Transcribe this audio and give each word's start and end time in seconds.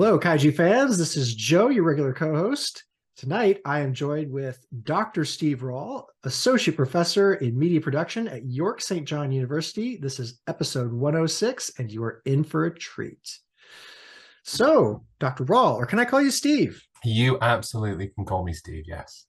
Hello, 0.00 0.16
Kaiju 0.16 0.54
fans. 0.54 0.96
This 0.96 1.16
is 1.16 1.34
Joe, 1.34 1.70
your 1.70 1.82
regular 1.82 2.12
co 2.12 2.32
host. 2.32 2.84
Tonight, 3.16 3.58
I 3.64 3.80
am 3.80 3.92
joined 3.92 4.30
with 4.30 4.64
Dr. 4.84 5.24
Steve 5.24 5.58
Rawle, 5.64 6.04
Associate 6.22 6.76
Professor 6.76 7.34
in 7.34 7.58
Media 7.58 7.80
Production 7.80 8.28
at 8.28 8.46
York 8.46 8.80
St. 8.80 9.04
John 9.04 9.32
University. 9.32 9.96
This 9.96 10.20
is 10.20 10.40
episode 10.46 10.92
106, 10.92 11.72
and 11.80 11.90
you 11.90 12.04
are 12.04 12.22
in 12.26 12.44
for 12.44 12.66
a 12.66 12.78
treat. 12.78 13.40
So, 14.44 15.04
Dr. 15.18 15.44
Rawle, 15.46 15.74
or 15.74 15.84
can 15.84 15.98
I 15.98 16.04
call 16.04 16.22
you 16.22 16.30
Steve? 16.30 16.80
You 17.02 17.36
absolutely 17.42 18.12
can 18.14 18.24
call 18.24 18.44
me 18.44 18.52
Steve, 18.52 18.84
yes. 18.86 19.26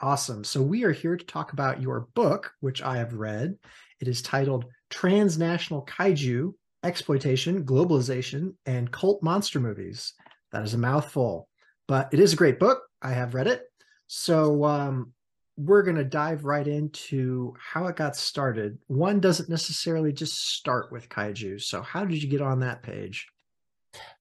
Awesome. 0.00 0.44
So, 0.44 0.62
we 0.62 0.84
are 0.84 0.92
here 0.92 1.16
to 1.16 1.26
talk 1.26 1.52
about 1.52 1.82
your 1.82 2.06
book, 2.14 2.52
which 2.60 2.80
I 2.80 2.98
have 2.98 3.14
read. 3.14 3.56
It 4.00 4.06
is 4.06 4.22
titled 4.22 4.66
Transnational 4.88 5.84
Kaiju 5.84 6.52
Exploitation, 6.86 7.64
Globalization, 7.64 8.54
and 8.64 8.90
Cult 8.92 9.20
Monster 9.22 9.58
Movies. 9.58 10.12
That 10.52 10.62
is 10.62 10.74
a 10.74 10.78
mouthful, 10.78 11.48
but 11.88 12.08
it 12.12 12.20
is 12.20 12.32
a 12.32 12.36
great 12.36 12.60
book. 12.60 12.80
I 13.02 13.10
have 13.10 13.34
read 13.34 13.48
it. 13.48 13.64
So, 14.06 14.64
um, 14.64 15.12
we're 15.58 15.82
going 15.82 15.96
to 15.96 16.04
dive 16.04 16.44
right 16.44 16.68
into 16.68 17.54
how 17.58 17.86
it 17.86 17.96
got 17.96 18.14
started. 18.14 18.78
One 18.86 19.20
doesn't 19.20 19.48
necessarily 19.48 20.12
just 20.12 20.50
start 20.54 20.92
with 20.92 21.08
kaiju. 21.08 21.60
So, 21.60 21.82
how 21.82 22.04
did 22.04 22.22
you 22.22 22.28
get 22.28 22.40
on 22.42 22.60
that 22.60 22.82
page? 22.84 23.26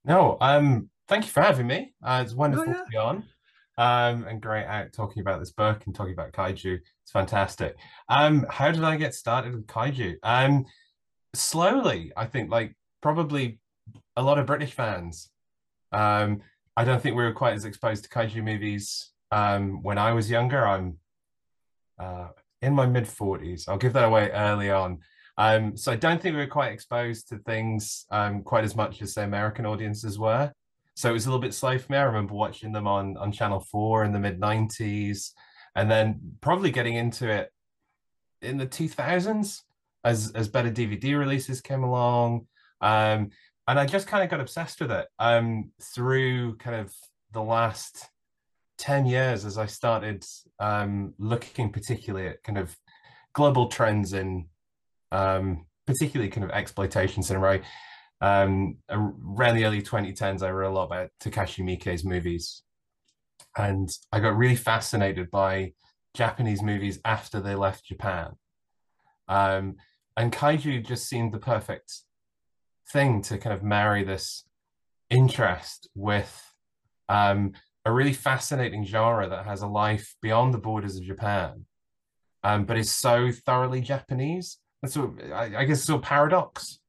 No, 0.04 0.38
um, 0.42 0.90
thank 1.08 1.26
you 1.26 1.30
for 1.30 1.42
having 1.44 1.68
me. 1.68 1.94
Uh, 2.02 2.22
it's 2.26 2.34
wonderful 2.34 2.66
Oh, 2.68 2.72
yeah. 2.72 2.78
to 2.80 2.90
be 2.90 2.98
on. 2.98 3.24
Um, 3.78 4.26
and 4.26 4.42
great 4.42 4.66
out 4.66 4.94
talking 4.94 5.20
about 5.22 5.40
this 5.40 5.52
book 5.52 5.84
and 5.86 5.94
talking 5.94 6.14
about 6.14 6.32
kaiju. 6.32 6.80
It's 7.04 7.12
fantastic. 7.12 7.76
Um, 8.10 8.46
how 8.50 8.72
did 8.72 8.84
I 8.84 8.96
get 8.96 9.14
started 9.14 9.54
with 9.54 9.68
kaiju? 9.68 10.16
Um, 10.24 10.66
slowly, 11.36 12.12
I 12.16 12.26
think, 12.26 12.50
like 12.50 12.76
probably 13.02 13.60
a 14.16 14.24
lot 14.24 14.40
of 14.40 14.46
British 14.46 14.74
fans. 14.74 15.30
Um, 15.92 16.42
I 16.78 16.84
don't 16.84 17.02
think 17.02 17.16
we 17.16 17.24
were 17.24 17.34
quite 17.34 17.54
as 17.54 17.66
exposed 17.66 18.04
to 18.04 18.10
kaiju 18.10 18.44
movies 18.44 19.12
um, 19.32 19.82
when 19.82 19.98
I 19.98 20.12
was 20.14 20.30
younger. 20.30 20.66
I'm 20.66 20.98
uh, 22.00 22.30
in 22.62 22.74
my 22.74 22.86
mid 22.86 23.06
40s. 23.06 23.68
I'll 23.68 23.78
give 23.78 23.94
that 23.94 24.04
away 24.04 24.30
early 24.32 24.70
on. 24.72 25.00
Um, 25.38 25.76
so 25.76 25.92
I 25.92 25.96
don't 25.96 26.22
think 26.22 26.34
we 26.34 26.42
were 26.42 26.48
quite 26.48 26.72
exposed 26.72 27.30
to 27.30 27.38
things 27.40 28.06
um, 28.10 28.42
quite 28.42 28.64
as 28.64 28.76
much 28.76 29.02
as 29.02 29.14
say 29.14 29.24
American 29.24 29.66
audiences 29.66 30.18
were. 30.18 30.52
So 30.96 31.10
it 31.10 31.14
was 31.14 31.26
a 31.26 31.30
little 31.30 31.42
bit 31.42 31.54
slow 31.54 31.78
for 31.78 31.92
me. 31.92 31.98
I 31.98 32.04
remember 32.04 32.34
watching 32.34 32.72
them 32.72 32.88
on 32.88 33.18
on 33.18 33.32
Channel 33.32 33.60
Four 33.60 34.06
in 34.06 34.14
the 34.14 34.20
mid 34.20 34.40
'90s, 34.40 35.32
and 35.76 35.92
then 35.92 36.38
probably 36.40 36.72
getting 36.72 36.96
into 36.96 37.30
it 37.30 37.52
in 38.42 38.58
the 38.58 38.68
2000s 38.68 39.62
as 40.06 40.32
as 40.32 40.48
better 40.48 40.72
DVD 40.72 41.18
releases 41.20 41.60
came 41.60 41.84
along. 41.84 42.48
Um, 42.80 43.32
and 43.68 43.80
I 43.80 43.86
just 43.86 44.08
kind 44.08 44.24
of 44.24 44.30
got 44.30 44.40
obsessed 44.40 44.80
with 44.80 44.92
it 44.92 45.08
um, 45.20 45.72
through 45.82 46.56
kind 46.58 46.76
of 46.76 46.94
the 47.32 47.42
last 47.42 48.08
10 48.78 49.08
years 49.08 49.44
as 49.44 49.58
I 49.58 49.66
started 49.66 50.24
um, 50.60 51.14
looking 51.18 51.72
particularly 51.72 52.28
at 52.28 52.44
kind 52.44 52.60
of 52.60 52.76
global 53.34 53.68
trends 53.68 54.14
in 54.14 54.46
um, 55.12 55.66
particularly 55.88 56.30
kind 56.30 56.44
of 56.44 56.52
exploitation 56.52 57.24
cinema. 57.24 57.60
I, 57.60 57.62
um, 58.22 58.78
around 58.90 59.56
the 59.56 59.66
early 59.66 59.82
2010s, 59.82 60.44
I 60.44 60.50
read 60.50 60.70
a 60.70 60.74
lot 60.74 60.86
about 60.86 61.10
Takashi 61.22 61.64
Miike's 61.64 62.04
movies. 62.04 62.62
And 63.58 63.90
I 64.12 64.20
got 64.20 64.38
really 64.38 64.56
fascinated 64.56 65.32
by 65.32 65.74
Japanese 66.14 66.62
movies 66.62 67.00
after 67.04 67.40
they 67.40 67.56
left 67.56 67.86
Japan. 67.86 68.34
Um, 69.28 69.76
and 70.18 70.32
kaiju 70.32 70.86
just 70.86 71.08
seemed 71.08 71.34
the 71.34 71.40
perfect 71.40 72.02
thing 72.92 73.22
to 73.24 73.38
kind 73.38 73.56
of 73.56 73.64
marry 73.64 74.04
this 74.04 74.46
interest 75.10 75.90
with 75.96 76.54
um, 77.10 77.54
a 77.86 77.92
really 77.92 78.14
fascinating 78.14 78.86
genre 78.86 79.28
that 79.30 79.46
has 79.46 79.62
a 79.62 79.68
life 79.68 80.16
beyond 80.22 80.54
the 80.54 80.60
borders 80.60 80.96
of 80.96 81.04
Japan, 81.04 81.66
um, 82.44 82.66
but 82.66 82.78
is 82.78 82.92
so 82.92 83.32
thoroughly 83.32 83.82
Japanese. 83.82 84.58
And 84.82 84.92
so 84.92 85.16
I, 85.34 85.58
I 85.58 85.66
guess 85.66 85.80
it's 85.80 85.90
a 85.90 85.98
paradox 86.00 86.80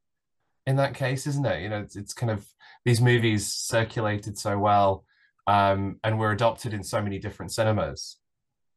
in 0.66 0.76
that 0.76 0.94
case, 0.94 1.26
isn't 1.26 1.46
it? 1.46 1.62
You 1.62 1.68
know, 1.68 1.80
it's, 1.80 1.96
it's 1.96 2.12
kind 2.12 2.30
of 2.30 2.46
these 2.84 3.00
movies 3.00 3.46
circulated 3.46 4.38
so 4.38 4.58
well 4.58 5.04
um, 5.46 5.98
and 6.02 6.18
were 6.18 6.32
adopted 6.32 6.74
in 6.74 6.82
so 6.82 7.00
many 7.00 7.18
different 7.18 7.52
cinemas, 7.52 8.18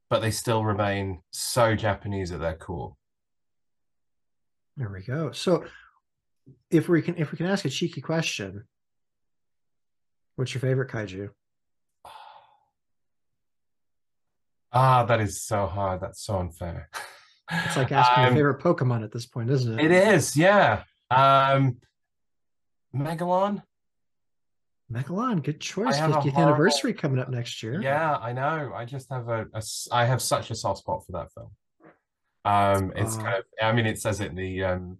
but 0.09 0.21
they 0.21 0.31
still 0.31 0.63
remain 0.63 1.21
so 1.31 1.75
Japanese 1.75 2.31
at 2.31 2.39
their 2.39 2.55
core. 2.55 2.95
There 4.79 4.90
we 4.90 5.03
go. 5.03 5.31
So, 5.34 5.66
if 6.72 6.88
we 6.88 7.01
can, 7.01 7.16
if 7.17 7.31
we 7.34 7.38
can 7.38 7.47
ask 7.47 7.66
a 7.66 7.69
cheeky 7.69 8.00
question, 8.00 8.63
what's 10.38 10.53
your 10.53 10.62
favorite 10.62 10.90
kaiju? 10.90 11.29
Ah, 14.72 15.03
that 15.03 15.19
is 15.19 15.41
so 15.44 15.66
hard. 15.68 16.00
That's 16.00 16.23
so 16.23 16.38
unfair. 16.39 16.89
It's 17.51 17.75
like 17.75 17.91
asking 17.91 18.22
your 18.23 18.29
Um, 18.29 18.35
favorite 18.35 18.59
Pokemon 18.62 19.03
at 19.03 19.12
this 19.12 19.25
point, 19.25 19.50
isn't 19.50 19.79
it? 19.79 19.85
It 19.85 19.91
is, 19.91 20.38
yeah. 20.38 20.84
Um, 21.12 21.78
Megalon. 22.95 23.63
Megalon, 24.91 25.44
good 25.44 25.59
choice. 25.59 25.95
I 25.95 25.97
have 25.97 26.12
a 26.12 26.13
50th 26.13 26.31
horrible- 26.34 26.53
anniversary 26.53 26.94
coming 26.94 27.19
up 27.19 27.29
next 27.29 27.62
year. 27.63 27.81
Yeah, 27.81 28.16
I 28.18 28.31
know. 28.31 28.72
I 28.73 28.85
just 28.85 29.09
have 29.12 29.28
a, 29.28 29.45
a 29.53 29.62
I 29.91 30.06
have 30.06 30.22
such 30.22 30.51
a 30.51 30.56
soft 30.56 30.79
spot 30.79 31.06
for 31.06 31.12
that 31.13 31.34
film. 31.34 31.50
Um, 32.45 32.94
it's 32.95 33.16
Wow. 33.17 33.23
kind 33.23 33.38
of, 33.38 33.44
I 33.61 33.72
mean, 33.73 33.85
it 33.85 34.00
says 34.00 34.19
it 34.22 34.29
in 34.31 34.35
the 34.35 34.63
um, 34.63 34.97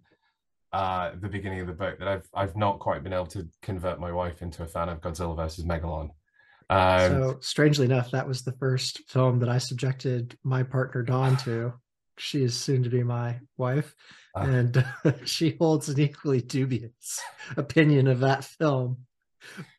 uh, 0.72 1.12
the 1.20 1.28
beginning 1.28 1.60
of 1.60 1.66
the 1.66 1.72
book 1.72 1.98
that 1.98 2.08
I've 2.08 2.28
I've 2.34 2.56
not 2.56 2.78
quite 2.78 3.02
been 3.02 3.12
able 3.12 3.26
to 3.26 3.48
convert 3.62 3.98
my 3.98 4.12
wife 4.12 4.42
into 4.42 4.62
a 4.62 4.66
fan 4.66 4.88
of 4.88 5.00
Godzilla 5.00 5.36
versus 5.36 5.64
Megalon. 5.64 6.10
Um, 6.68 7.20
So, 7.20 7.38
strangely 7.40 7.86
enough, 7.86 8.10
that 8.12 8.28
was 8.28 8.42
the 8.42 8.52
first 8.52 9.00
film 9.08 9.40
that 9.40 9.48
I 9.48 9.58
subjected 9.58 10.38
my 10.44 10.62
partner 10.62 11.02
Dawn 11.02 11.36
to. 11.38 11.72
She 12.18 12.42
is 12.44 12.54
soon 12.54 12.82
to 12.82 12.90
be 12.90 13.02
my 13.02 13.40
wife, 13.56 13.94
Ah. 14.36 14.42
and 14.42 14.84
she 15.24 15.56
holds 15.58 15.88
an 15.88 15.98
equally 15.98 16.40
dubious 16.42 17.20
opinion 17.56 18.06
of 18.06 18.20
that 18.20 18.44
film. 18.44 18.98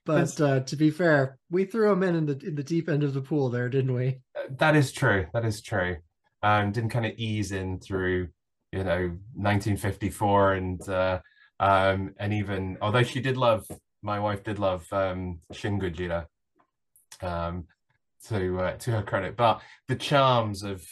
But 0.06 0.42
uh, 0.42 0.62
to 0.62 0.76
be 0.76 0.90
fair, 0.90 1.38
we 1.52 1.66
threw 1.66 1.92
him 1.92 2.04
in 2.04 2.16
in 2.16 2.26
the 2.26 2.38
in 2.46 2.56
the 2.56 2.64
deep 2.64 2.90
end 2.90 3.04
of 3.04 3.14
the 3.14 3.22
pool 3.22 3.50
there, 3.50 3.70
didn't 3.70 3.94
we? 3.94 4.20
that 4.58 4.76
is 4.76 4.92
true. 4.92 5.28
That 5.34 5.46
is 5.46 5.62
true. 5.62 5.98
Um, 6.44 6.72
didn't 6.72 6.90
kind 6.90 7.06
of 7.06 7.14
ease 7.18 7.52
in 7.52 7.80
through, 7.80 8.30
you 8.72 8.84
know, 8.84 9.16
1954 9.36 10.54
and 10.54 10.90
uh, 10.90 11.20
um, 11.60 12.16
and 12.18 12.34
even 12.34 12.78
although 12.82 13.04
she 13.04 13.22
did 13.22 13.38
love, 13.38 13.66
my 14.02 14.20
wife 14.20 14.44
did 14.44 14.58
love 14.58 14.86
um, 14.92 15.40
Shin 15.52 15.80
Gojira, 15.80 16.26
um, 17.22 17.66
to 18.28 18.60
uh, 18.60 18.78
to 18.78 18.92
her 18.92 19.04
credit, 19.04 19.38
but 19.38 19.62
the 19.88 19.96
charms 19.96 20.64
of 20.64 20.84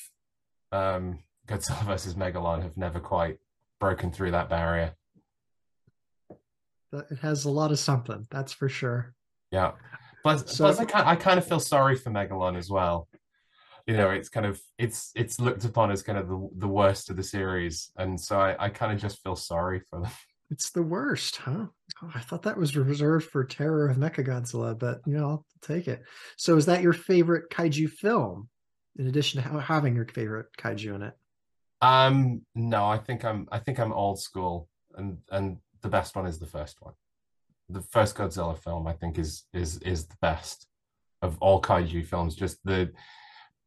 um, 0.71 1.19
Godzilla 1.47 1.83
versus 1.85 2.13
Megalon 2.13 2.61
have 2.61 2.77
never 2.77 2.99
quite 2.99 3.37
broken 3.79 4.11
through 4.11 4.31
that 4.31 4.49
barrier. 4.49 4.93
It 6.91 7.19
has 7.21 7.45
a 7.45 7.51
lot 7.51 7.71
of 7.71 7.79
something, 7.79 8.27
that's 8.31 8.51
for 8.51 8.69
sure. 8.69 9.13
Yeah. 9.51 9.71
but 10.23 10.49
So- 10.49 10.71
plus 10.71 10.79
I, 10.93 11.11
I 11.11 11.15
kind 11.15 11.37
of 11.39 11.47
feel 11.47 11.59
sorry 11.59 11.95
for 11.95 12.11
Megalon 12.11 12.57
as 12.57 12.69
well. 12.69 13.07
You 13.89 13.97
know, 13.97 14.11
it's 14.11 14.29
kind 14.29 14.45
of 14.45 14.61
it's 14.77 15.11
it's 15.15 15.39
looked 15.39 15.65
upon 15.65 15.89
as 15.89 16.03
kind 16.03 16.19
of 16.19 16.27
the 16.27 16.49
the 16.57 16.67
worst 16.67 17.09
of 17.09 17.15
the 17.17 17.23
series, 17.23 17.91
and 17.97 18.21
so 18.21 18.39
I, 18.39 18.65
I 18.65 18.69
kind 18.69 18.93
of 18.93 19.01
just 19.01 19.23
feel 19.23 19.35
sorry 19.35 19.81
for 19.89 20.01
them. 20.01 20.11
It's 20.51 20.71
the 20.71 20.81
worst, 20.81 21.37
huh? 21.37 21.67
Oh, 22.01 22.11
I 22.15 22.21
thought 22.21 22.41
that 22.43 22.57
was 22.57 22.75
reserved 22.75 23.29
for 23.29 23.43
Terror 23.43 23.87
of 23.87 23.97
Mechagodzilla, 23.97 24.77
but 24.77 24.99
you 25.05 25.13
know, 25.13 25.27
I'll 25.29 25.45
take 25.61 25.87
it. 25.87 26.01
So, 26.37 26.57
is 26.57 26.65
that 26.67 26.81
your 26.81 26.93
favorite 26.93 27.51
kaiju 27.51 27.89
film? 27.89 28.49
In 28.97 29.07
addition 29.07 29.41
to 29.41 29.61
having 29.61 29.95
your 29.95 30.07
favorite 30.07 30.47
kaiju 30.59 30.95
in 30.95 31.01
it, 31.03 31.13
Um, 31.81 32.41
no, 32.55 32.85
I 32.85 32.97
think 32.97 33.25
I'm 33.25 33.47
I 33.51 33.59
think 33.59 33.79
I'm 33.79 33.93
old 33.93 34.19
school, 34.19 34.69
and 34.95 35.17
and 35.31 35.57
the 35.81 35.89
best 35.89 36.15
one 36.15 36.27
is 36.27 36.37
the 36.39 36.47
first 36.57 36.77
one. 36.81 36.93
The 37.69 37.81
first 37.81 38.15
Godzilla 38.15 38.57
film, 38.57 38.85
I 38.87 38.93
think, 38.93 39.17
is 39.17 39.45
is 39.53 39.77
is 39.79 40.05
the 40.07 40.17
best 40.21 40.67
of 41.21 41.37
all 41.41 41.59
kaiju 41.61 42.05
films. 42.05 42.35
Just 42.35 42.57
the, 42.65 42.91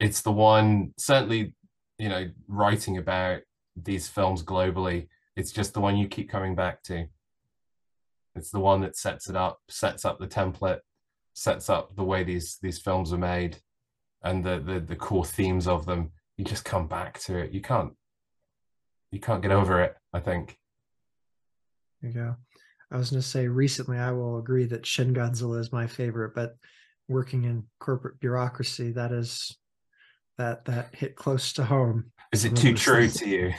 it's 0.02 0.20
the 0.20 0.32
one 0.32 0.93
certainly, 0.99 1.54
you 1.96 2.08
know, 2.08 2.28
writing 2.49 2.99
about 2.99 3.43
these 3.76 4.08
films 4.08 4.43
globally. 4.43 5.06
It's 5.37 5.52
just 5.52 5.75
the 5.75 5.81
one 5.81 5.96
you 5.96 6.08
keep 6.08 6.28
coming 6.28 6.56
back 6.56 6.82
to. 6.84 7.06
It's 8.34 8.50
the 8.50 8.58
one 8.58 8.81
that 8.81 8.96
sets 8.96 9.31
it 9.31 9.37
up, 9.37 9.60
sets 9.69 10.04
up 10.04 10.19
the 10.19 10.26
template, 10.26 10.81
sets 11.34 11.70
up 11.70 11.94
the 11.94 12.02
way 12.02 12.25
these 12.25 12.58
these 12.60 12.81
films 12.81 13.12
are 13.12 13.19
made, 13.19 13.58
and 14.25 14.44
the 14.44 14.58
the 14.58 14.81
the 14.81 14.96
core 14.96 15.25
themes 15.25 15.69
of 15.69 15.87
them. 15.87 16.10
You 16.37 16.44
just 16.44 16.64
come 16.64 16.88
back 16.88 17.20
to 17.20 17.38
it. 17.38 17.52
You 17.52 17.60
can't 17.60 17.93
you 19.12 19.20
can't 19.20 19.43
get 19.43 19.52
over 19.52 19.82
it. 19.82 19.94
I 20.12 20.19
think. 20.19 20.58
there 22.00 22.10
you 22.10 22.16
go. 22.16 22.37
I 22.90 22.96
was 22.96 23.10
going 23.10 23.22
to 23.22 23.26
say 23.26 23.46
recently, 23.46 23.99
I 23.99 24.10
will 24.10 24.38
agree 24.38 24.64
that 24.66 24.84
Shin 24.84 25.14
Godzilla 25.14 25.60
is 25.60 25.72
my 25.72 25.87
favorite, 25.87 26.34
but 26.34 26.56
working 27.08 27.44
in 27.44 27.64
corporate 27.78 28.20
bureaucracy, 28.20 28.90
that 28.93 29.12
is 29.12 29.56
that 30.42 30.64
that 30.64 30.94
hit 30.94 31.14
close 31.14 31.52
to 31.54 31.64
home. 31.64 32.10
Is 32.32 32.44
it 32.44 32.56
too 32.56 32.74
true 32.74 33.08
to 33.08 33.28
you? 33.28 33.52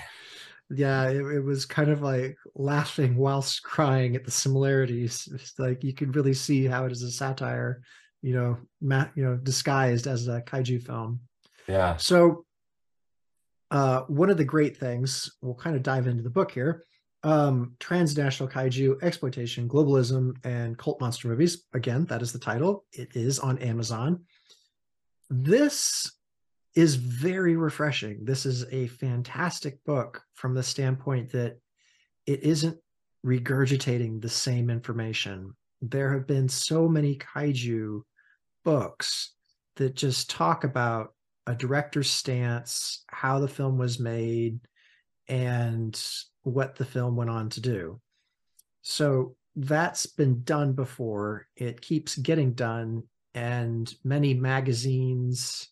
yeah, 0.70 1.10
it, 1.10 1.22
it, 1.22 1.44
was 1.44 1.66
kind 1.66 1.90
of 1.90 2.02
like 2.02 2.38
laughing 2.56 3.16
whilst 3.16 3.64
crying 3.64 4.16
at 4.16 4.26
the 4.26 4.32
similarities. 4.32 5.30
It's 5.34 5.58
like 5.58 5.84
you 5.84 5.94
could 5.94 6.16
really 6.16 6.34
see 6.34 6.66
how 6.66 6.86
it 6.86 6.92
is 6.92 7.04
a 7.04 7.12
satire, 7.12 7.82
you 8.22 8.34
know, 8.34 8.58
ma- 8.82 9.10
you 9.16 9.24
know, 9.24 9.36
disguised 9.36 10.08
as 10.08 10.28
a 10.28 10.42
kaiju 10.42 10.84
film. 10.84 11.22
Yeah. 11.68 11.98
So, 11.98 12.46
uh, 13.72 14.02
one 14.02 14.30
of 14.30 14.38
the 14.38 14.46
great 14.46 14.78
things 14.78 15.32
we'll 15.42 15.56
kind 15.56 15.76
of 15.76 15.84
dive 15.84 16.08
into 16.08 16.24
the 16.24 16.30
book 16.30 16.52
here. 16.52 16.84
Um, 17.26 17.76
transnational 17.80 18.52
kaiju 18.52 19.02
exploitation, 19.02 19.70
globalism, 19.70 20.36
and 20.44 20.78
cult 20.78 21.00
monster 21.00 21.30
movies. 21.30 21.64
Again, 21.74 22.06
that 22.06 22.22
is 22.22 22.34
the 22.34 22.40
title. 22.40 22.84
It 22.92 23.16
is 23.16 23.40
on 23.40 23.60
Amazon. 23.60 24.26
This 25.30 26.12
is 26.76 26.96
very 26.96 27.56
refreshing. 27.56 28.26
This 28.26 28.46
is 28.46 28.66
a 28.72 28.88
fantastic 28.88 29.84
book 29.86 30.22
from 30.34 30.54
the 30.54 30.64
standpoint 30.64 31.32
that 31.32 31.60
it 32.26 32.44
isn't 32.44 32.78
regurgitating 33.26 34.22
the 34.22 34.30
same 34.30 34.70
information. 34.70 35.56
There 35.82 36.14
have 36.14 36.28
been 36.28 36.50
so 36.50 36.88
many 36.88 37.18
kaiju 37.18 38.02
books 38.64 39.34
that 39.76 39.96
just 39.96 40.30
talk 40.30 40.64
about 40.64 41.14
a 41.46 41.54
director's 41.54 42.10
stance, 42.10 43.04
how 43.08 43.40
the 43.40 43.48
film 43.48 43.78
was 43.78 44.00
made, 44.00 44.60
and 45.28 46.00
what 46.44 46.76
the 46.76 46.86
film 46.86 47.16
went 47.16 47.30
on 47.30 47.50
to 47.50 47.62
do. 47.62 48.00
So 48.82 49.36
that's 49.56 50.06
been 50.06 50.44
done 50.44 50.74
before. 50.74 51.48
It 51.56 51.82
keeps 51.82 52.16
getting 52.16 52.54
done, 52.54 53.04
and 53.34 53.94
many 54.04 54.34
magazines 54.34 55.70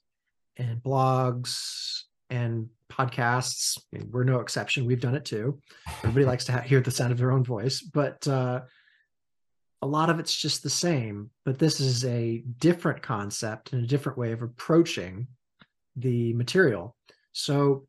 and 0.57 0.81
blogs 0.81 2.03
and 2.30 2.69
podcasts. 2.89 3.77
I 3.77 3.98
mean, 3.98 4.09
we're 4.12 4.24
no 4.24 4.39
exception. 4.39 4.86
We've 4.86 5.01
done 5.01 5.15
it 5.15 5.25
too. 5.25 5.59
Everybody 6.00 6.25
likes 6.25 6.45
to 6.45 6.53
ha- 6.53 6.62
hear 6.62 6.81
the 6.81 6.92
sound 6.92 7.12
of 7.12 7.18
their 7.18 7.31
own 7.31 7.44
voice, 7.44 7.81
but 7.81 8.27
uh, 8.27 8.62
a 9.81 9.88
lot 9.88 10.09
of 10.09 10.19
it's 10.19 10.36
just 10.36 10.63
the 10.63 10.69
same. 10.69 11.30
But 11.45 11.59
this 11.59 11.80
is 11.80 12.06
a 12.06 12.44
different 12.57 13.01
concept 13.01 13.74
and 13.74 13.83
a 13.83 13.88
different 13.88 14.18
way 14.18 14.31
of 14.31 14.42
approaching 14.42 15.27
the 15.95 16.33
material. 16.33 16.95
So, 17.33 17.88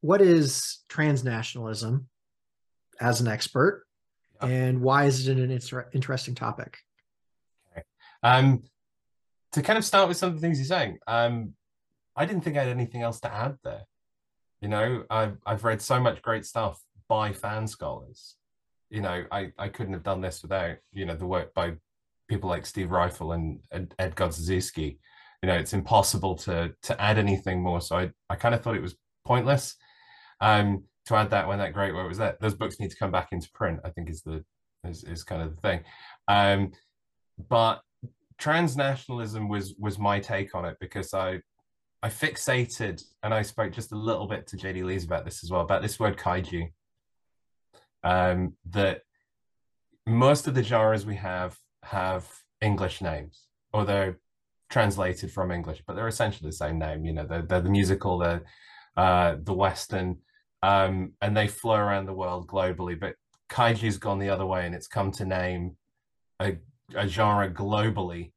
what 0.00 0.20
is 0.20 0.78
transnationalism 0.88 2.04
as 3.00 3.20
an 3.20 3.28
expert, 3.28 3.86
yeah. 4.42 4.48
and 4.48 4.80
why 4.80 5.04
is 5.04 5.26
it 5.26 5.38
an 5.38 5.50
inter- 5.50 5.88
interesting 5.92 6.34
topic? 6.34 6.78
Okay. 7.72 7.82
Um, 8.22 8.62
to 9.52 9.62
kind 9.62 9.78
of 9.78 9.84
start 9.84 10.08
with 10.08 10.16
some 10.16 10.28
of 10.28 10.34
the 10.34 10.40
things 10.40 10.58
you're 10.58 10.66
saying, 10.66 10.98
um, 11.06 11.54
I 12.16 12.24
didn't 12.24 12.42
think 12.42 12.56
I 12.56 12.60
had 12.60 12.68
anything 12.68 13.02
else 13.02 13.20
to 13.20 13.32
add 13.32 13.56
there. 13.62 13.82
You 14.60 14.68
know, 14.68 15.04
I've 15.10 15.36
I've 15.44 15.64
read 15.64 15.82
so 15.82 16.00
much 16.00 16.22
great 16.22 16.46
stuff 16.46 16.80
by 17.08 17.32
fan 17.32 17.66
scholars. 17.66 18.36
You 18.90 19.02
know, 19.02 19.24
I 19.30 19.52
I 19.58 19.68
couldn't 19.68 19.92
have 19.92 20.02
done 20.02 20.20
this 20.20 20.42
without 20.42 20.76
you 20.92 21.04
know 21.04 21.16
the 21.16 21.26
work 21.26 21.52
by 21.54 21.74
people 22.28 22.48
like 22.48 22.66
Steve 22.66 22.88
Ryfle 22.88 23.34
and, 23.34 23.60
and 23.70 23.94
Ed 23.98 24.16
Godziszewski. 24.16 24.98
You 25.42 25.46
know, 25.46 25.54
it's 25.54 25.74
impossible 25.74 26.36
to 26.36 26.74
to 26.82 27.00
add 27.00 27.18
anything 27.18 27.62
more. 27.62 27.80
So 27.80 27.98
I 27.98 28.10
I 28.30 28.36
kind 28.36 28.54
of 28.54 28.62
thought 28.62 28.76
it 28.76 28.82
was 28.82 28.96
pointless. 29.24 29.76
Um, 30.40 30.84
to 31.06 31.14
add 31.14 31.30
that 31.30 31.46
when 31.46 31.58
that 31.58 31.72
great 31.72 31.94
work 31.94 32.08
was 32.08 32.18
that 32.18 32.40
those 32.40 32.54
books 32.54 32.80
need 32.80 32.90
to 32.90 32.96
come 32.96 33.12
back 33.12 33.28
into 33.32 33.50
print. 33.52 33.80
I 33.84 33.90
think 33.90 34.10
is 34.10 34.22
the 34.22 34.44
is, 34.84 35.04
is 35.04 35.24
kind 35.24 35.42
of 35.42 35.54
the 35.54 35.60
thing. 35.60 35.80
Um, 36.28 36.72
but 37.48 37.82
transnationalism 38.40 39.48
was 39.48 39.74
was 39.78 39.98
my 39.98 40.20
take 40.20 40.54
on 40.54 40.64
it 40.64 40.76
because 40.80 41.14
I 41.14 41.40
I 42.02 42.08
fixated, 42.08 43.02
and 43.22 43.32
I 43.32 43.42
spoke 43.42 43.72
just 43.72 43.92
a 43.92 43.96
little 43.96 44.26
bit 44.26 44.46
to 44.48 44.56
JD 44.56 44.84
Lees 44.84 45.04
about 45.04 45.24
this 45.24 45.42
as 45.42 45.50
well, 45.50 45.62
about 45.62 45.82
this 45.82 45.98
word 45.98 46.16
kaiju. 46.16 46.68
Um, 48.04 48.54
that 48.70 49.00
most 50.06 50.46
of 50.46 50.54
the 50.54 50.62
genres 50.62 51.04
we 51.04 51.16
have 51.16 51.58
have 51.82 52.28
English 52.60 53.00
names, 53.00 53.44
or 53.72 53.84
they're 53.84 54.18
translated 54.70 55.32
from 55.32 55.50
English, 55.50 55.82
but 55.86 55.96
they're 55.96 56.08
essentially 56.08 56.48
the 56.48 56.56
same 56.56 56.78
name. 56.78 57.04
You 57.04 57.14
know, 57.14 57.26
they're, 57.26 57.42
they're 57.42 57.60
the 57.60 57.70
musical, 57.70 58.18
the 58.18 58.42
uh, 58.96 59.36
the 59.42 59.52
Western, 59.54 60.18
um, 60.62 61.12
and 61.20 61.36
they 61.36 61.48
flow 61.48 61.76
around 61.76 62.06
the 62.06 62.12
world 62.12 62.46
globally. 62.46 62.98
But 62.98 63.14
kaiju's 63.50 63.98
gone 63.98 64.18
the 64.18 64.30
other 64.30 64.46
way, 64.46 64.66
and 64.66 64.74
it's 64.74 64.88
come 64.88 65.10
to 65.12 65.24
name 65.24 65.76
a, 66.40 66.56
a 66.94 67.08
genre 67.08 67.50
globally 67.50 68.32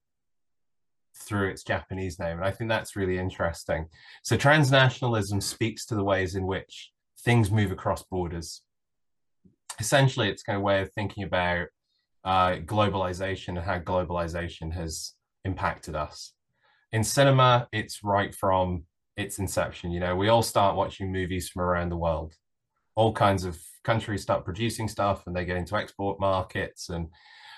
through 1.21 1.50
its 1.50 1.63
Japanese 1.63 2.19
name. 2.19 2.38
And 2.38 2.45
I 2.45 2.51
think 2.51 2.69
that's 2.69 2.95
really 2.95 3.18
interesting. 3.18 3.88
So 4.24 4.38
transnationalism 4.38 5.42
speaks 5.44 5.86
to 5.88 5.95
the 5.95 6.04
ways 6.04 6.36
in 6.36 6.45
which 6.45 6.92
things 7.24 7.51
move 7.51 7.71
across 7.71 8.04
borders. 8.04 8.62
Essentially, 9.80 10.30
it's 10.30 10.44
kind 10.44 10.57
of 10.57 10.62
a 10.62 10.66
way 10.66 10.81
of 10.81 10.92
thinking 10.94 11.24
about 11.24 11.68
uh, 12.24 12.56
globalization 12.66 13.50
and 13.50 13.60
how 13.60 13.80
globalization 13.80 14.74
has 14.74 15.13
impacted 15.45 15.95
us. 15.95 16.33
In 16.92 17.04
cinema, 17.04 17.68
it's 17.71 18.04
right 18.04 18.33
from 18.33 18.86
its 19.16 19.39
inception. 19.39 19.92
You 19.92 20.00
know, 20.00 20.16
we 20.16 20.30
all 20.30 20.42
start 20.42 20.75
watching 20.75 21.12
movies 21.12 21.50
from 21.50 21.62
around 21.62 21.89
the 21.89 21.98
world. 21.98 22.33
All 22.95 23.13
kinds 23.13 23.45
of 23.45 23.57
countries 23.83 24.21
start 24.21 24.44
producing 24.44 24.88
stuff 24.88 25.27
and 25.27 25.36
they 25.36 25.45
get 25.45 25.57
into 25.57 25.75
export 25.75 26.19
markets. 26.19 26.89
And 26.89 27.07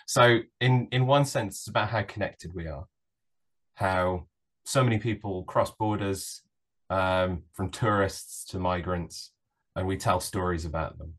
so 0.06 0.40
in, 0.60 0.88
in 0.92 1.08
one 1.08 1.26
sense, 1.26 1.60
it's 1.60 1.68
about 1.68 1.90
how 1.90 2.04
connected 2.04 2.54
we 2.54 2.68
are 2.68 2.86
how 3.82 4.28
so 4.64 4.84
many 4.84 5.00
people 5.00 5.44
cross 5.44 5.72
borders 5.72 6.42
um, 6.90 7.44
from 7.54 7.70
tourists 7.70 8.46
to 8.46 8.60
migrants, 8.60 9.32
and 9.76 9.88
we 9.88 9.98
tell 9.98 10.20
stories 10.20 10.66
about 10.66 10.98
them. 10.98 11.16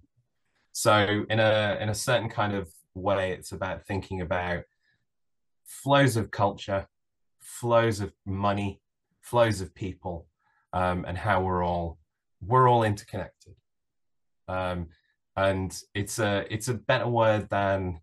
So 0.73 1.27
in 1.29 1.41
a 1.41 1.79
in 1.81 1.89
a 1.89 1.95
certain 1.95 2.31
kind 2.31 2.55
of 2.55 2.71
way, 2.95 3.33
it's 3.33 3.53
about 3.53 3.87
thinking 3.87 4.21
about 4.21 4.63
flows 5.65 6.17
of 6.17 6.31
culture, 6.31 6.87
flows 7.41 8.01
of 8.01 8.13
money, 8.25 8.81
flows 9.21 9.61
of 9.61 9.75
people, 9.75 10.27
um, 10.73 11.05
and 11.07 11.19
how 11.19 11.43
we're 11.43 11.65
all 11.65 11.99
we're 12.41 12.69
all 12.69 12.85
interconnected. 12.85 13.55
Um, 14.49 14.89
and 15.37 15.77
it's 15.95 16.19
a 16.19 16.47
it's 16.49 16.69
a 16.69 16.75
better 16.75 17.09
word 17.09 17.49
than 17.51 18.01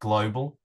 global 0.00 0.58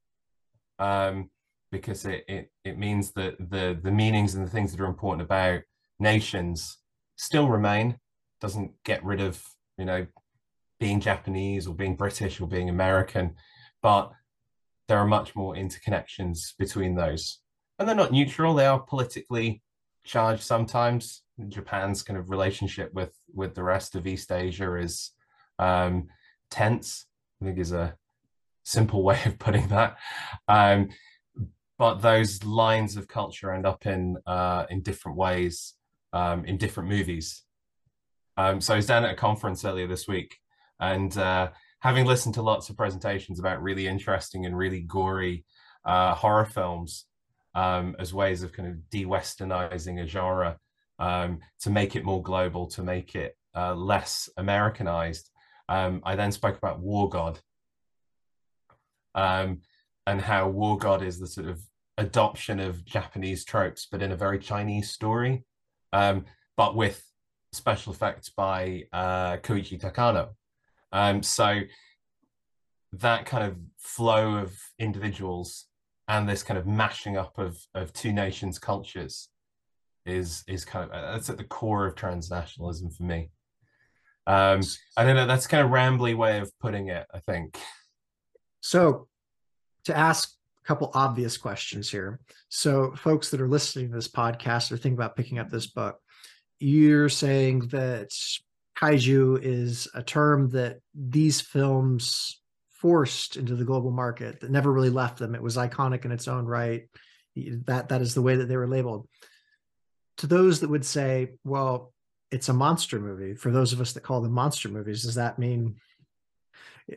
um, 0.79 1.29
because 1.73 2.05
it, 2.05 2.23
it 2.27 2.51
it 2.63 2.77
means 2.77 3.11
that 3.13 3.35
the 3.37 3.77
the 3.83 3.91
meanings 3.91 4.35
and 4.35 4.45
the 4.45 4.49
things 4.49 4.71
that 4.71 4.81
are 4.81 4.85
important 4.85 5.21
about 5.21 5.59
nations 5.99 6.77
still 7.17 7.49
remain 7.49 7.97
doesn't 8.39 8.71
get 8.85 9.03
rid 9.03 9.19
of 9.19 9.43
you 9.77 9.85
know 9.85 10.05
being 10.79 10.99
japanese 10.99 11.67
or 11.67 11.75
being 11.75 11.95
british 11.95 12.39
or 12.39 12.47
being 12.47 12.69
american 12.69 13.35
but 13.81 14.11
there 14.87 14.97
are 14.97 15.07
much 15.07 15.35
more 15.35 15.55
interconnections 15.55 16.55
between 16.57 16.95
those. 16.95 17.39
And 17.79 17.87
they're 17.87 17.95
not 17.95 18.11
neutral 18.11 18.53
they 18.53 18.65
are 18.65 18.79
politically 18.79 19.61
charged 20.03 20.43
sometimes. 20.43 21.23
Japan's 21.49 22.03
kind 22.03 22.19
of 22.19 22.29
relationship 22.29 22.93
with 22.93 23.11
with 23.33 23.55
the 23.55 23.63
rest 23.63 23.95
of 23.95 24.05
east 24.05 24.31
asia 24.31 24.75
is 24.75 25.11
um 25.57 26.07
tense 26.51 27.07
i 27.41 27.45
think 27.45 27.57
is 27.57 27.71
a 27.71 27.95
simple 28.63 29.01
way 29.09 29.19
of 29.25 29.39
putting 29.39 29.67
that. 29.69 29.97
Um 30.47 30.89
but 31.83 32.01
those 32.01 32.41
lines 32.45 32.95
of 32.95 33.09
culture 33.09 33.51
end 33.51 33.65
up 33.65 33.85
in 33.85 34.15
uh, 34.25 34.63
in 34.69 34.81
different 34.81 35.17
ways 35.17 35.73
um, 36.13 36.45
in 36.45 36.55
different 36.55 36.87
movies. 36.87 37.43
Um, 38.37 38.61
so 38.61 38.73
I 38.73 38.77
was 38.77 38.85
down 38.85 39.03
at 39.03 39.11
a 39.11 39.15
conference 39.15 39.65
earlier 39.65 39.85
this 39.85 40.07
week, 40.07 40.37
and 40.79 41.17
uh, 41.17 41.49
having 41.79 42.05
listened 42.05 42.35
to 42.35 42.41
lots 42.41 42.69
of 42.69 42.77
presentations 42.77 43.37
about 43.37 43.61
really 43.61 43.85
interesting 43.85 44.45
and 44.45 44.57
really 44.57 44.79
gory 44.79 45.43
uh, 45.83 46.15
horror 46.15 46.45
films 46.45 47.05
um, 47.53 47.97
as 47.99 48.13
ways 48.13 48.43
of 48.43 48.53
kind 48.53 48.69
of 48.69 48.89
de-westernizing 48.89 50.01
a 50.01 50.07
genre 50.07 50.57
um, 50.99 51.41
to 51.63 51.69
make 51.69 51.97
it 51.97 52.05
more 52.05 52.23
global, 52.23 52.65
to 52.67 52.81
make 52.81 53.13
it 53.13 53.35
uh, 53.57 53.75
less 53.75 54.29
Americanized. 54.37 55.29
Um, 55.67 56.01
I 56.05 56.15
then 56.15 56.31
spoke 56.31 56.57
about 56.57 56.79
War 56.79 57.09
God. 57.09 57.41
Um, 59.15 59.63
and 60.07 60.21
how 60.21 60.47
War 60.47 60.77
God 60.77 61.03
is 61.03 61.19
the 61.19 61.27
sort 61.27 61.47
of 61.47 61.59
adoption 61.97 62.59
of 62.59 62.85
Japanese 62.85 63.45
tropes, 63.45 63.87
but 63.91 64.01
in 64.01 64.11
a 64.11 64.15
very 64.15 64.39
Chinese 64.39 64.91
story, 64.91 65.43
um, 65.91 66.25
but 66.57 66.75
with 66.75 67.03
special 67.51 67.93
effects 67.93 68.29
by 68.29 68.83
uh, 68.91 69.37
Koichi 69.37 69.79
Takano. 69.79 70.29
Um, 70.91 71.23
so 71.23 71.61
that 72.93 73.25
kind 73.25 73.43
of 73.43 73.57
flow 73.79 74.35
of 74.35 74.55
individuals 74.79 75.65
and 76.07 76.27
this 76.27 76.43
kind 76.43 76.57
of 76.57 76.67
mashing 76.67 77.17
up 77.17 77.37
of 77.37 77.57
of 77.73 77.93
two 77.93 78.11
nations' 78.11 78.59
cultures 78.59 79.29
is 80.05 80.43
is 80.47 80.65
kind 80.65 80.89
of 80.89 80.91
that's 80.91 81.29
at 81.29 81.37
the 81.37 81.43
core 81.43 81.87
of 81.87 81.95
transnationalism 81.95 82.95
for 82.95 83.03
me. 83.03 83.29
Um, 84.27 84.61
I 84.95 85.03
don't 85.03 85.15
know. 85.15 85.27
That's 85.27 85.47
kind 85.47 85.65
of 85.65 85.71
rambly 85.71 86.15
way 86.15 86.39
of 86.39 86.51
putting 86.59 86.89
it. 86.89 87.05
I 87.13 87.19
think. 87.19 87.57
So 88.61 89.07
to 89.85 89.97
ask 89.97 90.33
couple 90.63 90.91
obvious 90.93 91.37
questions 91.37 91.89
here. 91.89 92.19
So, 92.49 92.93
folks 92.95 93.29
that 93.31 93.41
are 93.41 93.47
listening 93.47 93.89
to 93.89 93.95
this 93.95 94.07
podcast 94.07 94.71
or 94.71 94.77
thinking 94.77 94.93
about 94.93 95.15
picking 95.15 95.39
up 95.39 95.49
this 95.49 95.67
book, 95.67 95.99
you're 96.59 97.09
saying 97.09 97.67
that 97.71 98.11
kaiju 98.77 99.39
is 99.41 99.87
a 99.93 100.01
term 100.01 100.49
that 100.51 100.79
these 100.93 101.41
films 101.41 102.41
forced 102.71 103.37
into 103.37 103.55
the 103.55 103.65
global 103.65 103.91
market 103.91 104.41
that 104.41 104.51
never 104.51 104.71
really 104.71 104.89
left 104.89 105.17
them. 105.17 105.35
It 105.35 105.41
was 105.41 105.57
iconic 105.57 106.05
in 106.05 106.11
its 106.11 106.27
own 106.27 106.45
right. 106.45 106.83
That 107.35 107.89
that 107.89 108.01
is 108.01 108.13
the 108.13 108.21
way 108.21 108.37
that 108.37 108.47
they 108.47 108.57
were 108.57 108.67
labeled. 108.67 109.07
To 110.17 110.27
those 110.27 110.59
that 110.59 110.69
would 110.69 110.85
say, 110.85 111.31
well, 111.43 111.91
it's 112.29 112.49
a 112.49 112.53
monster 112.53 112.99
movie, 112.99 113.35
for 113.35 113.51
those 113.51 113.73
of 113.73 113.81
us 113.81 113.93
that 113.93 114.03
call 114.03 114.21
them 114.21 114.31
monster 114.31 114.69
movies, 114.69 115.03
does 115.03 115.15
that 115.15 115.39
mean 115.39 115.75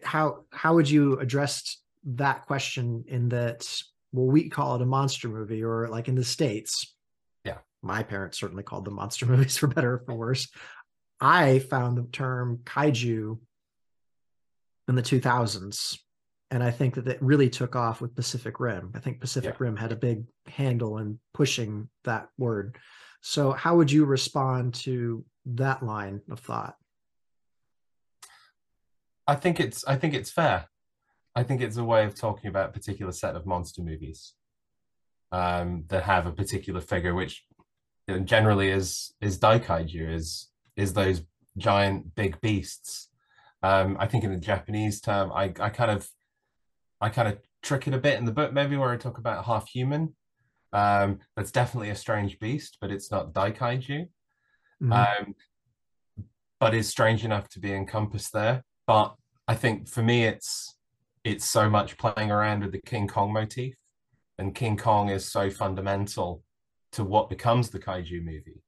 how 0.02 0.44
how 0.50 0.74
would 0.74 0.90
you 0.90 1.18
address 1.18 1.78
that 2.06 2.46
question 2.46 3.04
in 3.08 3.28
that 3.30 3.66
well 4.12 4.26
we 4.26 4.48
call 4.48 4.76
it 4.76 4.82
a 4.82 4.86
monster 4.86 5.28
movie 5.28 5.62
or 5.62 5.88
like 5.88 6.08
in 6.08 6.14
the 6.14 6.24
states. 6.24 6.94
Yeah. 7.44 7.58
My 7.82 8.02
parents 8.02 8.38
certainly 8.38 8.62
called 8.62 8.84
them 8.84 8.94
monster 8.94 9.26
movies 9.30 9.56
for 9.56 9.66
better 9.66 9.94
or 9.94 10.02
for 10.06 10.14
worse. 10.14 10.48
I 11.20 11.60
found 11.60 11.98
the 11.98 12.06
term 12.12 12.60
kaiju 12.64 13.38
in 14.88 14.94
the 14.94 15.02
2000s 15.02 15.98
and 16.52 16.62
i 16.62 16.70
think 16.70 16.94
that 16.94 17.08
it 17.08 17.20
really 17.20 17.50
took 17.50 17.74
off 17.74 18.00
with 18.00 18.14
pacific 18.14 18.60
rim. 18.60 18.92
I 18.94 19.00
think 19.00 19.20
pacific 19.20 19.56
yeah. 19.58 19.64
rim 19.64 19.76
had 19.76 19.92
a 19.92 19.96
big 19.96 20.24
handle 20.46 20.98
in 20.98 21.18
pushing 21.34 21.88
that 22.04 22.28
word. 22.38 22.78
So 23.20 23.52
how 23.52 23.76
would 23.76 23.90
you 23.90 24.04
respond 24.04 24.74
to 24.74 25.24
that 25.46 25.82
line 25.82 26.20
of 26.30 26.40
thought? 26.40 26.76
I 29.26 29.34
think 29.34 29.58
it's 29.58 29.84
I 29.84 29.96
think 29.96 30.14
it's 30.14 30.30
fair. 30.30 30.66
I 31.36 31.42
think 31.42 31.60
it's 31.60 31.76
a 31.76 31.84
way 31.84 32.04
of 32.06 32.14
talking 32.14 32.48
about 32.48 32.70
a 32.70 32.72
particular 32.72 33.12
set 33.12 33.36
of 33.36 33.44
monster 33.44 33.82
movies 33.82 34.32
um, 35.30 35.84
that 35.88 36.04
have 36.04 36.26
a 36.26 36.32
particular 36.32 36.80
figure, 36.80 37.14
which 37.14 37.44
generally 38.24 38.70
is 38.70 39.12
is 39.20 39.38
daikaiju, 39.38 40.14
is 40.14 40.48
is 40.76 40.94
those 40.94 41.22
giant 41.58 42.14
big 42.14 42.40
beasts. 42.40 43.10
Um, 43.62 43.98
I 44.00 44.06
think 44.06 44.24
in 44.24 44.32
the 44.32 44.38
Japanese 44.38 45.00
term, 45.00 45.30
I, 45.30 45.52
I 45.60 45.68
kind 45.68 45.90
of 45.90 46.08
I 47.02 47.10
kind 47.10 47.28
of 47.28 47.38
trick 47.62 47.86
it 47.86 47.94
a 47.94 47.98
bit 47.98 48.18
in 48.18 48.24
the 48.24 48.32
book, 48.32 48.54
maybe 48.54 48.76
where 48.78 48.90
I 48.90 48.96
talk 48.96 49.18
about 49.18 49.44
half 49.44 49.68
human. 49.68 50.14
Um, 50.72 51.18
that's 51.36 51.50
definitely 51.50 51.90
a 51.90 51.96
strange 51.96 52.38
beast, 52.38 52.78
but 52.80 52.90
it's 52.90 53.10
not 53.10 53.34
daikaiju. 53.34 54.08
Mm-hmm. 54.82 54.92
Um, 54.92 55.34
but 56.58 56.74
is 56.74 56.88
strange 56.88 57.24
enough 57.24 57.50
to 57.50 57.60
be 57.60 57.74
encompassed 57.74 58.32
there. 58.32 58.64
But 58.86 59.14
I 59.46 59.54
think 59.54 59.88
for 59.88 60.02
me, 60.02 60.24
it's 60.24 60.75
it's 61.26 61.44
so 61.44 61.68
much 61.68 61.98
playing 61.98 62.30
around 62.30 62.62
with 62.62 62.70
the 62.70 62.80
King 62.80 63.08
Kong 63.08 63.32
motif, 63.32 63.74
and 64.38 64.54
King 64.54 64.76
Kong 64.76 65.10
is 65.10 65.30
so 65.30 65.50
fundamental 65.50 66.44
to 66.92 67.02
what 67.02 67.28
becomes 67.28 67.68
the 67.68 67.80
kaiju 67.80 68.24
movie 68.24 68.62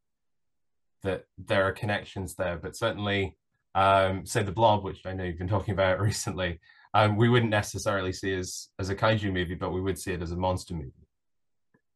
that 1.04 1.24
there 1.38 1.62
are 1.62 1.72
connections 1.72 2.34
there. 2.34 2.56
But 2.56 2.74
certainly, 2.74 3.36
um, 3.76 4.26
say 4.26 4.42
the 4.42 4.50
Blob, 4.50 4.82
which 4.82 5.06
I 5.06 5.12
know 5.12 5.22
you've 5.22 5.38
been 5.38 5.46
talking 5.56 5.72
about 5.72 6.00
recently, 6.00 6.58
um, 6.94 7.16
we 7.16 7.28
wouldn't 7.28 7.52
necessarily 7.52 8.12
see 8.12 8.34
as 8.34 8.70
as 8.80 8.88
a 8.90 8.96
kaiju 8.96 9.32
movie, 9.32 9.54
but 9.54 9.72
we 9.72 9.80
would 9.80 9.98
see 9.98 10.12
it 10.12 10.22
as 10.22 10.32
a 10.32 10.36
monster 10.36 10.74
movie. 10.74 10.90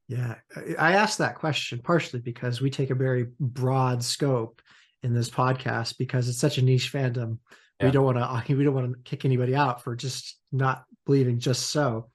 Yeah, 0.07 0.37
I 0.79 0.93
asked 0.93 1.19
that 1.19 1.35
question 1.35 1.81
partially 1.83 2.21
because 2.21 2.61
we 2.61 2.71
take 2.71 2.91
a 2.91 2.95
very 2.95 3.27
broad 3.41 4.05
scope 4.05 4.63
in 5.03 5.13
this 5.13 5.31
podcast 5.31 5.99
because 5.99 6.29
it's 6.29 6.39
such 6.39 6.59
a 6.59 6.63
niche 6.63 6.93
fandom 6.93 7.39
yeah. 7.81 7.87
we 7.87 7.93
don't 7.93 8.05
want 8.05 8.47
to 8.47 8.55
we 8.55 8.65
don't 8.65 8.75
want 8.75 8.93
to 8.93 8.99
kick 9.03 9.25
anybody 9.25 9.55
out 9.55 9.83
for 9.83 9.97
just 9.97 10.39
not 10.51 10.85
believing 11.07 11.39
just 11.39 11.71
so 11.71 12.09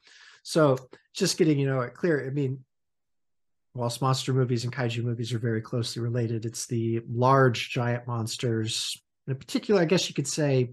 so 0.44 0.78
just 1.14 1.38
getting 1.38 1.60
you 1.60 1.68
know 1.68 1.82
it 1.82 1.94
clear 1.94 2.26
i 2.26 2.30
mean 2.30 2.64
whilst 3.74 4.02
monster 4.02 4.34
movies 4.34 4.64
and 4.64 4.74
kaiju 4.74 5.04
movies 5.04 5.34
are 5.34 5.40
very 5.40 5.62
closely 5.62 6.02
related 6.02 6.46
it's 6.46 6.66
the 6.68 7.02
large 7.10 7.70
giant 7.70 8.08
monsters 8.08 8.98
in 9.28 9.36
particular 9.36 9.82
i 9.82 9.86
guess 9.86 10.08
you 10.08 10.16
could 10.16 10.28
say 10.28 10.72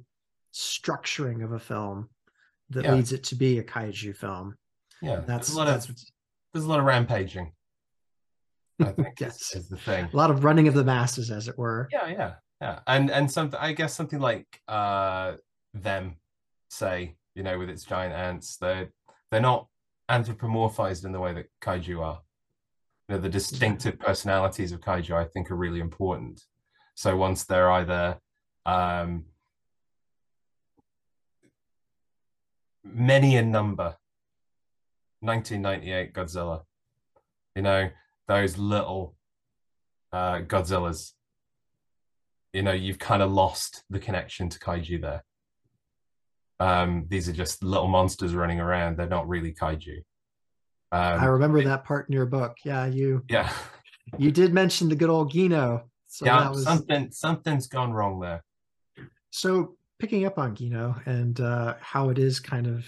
structuring 0.52 1.44
of 1.44 1.52
a 1.52 1.58
film 1.58 2.08
that 2.70 2.84
yeah. 2.84 2.94
leads 2.94 3.12
it 3.12 3.24
to 3.24 3.34
be 3.34 3.58
a 3.58 3.64
kaiju 3.64 4.16
film 4.16 4.56
yeah 5.02 5.20
that's 5.26 5.52
a 5.52 5.56
lot 5.56 5.66
that's 5.66 5.88
of 5.88 5.96
there's 6.52 6.64
a 6.64 6.68
lot 6.68 6.78
of 6.78 6.84
rampaging 6.84 7.52
i 8.80 8.92
think 8.92 9.08
yes. 9.20 9.54
is 9.54 9.68
the 9.68 9.76
thing 9.76 10.08
a 10.12 10.16
lot 10.16 10.30
of 10.30 10.44
running 10.44 10.68
of 10.68 10.74
the 10.74 10.84
masses 10.84 11.30
as 11.30 11.48
it 11.48 11.58
were 11.58 11.88
yeah 11.92 12.06
yeah 12.08 12.34
yeah 12.64 12.80
and 12.86 13.10
and 13.10 13.30
something 13.30 13.60
i 13.60 13.72
guess 13.72 13.94
something 13.94 14.20
like 14.20 14.46
uh 14.68 15.34
them 15.74 16.16
say 16.70 17.14
you 17.34 17.42
know 17.42 17.58
with 17.58 17.68
its 17.68 17.84
giant 17.84 18.14
ants 18.14 18.56
they're 18.56 18.88
they're 19.30 19.40
not 19.40 19.68
anthropomorphized 20.10 21.04
in 21.04 21.12
the 21.12 21.20
way 21.20 21.32
that 21.32 21.46
kaiju 21.62 22.00
are. 22.00 22.20
You 23.08 23.16
know 23.16 23.20
the 23.20 23.28
distinctive 23.28 23.98
personalities 23.98 24.72
of 24.72 24.80
kaiju 24.80 25.14
i 25.14 25.24
think 25.24 25.50
are 25.50 25.56
really 25.56 25.80
important. 25.80 26.40
So 26.94 27.16
once 27.16 27.44
they're 27.44 27.70
either 27.70 28.18
um 28.66 29.24
many 32.84 33.36
in 33.36 33.50
number 33.50 33.96
1998 35.20 36.12
godzilla 36.12 36.62
you 37.56 37.62
know 37.62 37.90
those 38.28 38.58
little 38.58 39.16
uh 40.12 40.40
godzillas 40.40 41.12
you 42.54 42.62
know 42.62 42.72
you've 42.72 42.98
kind 42.98 43.20
of 43.20 43.32
lost 43.32 43.84
the 43.90 43.98
connection 43.98 44.48
to 44.48 44.58
kaiju 44.58 45.00
there. 45.02 45.24
Um 46.60 47.04
these 47.08 47.28
are 47.28 47.32
just 47.32 47.62
little 47.62 47.88
monsters 47.88 48.34
running 48.34 48.60
around. 48.60 48.96
They're 48.96 49.08
not 49.08 49.28
really 49.28 49.52
kaiju. 49.52 49.98
Um, 50.92 51.20
i 51.20 51.26
remember 51.26 51.62
that 51.64 51.84
part 51.84 52.08
in 52.08 52.14
your 52.14 52.26
book. 52.26 52.56
Yeah 52.64 52.86
you 52.86 53.24
yeah. 53.28 53.52
you 54.18 54.30
did 54.30 54.54
mention 54.54 54.88
the 54.88 54.94
good 54.94 55.10
old 55.10 55.32
gino. 55.32 55.90
So 56.06 56.26
yeah 56.26 56.48
was... 56.48 56.62
something 56.62 57.10
something's 57.10 57.66
gone 57.66 57.92
wrong 57.92 58.20
there. 58.20 58.44
So 59.30 59.76
picking 59.98 60.24
up 60.24 60.38
on 60.38 60.54
gino 60.54 60.94
and 61.06 61.40
uh 61.40 61.74
how 61.80 62.10
it 62.10 62.18
is 62.18 62.38
kind 62.38 62.68
of 62.68 62.86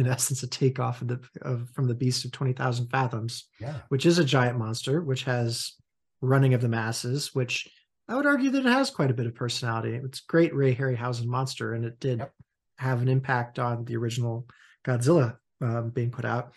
in 0.00 0.08
essence 0.08 0.42
a 0.42 0.48
takeoff 0.48 1.00
of 1.00 1.08
the 1.08 1.20
of 1.42 1.68
from 1.70 1.86
the 1.86 1.94
beast 1.94 2.24
of 2.24 2.32
20,000 2.32 2.88
fathoms 2.88 3.44
yeah. 3.60 3.76
which 3.90 4.06
is 4.06 4.18
a 4.18 4.24
giant 4.24 4.58
monster 4.58 5.00
which 5.00 5.22
has 5.22 5.74
running 6.20 6.54
of 6.54 6.60
the 6.60 6.68
masses 6.68 7.32
which 7.32 7.68
I 8.08 8.16
would 8.16 8.26
argue 8.26 8.50
that 8.50 8.64
it 8.64 8.72
has 8.72 8.90
quite 8.90 9.10
a 9.10 9.14
bit 9.14 9.26
of 9.26 9.34
personality. 9.34 9.94
It's 9.94 10.20
great 10.20 10.54
Ray 10.54 10.74
Harryhausen 10.74 11.26
monster, 11.26 11.74
and 11.74 11.84
it 11.84 12.00
did 12.00 12.20
yep. 12.20 12.32
have 12.78 13.02
an 13.02 13.08
impact 13.08 13.58
on 13.58 13.84
the 13.84 13.96
original 13.96 14.46
Godzilla 14.84 15.36
um, 15.60 15.90
being 15.90 16.10
put 16.10 16.24
out. 16.24 16.52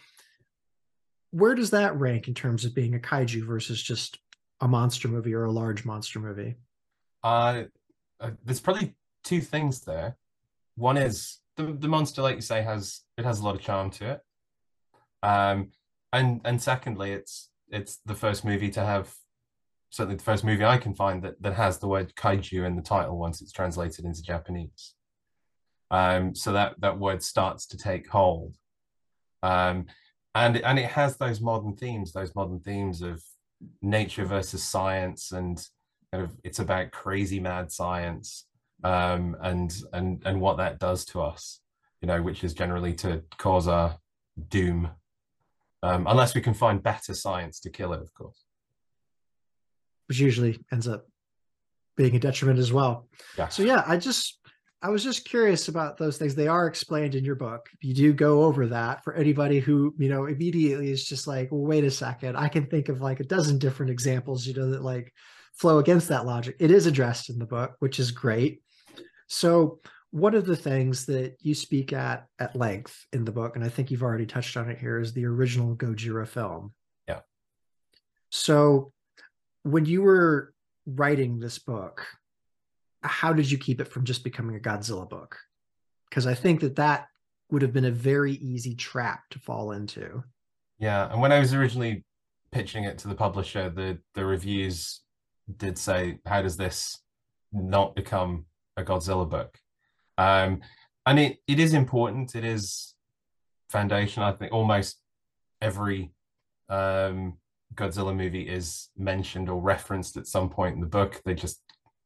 Where 1.31 1.55
does 1.55 1.71
that 1.71 1.97
rank 1.99 2.27
in 2.27 2.33
terms 2.33 2.63
of 2.63 2.73
being 2.73 2.95
a 2.95 2.99
kaiju 2.99 3.45
versus 3.45 3.81
just 3.81 4.19
a 4.61 4.67
monster 4.67 5.07
movie 5.07 5.33
or 5.33 5.43
a 5.43 5.51
large 5.51 5.83
monster 5.83 6.19
movie? 6.19 6.55
Uh, 7.23 7.63
uh 8.19 8.31
there's 8.43 8.59
probably 8.61 8.95
two 9.23 9.41
things 9.41 9.81
there. 9.81 10.15
One 10.75 10.97
is 10.97 11.39
the, 11.57 11.63
the 11.63 11.87
monster, 11.87 12.21
like 12.21 12.35
you 12.35 12.41
say, 12.41 12.61
has 12.61 13.01
it 13.17 13.25
has 13.25 13.39
a 13.39 13.43
lot 13.43 13.55
of 13.55 13.61
charm 13.61 13.89
to 13.91 14.11
it. 14.11 14.21
Um, 15.23 15.71
and 16.13 16.41
and 16.45 16.61
secondly, 16.61 17.11
it's 17.11 17.49
it's 17.69 17.97
the 18.05 18.15
first 18.15 18.43
movie 18.45 18.69
to 18.71 18.85
have 18.85 19.13
certainly 19.91 20.15
the 20.15 20.23
first 20.23 20.43
movie 20.43 20.65
I 20.65 20.77
can 20.77 20.95
find 20.95 21.21
that 21.23 21.41
that 21.41 21.53
has 21.53 21.77
the 21.77 21.87
word 21.87 22.15
kaiju 22.15 22.65
in 22.65 22.75
the 22.75 22.81
title 22.81 23.17
once 23.17 23.41
it's 23.41 23.51
translated 23.51 24.05
into 24.05 24.23
Japanese. 24.23 24.95
Um, 25.91 26.33
so 26.33 26.53
that 26.53 26.75
that 26.79 26.97
word 26.97 27.21
starts 27.21 27.67
to 27.67 27.77
take 27.77 28.07
hold, 28.07 28.55
um, 29.43 29.87
and 30.33 30.57
and 30.57 30.79
it 30.79 30.85
has 30.85 31.17
those 31.17 31.41
modern 31.41 31.75
themes, 31.75 32.13
those 32.13 32.33
modern 32.33 32.61
themes 32.61 33.01
of 33.01 33.21
nature 33.81 34.25
versus 34.25 34.63
science, 34.63 35.33
and 35.33 35.61
kind 36.11 36.23
of 36.23 36.31
it's 36.45 36.59
about 36.59 36.91
crazy 36.91 37.41
mad 37.41 37.71
science, 37.71 38.45
um, 38.85 39.35
and 39.41 39.75
and 39.91 40.23
and 40.25 40.39
what 40.39 40.57
that 40.57 40.79
does 40.79 41.03
to 41.07 41.21
us, 41.21 41.59
you 42.01 42.07
know, 42.07 42.21
which 42.21 42.45
is 42.45 42.53
generally 42.53 42.93
to 42.93 43.21
cause 43.37 43.67
our 43.67 43.97
doom, 44.47 44.89
um, 45.83 46.07
unless 46.07 46.33
we 46.33 46.39
can 46.39 46.53
find 46.53 46.81
better 46.81 47.13
science 47.13 47.59
to 47.59 47.69
kill 47.69 47.91
it, 47.91 48.01
of 48.01 48.13
course 48.13 48.45
which 50.11 50.19
usually 50.19 50.59
ends 50.73 50.89
up 50.89 51.07
being 51.95 52.13
a 52.17 52.19
detriment 52.19 52.59
as 52.59 52.73
well. 52.73 53.07
Yeah. 53.37 53.47
So 53.47 53.63
yeah, 53.63 53.81
I 53.87 53.95
just 53.95 54.41
I 54.81 54.89
was 54.89 55.05
just 55.05 55.23
curious 55.23 55.69
about 55.69 55.97
those 55.97 56.17
things. 56.17 56.35
They 56.35 56.49
are 56.49 56.67
explained 56.67 57.15
in 57.15 57.23
your 57.23 57.35
book. 57.35 57.69
You 57.79 57.93
do 57.93 58.11
go 58.11 58.43
over 58.43 58.67
that 58.67 59.05
for 59.05 59.13
anybody 59.13 59.61
who, 59.61 59.95
you 59.97 60.09
know, 60.09 60.25
immediately 60.25 60.91
is 60.91 61.07
just 61.07 61.27
like, 61.27 61.49
well, 61.49 61.61
wait 61.61 61.85
a 61.85 61.91
second. 61.91 62.35
I 62.35 62.49
can 62.49 62.65
think 62.65 62.89
of 62.89 62.99
like 62.99 63.21
a 63.21 63.23
dozen 63.23 63.57
different 63.57 63.89
examples, 63.89 64.45
you 64.45 64.53
know, 64.53 64.71
that 64.71 64.83
like 64.83 65.13
flow 65.53 65.79
against 65.79 66.09
that 66.09 66.25
logic. 66.25 66.57
It 66.59 66.71
is 66.71 66.87
addressed 66.87 67.29
in 67.29 67.39
the 67.39 67.45
book, 67.45 67.77
which 67.79 67.97
is 67.97 68.11
great. 68.11 68.63
So 69.27 69.79
one 70.09 70.35
of 70.35 70.45
the 70.45 70.57
things 70.57 71.05
that 71.05 71.37
you 71.39 71.55
speak 71.55 71.93
at 71.93 72.27
at 72.37 72.53
length 72.53 73.05
in 73.13 73.23
the 73.23 73.31
book, 73.31 73.55
and 73.55 73.63
I 73.63 73.69
think 73.69 73.91
you've 73.91 74.03
already 74.03 74.25
touched 74.25 74.57
on 74.57 74.69
it 74.69 74.77
here, 74.77 74.99
is 74.99 75.13
the 75.13 75.25
original 75.25 75.73
Gojira 75.73 76.27
film. 76.27 76.73
Yeah. 77.07 77.21
So 78.29 78.91
when 79.63 79.85
you 79.85 80.01
were 80.01 80.53
writing 80.85 81.39
this 81.39 81.59
book, 81.59 82.05
how 83.03 83.33
did 83.33 83.49
you 83.49 83.57
keep 83.57 83.81
it 83.81 83.87
from 83.87 84.05
just 84.05 84.23
becoming 84.23 84.55
a 84.55 84.59
Godzilla 84.59 85.09
book? 85.09 85.37
Because 86.09 86.27
I 86.27 86.33
think 86.33 86.61
that 86.61 86.75
that 86.75 87.07
would 87.49 87.61
have 87.61 87.73
been 87.73 87.85
a 87.85 87.91
very 87.91 88.33
easy 88.33 88.75
trap 88.75 89.23
to 89.31 89.39
fall 89.39 89.71
into. 89.71 90.23
Yeah, 90.79 91.11
and 91.11 91.21
when 91.21 91.31
I 91.31 91.39
was 91.39 91.53
originally 91.53 92.03
pitching 92.51 92.83
it 92.83 92.97
to 92.99 93.07
the 93.07 93.15
publisher, 93.15 93.69
the 93.69 93.99
the 94.15 94.25
reviews 94.25 95.01
did 95.57 95.77
say, 95.77 96.19
"How 96.25 96.41
does 96.41 96.57
this 96.57 96.99
not 97.51 97.95
become 97.95 98.45
a 98.77 98.83
Godzilla 98.83 99.29
book. 99.29 99.57
Um, 100.17 100.61
and 101.05 101.19
it 101.19 101.37
it 101.47 101.59
is 101.59 101.73
important. 101.73 102.35
It 102.35 102.43
is 102.43 102.93
foundation. 103.69 104.23
I 104.23 104.33
think 104.33 104.51
almost 104.51 104.99
every 105.61 106.11
um, 106.69 107.37
Godzilla 107.75 108.15
movie 108.15 108.47
is 108.47 108.89
mentioned 108.97 109.49
or 109.49 109.59
referenced 109.59 110.17
at 110.17 110.27
some 110.27 110.49
point 110.49 110.75
in 110.75 110.81
the 110.81 110.87
book. 110.87 111.21
They 111.25 111.33
just 111.33 111.61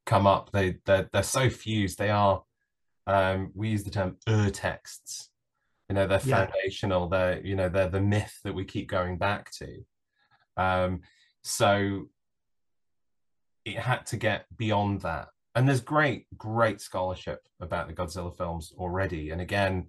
come 0.05 0.27
up. 0.27 0.51
They 0.51 0.77
they're, 0.85 1.09
they're 1.11 1.23
so 1.23 1.49
fused. 1.49 1.97
They 1.97 2.09
are. 2.09 2.43
Um, 3.07 3.51
we 3.53 3.69
use 3.69 3.83
the 3.83 3.91
term 3.91 4.17
ur 4.27 4.49
texts. 4.49 5.29
You 5.89 5.95
know, 5.95 6.07
they're 6.07 6.21
yeah. 6.23 6.45
foundational. 6.45 7.07
They're 7.07 7.45
you 7.45 7.55
know 7.55 7.69
they're 7.69 7.89
the 7.89 8.01
myth 8.01 8.39
that 8.43 8.53
we 8.53 8.65
keep 8.65 8.89
going 8.89 9.17
back 9.17 9.51
to. 9.59 9.83
Um, 10.57 11.01
so 11.43 12.09
it 13.65 13.77
had 13.77 14.05
to 14.07 14.17
get 14.17 14.45
beyond 14.55 15.01
that. 15.01 15.29
And 15.55 15.67
there's 15.67 15.81
great, 15.81 16.27
great 16.37 16.81
scholarship 16.81 17.41
about 17.59 17.87
the 17.87 17.93
Godzilla 17.93 18.35
films 18.35 18.73
already. 18.77 19.31
And 19.31 19.41
again, 19.41 19.87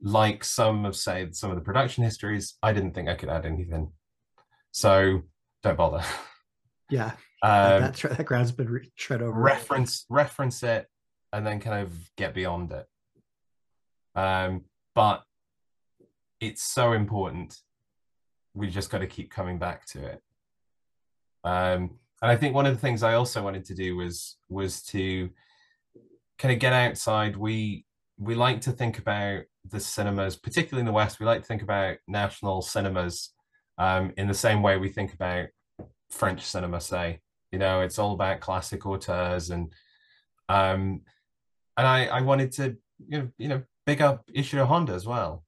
like 0.00 0.44
some 0.44 0.84
of 0.84 0.94
say 0.94 1.28
some 1.32 1.50
of 1.50 1.56
the 1.56 1.62
production 1.62 2.04
histories, 2.04 2.54
I 2.62 2.72
didn't 2.72 2.92
think 2.92 3.08
I 3.08 3.14
could 3.14 3.28
add 3.28 3.46
anything. 3.46 3.92
So 4.76 5.22
don't 5.62 5.78
bother. 5.78 6.04
Yeah, 6.88 7.14
um, 7.42 7.80
that, 7.80 7.96
that 7.96 8.26
ground's 8.26 8.52
been 8.52 8.68
re- 8.68 8.92
tread 8.96 9.20
over. 9.20 9.32
Reference 9.32 10.06
reference 10.08 10.62
it, 10.62 10.86
and 11.32 11.44
then 11.44 11.58
kind 11.58 11.82
of 11.84 11.92
get 12.16 12.32
beyond 12.32 12.70
it. 12.70 12.86
Um, 14.14 14.66
but 14.94 15.24
it's 16.40 16.62
so 16.62 16.92
important. 16.92 17.56
We 18.54 18.70
just 18.70 18.88
got 18.88 18.98
to 18.98 19.08
keep 19.08 19.32
coming 19.32 19.58
back 19.58 19.84
to 19.86 20.04
it. 20.06 20.22
Um, 21.42 21.98
and 22.22 22.30
I 22.30 22.36
think 22.36 22.54
one 22.54 22.66
of 22.66 22.74
the 22.76 22.80
things 22.80 23.02
I 23.02 23.14
also 23.14 23.42
wanted 23.42 23.64
to 23.64 23.74
do 23.74 23.96
was 23.96 24.36
was 24.48 24.80
to 24.84 25.28
kind 26.38 26.54
of 26.54 26.60
get 26.60 26.72
outside. 26.72 27.34
We 27.34 27.84
we 28.16 28.36
like 28.36 28.60
to 28.60 28.70
think 28.70 29.00
about 29.00 29.42
the 29.68 29.80
cinemas, 29.80 30.36
particularly 30.36 30.82
in 30.82 30.86
the 30.86 30.92
West. 30.92 31.18
We 31.18 31.26
like 31.26 31.40
to 31.40 31.48
think 31.48 31.62
about 31.62 31.96
national 32.06 32.62
cinemas 32.62 33.32
um, 33.78 34.12
in 34.16 34.26
the 34.26 34.34
same 34.34 34.62
way 34.62 34.76
we 34.76 34.88
think 34.88 35.12
about 35.12 35.48
French 36.10 36.42
cinema. 36.42 36.80
Say, 36.80 37.20
you 37.52 37.58
know, 37.58 37.80
it's 37.80 37.98
all 37.98 38.12
about 38.12 38.40
classic 38.40 38.86
auteurs, 38.86 39.50
and 39.50 39.72
um, 40.48 41.02
and 41.76 41.86
I 41.86 42.06
I 42.06 42.20
wanted 42.20 42.52
to 42.52 42.76
you 43.08 43.18
know 43.18 43.28
you 43.38 43.48
know 43.48 43.62
big 43.84 44.02
up 44.02 44.26
Ishiro 44.34 44.66
Honda 44.66 44.92
as 44.92 45.06
well 45.06 45.44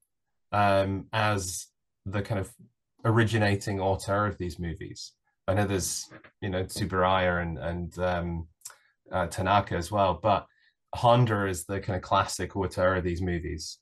um, 0.52 1.06
as 1.12 1.66
the 2.06 2.22
kind 2.22 2.40
of 2.40 2.50
originating 3.04 3.80
auteur 3.80 4.26
of 4.26 4.38
these 4.38 4.58
movies. 4.58 5.12
I 5.46 5.54
know 5.54 5.66
there's 5.66 6.10
you 6.40 6.50
know 6.50 6.64
Tsuburaya 6.64 7.42
and 7.42 7.58
and 7.58 7.98
um, 7.98 8.48
uh, 9.10 9.26
Tanaka 9.26 9.76
as 9.76 9.90
well, 9.90 10.18
but 10.22 10.46
Honda 10.94 11.46
is 11.46 11.64
the 11.64 11.80
kind 11.80 11.96
of 11.96 12.02
classic 12.02 12.56
auteur 12.56 12.96
of 12.96 13.04
these 13.04 13.22
movies, 13.22 13.78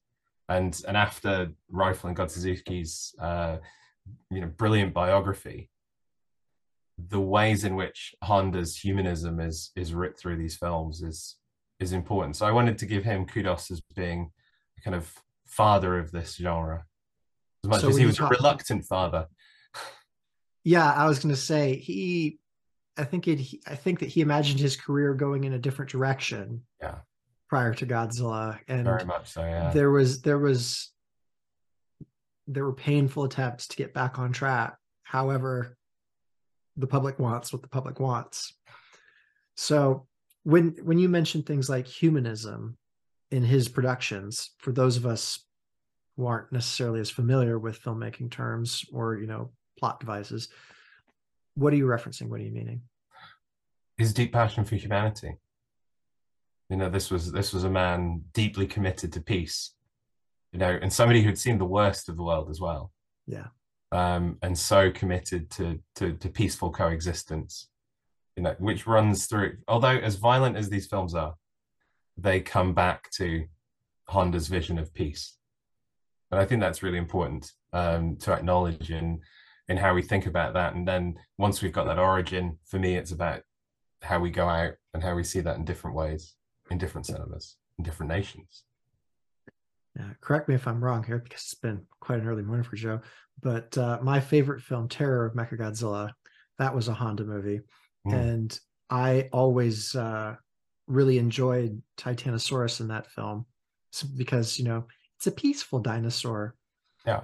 and 0.48 0.80
and 0.86 0.96
after 0.96 1.50
Ryfle 1.72 2.04
and 2.04 2.16
Godziszewski's 2.16 3.14
uh, 3.20 3.56
you 4.30 4.40
know 4.40 4.48
brilliant 4.48 4.94
biography, 4.94 5.70
the 6.98 7.20
ways 7.20 7.64
in 7.64 7.76
which 7.76 8.14
Honda's 8.22 8.76
humanism 8.76 9.40
is 9.40 9.70
is 9.76 9.94
ripped 9.94 10.18
through 10.18 10.36
these 10.36 10.56
films 10.56 11.02
is 11.02 11.36
is 11.78 11.92
important. 11.92 12.36
So 12.36 12.46
I 12.46 12.52
wanted 12.52 12.78
to 12.78 12.86
give 12.86 13.04
him 13.04 13.26
kudos 13.26 13.70
as 13.70 13.80
being 13.94 14.30
a 14.78 14.80
kind 14.80 14.94
of 14.94 15.12
father 15.46 15.98
of 15.98 16.10
this 16.10 16.36
genre, 16.36 16.84
as 17.64 17.70
much 17.70 17.80
so 17.82 17.88
as 17.88 17.96
he 17.96 18.06
was 18.06 18.16
talk- 18.16 18.32
a 18.32 18.36
reluctant 18.36 18.84
father. 18.84 19.26
Yeah, 20.64 20.92
I 20.92 21.06
was 21.06 21.20
going 21.20 21.34
to 21.34 21.40
say 21.40 21.76
he. 21.76 22.38
I 22.96 23.04
think 23.04 23.28
it. 23.28 23.40
I 23.66 23.76
think 23.76 24.00
that 24.00 24.08
he 24.08 24.20
imagined 24.20 24.58
his 24.58 24.76
career 24.76 25.14
going 25.14 25.44
in 25.44 25.52
a 25.52 25.58
different 25.58 25.90
direction. 25.90 26.62
Yeah. 26.80 26.96
Prior 27.48 27.72
to 27.74 27.86
Godzilla, 27.86 28.58
and 28.66 28.84
very 28.84 29.04
much 29.04 29.28
so. 29.28 29.42
Yeah. 29.42 29.70
There 29.72 29.92
was 29.92 30.22
there 30.22 30.38
was 30.38 30.90
there 32.46 32.64
were 32.64 32.72
painful 32.72 33.24
attempts 33.24 33.68
to 33.68 33.76
get 33.76 33.94
back 33.94 34.18
on 34.18 34.32
track. 34.32 34.76
However, 35.02 35.76
the 36.76 36.86
public 36.86 37.18
wants 37.18 37.52
what 37.52 37.62
the 37.62 37.68
public 37.68 38.00
wants. 38.00 38.54
So 39.56 40.06
when 40.44 40.76
when 40.82 40.98
you 40.98 41.08
mention 41.08 41.42
things 41.42 41.68
like 41.68 41.86
humanism 41.86 42.76
in 43.30 43.42
his 43.42 43.68
productions, 43.68 44.50
for 44.58 44.72
those 44.72 44.96
of 44.96 45.06
us 45.06 45.40
who 46.16 46.26
aren't 46.26 46.52
necessarily 46.52 47.00
as 47.00 47.10
familiar 47.10 47.58
with 47.58 47.82
filmmaking 47.82 48.30
terms 48.30 48.84
or 48.92 49.16
you 49.16 49.26
know 49.26 49.50
plot 49.78 50.00
devices. 50.00 50.48
What 51.54 51.72
are 51.72 51.76
you 51.76 51.86
referencing? 51.86 52.28
What 52.28 52.40
are 52.40 52.44
you 52.44 52.50
meaning? 52.50 52.82
His 53.98 54.12
deep 54.12 54.32
passion 54.32 54.64
for 54.64 54.76
humanity. 54.76 55.36
You 56.68 56.76
know, 56.76 56.90
this 56.90 57.10
was 57.10 57.32
this 57.32 57.52
was 57.52 57.64
a 57.64 57.70
man 57.70 58.22
deeply 58.32 58.66
committed 58.66 59.12
to 59.12 59.20
peace. 59.20 59.72
You 60.56 60.60
know, 60.60 60.78
and 60.80 60.90
somebody 60.90 61.20
who'd 61.20 61.36
seen 61.36 61.58
the 61.58 61.66
worst 61.66 62.08
of 62.08 62.16
the 62.16 62.22
world 62.22 62.48
as 62.48 62.62
well. 62.62 62.90
Yeah. 63.26 63.48
Um, 63.92 64.38
and 64.40 64.58
so 64.58 64.90
committed 64.90 65.50
to, 65.50 65.78
to 65.96 66.14
to 66.14 66.30
peaceful 66.30 66.70
coexistence. 66.70 67.68
You 68.36 68.44
know, 68.44 68.54
which 68.58 68.86
runs 68.86 69.26
through. 69.26 69.58
Although 69.68 69.98
as 69.98 70.14
violent 70.14 70.56
as 70.56 70.70
these 70.70 70.86
films 70.86 71.14
are, 71.14 71.34
they 72.16 72.40
come 72.40 72.72
back 72.72 73.10
to 73.18 73.44
Honda's 74.08 74.48
vision 74.48 74.78
of 74.78 74.94
peace. 74.94 75.36
And 76.30 76.40
I 76.40 76.46
think 76.46 76.62
that's 76.62 76.82
really 76.82 76.96
important 76.96 77.52
um, 77.74 78.16
to 78.20 78.32
acknowledge 78.32 78.90
in 78.90 79.20
in 79.68 79.76
how 79.76 79.92
we 79.92 80.00
think 80.00 80.24
about 80.24 80.54
that. 80.54 80.74
And 80.74 80.88
then 80.88 81.18
once 81.36 81.60
we've 81.60 81.70
got 81.70 81.84
that 81.84 81.98
origin, 81.98 82.58
for 82.64 82.78
me, 82.78 82.96
it's 82.96 83.12
about 83.12 83.42
how 84.00 84.20
we 84.20 84.30
go 84.30 84.48
out 84.48 84.72
and 84.94 85.02
how 85.02 85.14
we 85.14 85.22
see 85.22 85.40
that 85.40 85.56
in 85.56 85.66
different 85.66 85.96
ways, 85.96 86.34
in 86.70 86.78
different 86.78 87.08
cinemas, 87.08 87.58
in 87.76 87.84
different 87.84 88.10
nations. 88.10 88.65
Yeah, 89.96 90.10
correct 90.20 90.48
me 90.48 90.54
if 90.54 90.66
I'm 90.66 90.82
wrong 90.82 91.02
here 91.02 91.18
because 91.18 91.42
it's 91.42 91.54
been 91.54 91.82
quite 92.00 92.20
an 92.20 92.28
early 92.28 92.42
morning 92.42 92.64
for 92.64 92.76
Joe. 92.76 93.00
But 93.42 93.76
uh, 93.78 93.98
my 94.02 94.20
favorite 94.20 94.62
film, 94.62 94.88
Terror 94.88 95.26
of 95.26 95.34
Mechagodzilla, 95.34 96.10
that 96.58 96.74
was 96.74 96.88
a 96.88 96.94
Honda 96.94 97.24
movie, 97.24 97.60
mm. 98.06 98.12
and 98.12 98.58
I 98.90 99.28
always 99.32 99.94
uh, 99.94 100.36
really 100.86 101.18
enjoyed 101.18 101.80
Titanosaurus 101.96 102.80
in 102.80 102.88
that 102.88 103.10
film 103.10 103.46
because 104.16 104.58
you 104.58 104.64
know 104.64 104.84
it's 105.16 105.26
a 105.26 105.32
peaceful 105.32 105.80
dinosaur. 105.80 106.54
Yeah, 107.06 107.22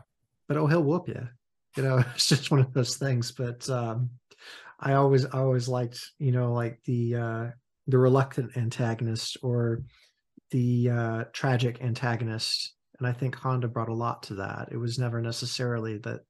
but 0.48 0.56
oh, 0.56 0.66
he'll 0.66 0.82
whoop 0.82 1.08
you 1.08 1.28
you 1.76 1.82
know 1.82 1.98
it's 2.14 2.28
just 2.28 2.50
one 2.50 2.60
of 2.60 2.72
those 2.72 2.96
things 2.96 3.32
but 3.32 3.68
um 3.70 4.10
i 4.80 4.94
always 4.94 5.24
always 5.26 5.68
liked 5.68 6.12
you 6.18 6.32
know 6.32 6.52
like 6.52 6.80
the 6.84 7.14
uh 7.14 7.46
the 7.88 7.98
reluctant 7.98 8.56
antagonist 8.56 9.36
or 9.42 9.82
the 10.52 10.88
uh 10.88 11.24
tragic 11.32 11.82
antagonist 11.82 12.74
and 12.98 13.06
i 13.06 13.12
think 13.12 13.34
honda 13.34 13.66
brought 13.66 13.88
a 13.88 13.94
lot 13.94 14.22
to 14.22 14.34
that. 14.34 14.68
It 14.70 14.76
was 14.76 14.98
never 14.98 15.20
necessarily 15.20 15.98
that 15.98 16.20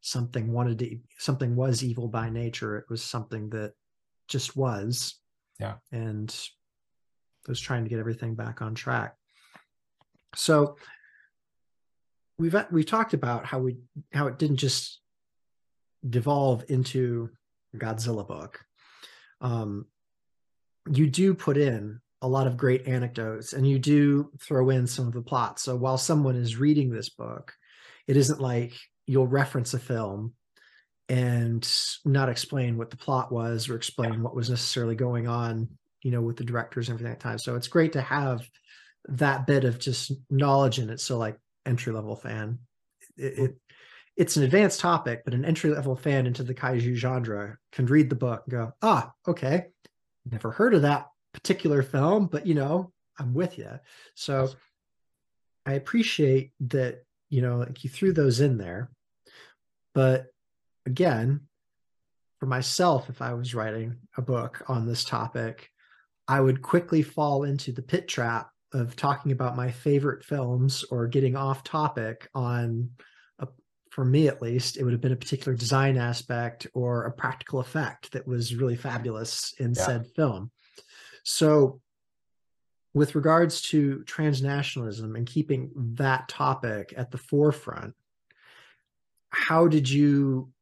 something 0.00 0.52
wanted 0.52 0.78
to 0.78 0.98
something 1.18 1.56
was 1.56 1.82
evil 1.82 2.08
by 2.08 2.30
nature. 2.30 2.78
It 2.78 2.86
was 2.88 3.02
something 3.02 3.50
that 3.50 3.72
just 4.28 4.56
was. 4.56 5.16
Yeah. 5.58 5.74
And 5.92 6.34
was 7.48 7.60
trying 7.60 7.84
to 7.84 7.90
get 7.90 7.98
everything 7.98 8.34
back 8.34 8.62
on 8.62 8.74
track. 8.74 9.16
So 10.34 10.76
we've 12.38 12.54
we've 12.70 12.86
talked 12.86 13.14
about 13.14 13.44
how 13.44 13.58
we 13.58 13.78
how 14.12 14.26
it 14.26 14.38
didn't 14.38 14.56
just 14.56 15.00
devolve 16.08 16.64
into 16.68 17.30
Godzilla 17.76 18.26
book. 18.26 18.60
Um, 19.40 19.86
you 20.90 21.08
do 21.08 21.34
put 21.34 21.56
in 21.56 22.00
a 22.22 22.28
lot 22.28 22.46
of 22.46 22.56
great 22.56 22.86
anecdotes 22.86 23.52
and 23.52 23.66
you 23.66 23.78
do 23.78 24.30
throw 24.40 24.70
in 24.70 24.86
some 24.86 25.06
of 25.06 25.12
the 25.12 25.22
plots. 25.22 25.62
So 25.62 25.74
while 25.76 25.98
someone 25.98 26.36
is 26.36 26.56
reading 26.56 26.90
this 26.90 27.08
book, 27.08 27.52
it 28.06 28.16
isn't 28.16 28.40
like 28.40 28.74
you'll 29.06 29.26
reference 29.26 29.72
a 29.74 29.78
film 29.78 30.34
and 31.08 31.68
not 32.04 32.28
explain 32.28 32.76
what 32.76 32.90
the 32.90 32.96
plot 32.96 33.32
was 33.32 33.68
or 33.68 33.74
explain 33.74 34.22
what 34.22 34.34
was 34.34 34.50
necessarily 34.50 34.94
going 34.94 35.26
on, 35.26 35.68
you 36.02 36.10
know, 36.10 36.20
with 36.20 36.36
the 36.36 36.44
directors 36.44 36.88
and 36.88 36.96
everything 36.96 37.12
at 37.12 37.20
time. 37.20 37.38
So 37.38 37.56
it's 37.56 37.68
great 37.68 37.92
to 37.94 38.02
have 38.02 38.46
that 39.08 39.46
bit 39.46 39.64
of 39.64 39.78
just 39.78 40.12
knowledge 40.28 40.78
in 40.78 40.90
it. 40.90 41.00
So 41.00 41.16
like 41.18 41.36
entry 41.66 41.92
level 41.92 42.16
fan. 42.16 42.58
It, 43.16 43.38
it, 43.38 43.56
it's 44.16 44.36
an 44.36 44.42
advanced 44.42 44.80
topic, 44.80 45.22
but 45.24 45.34
an 45.34 45.46
entry 45.46 45.70
level 45.70 45.96
fan 45.96 46.26
into 46.26 46.42
the 46.42 46.54
kaiju 46.54 46.94
genre 46.94 47.56
can 47.72 47.86
read 47.86 48.10
the 48.10 48.16
book 48.16 48.42
and 48.44 48.52
go, 48.52 48.72
ah, 48.82 49.10
okay, 49.26 49.66
never 50.30 50.50
heard 50.50 50.74
of 50.74 50.82
that 50.82 51.06
particular 51.32 51.82
film, 51.82 52.26
but 52.26 52.46
you 52.46 52.54
know, 52.54 52.92
I'm 53.18 53.34
with 53.34 53.58
you. 53.58 53.78
So 54.14 54.50
I 55.66 55.74
appreciate 55.74 56.52
that, 56.60 57.04
you 57.28 57.42
know, 57.42 57.58
like 57.58 57.84
you 57.84 57.90
threw 57.90 58.12
those 58.12 58.40
in 58.40 58.58
there. 58.58 58.90
But 59.94 60.26
again, 60.86 61.40
for 62.38 62.46
myself, 62.46 63.10
if 63.10 63.20
I 63.20 63.34
was 63.34 63.54
writing 63.54 63.96
a 64.16 64.22
book 64.22 64.62
on 64.68 64.86
this 64.86 65.04
topic, 65.04 65.70
I 66.26 66.40
would 66.40 66.62
quickly 66.62 67.02
fall 67.02 67.44
into 67.44 67.72
the 67.72 67.82
pit 67.82 68.08
trap 68.08 68.50
of 68.72 68.96
talking 68.96 69.32
about 69.32 69.56
my 69.56 69.70
favorite 69.70 70.24
films 70.24 70.84
or 70.90 71.06
getting 71.06 71.36
off 71.36 71.64
topic 71.64 72.28
on 72.34 72.90
a, 73.40 73.48
for 73.90 74.04
me 74.04 74.28
at 74.28 74.40
least 74.40 74.76
it 74.76 74.84
would 74.84 74.92
have 74.92 75.00
been 75.00 75.12
a 75.12 75.16
particular 75.16 75.56
design 75.56 75.96
aspect 75.98 76.68
or 76.72 77.04
a 77.04 77.12
practical 77.12 77.58
effect 77.58 78.12
that 78.12 78.26
was 78.26 78.54
really 78.54 78.76
fabulous 78.76 79.52
in 79.58 79.74
yeah. 79.74 79.82
said 79.82 80.06
film 80.14 80.50
So, 81.24 81.80
with 82.92 83.14
regards 83.14 83.62
to 83.62 84.02
transnationalism 84.04 85.16
and 85.16 85.26
keeping 85.26 85.70
that 85.94 86.28
topic 86.28 86.92
at 86.96 87.10
the 87.12 87.18
forefront, 87.18 87.94
how 89.30 89.68
did 89.68 89.88
you 89.88 90.52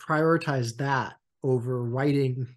prioritize 0.00 0.76
that 0.78 1.14
over 1.42 1.82
writing 1.82 2.48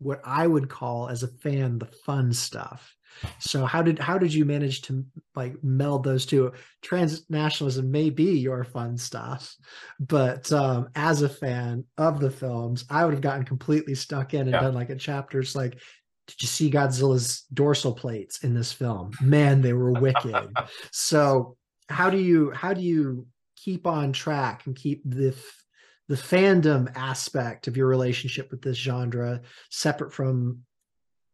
what 0.00 0.20
I 0.24 0.46
would 0.46 0.68
call 0.68 1.08
as 1.08 1.22
a 1.22 1.28
fan 1.28 1.78
the 1.78 1.86
fun 1.86 2.32
stuff? 2.32 2.96
So 3.38 3.66
how 3.66 3.82
did 3.82 3.98
how 3.98 4.18
did 4.18 4.32
you 4.32 4.44
manage 4.44 4.82
to 4.82 5.04
like 5.34 5.62
meld 5.62 6.04
those 6.04 6.24
two? 6.26 6.52
Transnationalism 6.82 7.84
may 7.84 8.10
be 8.10 8.38
your 8.38 8.64
fun 8.64 8.96
stuff, 8.96 9.54
but 9.98 10.50
um, 10.52 10.88
as 10.94 11.22
a 11.22 11.28
fan 11.28 11.84
of 11.98 12.20
the 12.20 12.30
films, 12.30 12.84
I 12.88 13.04
would 13.04 13.14
have 13.14 13.20
gotten 13.20 13.44
completely 13.44 13.94
stuck 13.94 14.32
in 14.34 14.42
and 14.42 14.50
yeah. 14.50 14.60
done 14.60 14.74
like 14.74 14.90
a 14.90 14.96
chapters 14.96 15.54
like 15.54 15.78
did 16.26 16.42
you 16.42 16.48
see 16.48 16.70
Godzilla's 16.70 17.42
dorsal 17.52 17.92
plates 17.92 18.44
in 18.44 18.54
this 18.54 18.72
film? 18.72 19.10
Man, 19.20 19.62
they 19.62 19.72
were 19.72 19.92
wicked. 19.92 20.36
so 20.92 21.56
how 21.88 22.08
do 22.08 22.18
you 22.18 22.52
how 22.52 22.72
do 22.72 22.80
you 22.80 23.26
keep 23.56 23.86
on 23.86 24.12
track 24.12 24.64
and 24.66 24.76
keep 24.76 25.02
the 25.04 25.34
the 26.10 26.16
fandom 26.16 26.90
aspect 26.96 27.68
of 27.68 27.76
your 27.76 27.86
relationship 27.86 28.50
with 28.50 28.60
this 28.60 28.76
genre 28.76 29.40
separate 29.70 30.12
from 30.12 30.58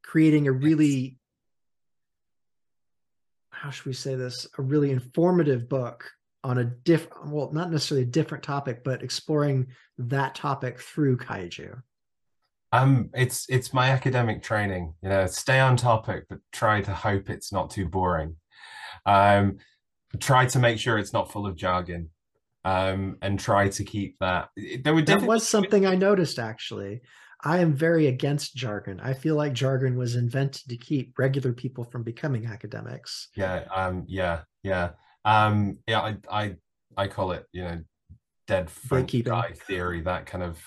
creating 0.04 0.46
a 0.48 0.52
really 0.52 1.16
how 3.48 3.70
should 3.70 3.86
we 3.86 3.94
say 3.94 4.14
this? 4.16 4.46
A 4.58 4.62
really 4.62 4.90
informative 4.90 5.66
book 5.66 6.04
on 6.44 6.58
a 6.58 6.64
different 6.64 7.32
well 7.32 7.50
not 7.52 7.70
necessarily 7.70 8.02
a 8.02 8.10
different 8.10 8.44
topic 8.44 8.84
but 8.84 9.02
exploring 9.02 9.68
that 9.96 10.34
topic 10.34 10.78
through 10.78 11.16
kaiju. 11.16 11.80
Um 12.70 13.08
it's 13.14 13.46
it's 13.48 13.72
my 13.72 13.88
academic 13.88 14.42
training 14.42 14.92
you 15.02 15.08
know 15.08 15.24
stay 15.24 15.58
on 15.58 15.78
topic 15.78 16.24
but 16.28 16.40
try 16.52 16.82
to 16.82 16.92
hope 16.92 17.30
it's 17.30 17.50
not 17.50 17.70
too 17.70 17.88
boring. 17.88 18.36
Um 19.06 19.56
try 20.20 20.44
to 20.44 20.58
make 20.58 20.78
sure 20.78 20.98
it's 20.98 21.14
not 21.14 21.32
full 21.32 21.46
of 21.46 21.56
jargon 21.56 22.10
um 22.66 23.16
and 23.22 23.38
try 23.38 23.68
to 23.68 23.84
keep 23.84 24.16
that 24.18 24.48
there 24.82 24.92
were 24.92 25.00
that 25.02 25.22
was 25.22 25.48
something 25.48 25.86
i 25.86 25.94
noticed 25.94 26.38
actually 26.38 27.00
I 27.44 27.58
am 27.58 27.74
very 27.74 28.08
against 28.08 28.56
jargon. 28.56 28.98
I 29.00 29.12
feel 29.12 29.36
like 29.36 29.52
jargon 29.52 29.96
was 29.96 30.16
invented 30.16 30.68
to 30.68 30.76
keep 30.76 31.16
regular 31.16 31.52
people 31.52 31.84
from 31.84 32.02
becoming 32.02 32.46
academics. 32.46 33.28
Yeah, 33.36 33.64
um, 33.74 34.04
yeah, 34.08 34.40
yeah, 34.64 34.90
um, 35.24 35.78
yeah. 35.86 36.00
I, 36.00 36.16
I, 36.28 36.54
I 36.96 37.06
call 37.08 37.32
it, 37.32 37.44
you 37.52 37.62
know, 37.62 37.82
dead 38.48 38.68
French 38.68 39.22
guy 39.22 39.52
theory. 39.52 40.00
That 40.00 40.26
kind 40.26 40.42
of 40.42 40.58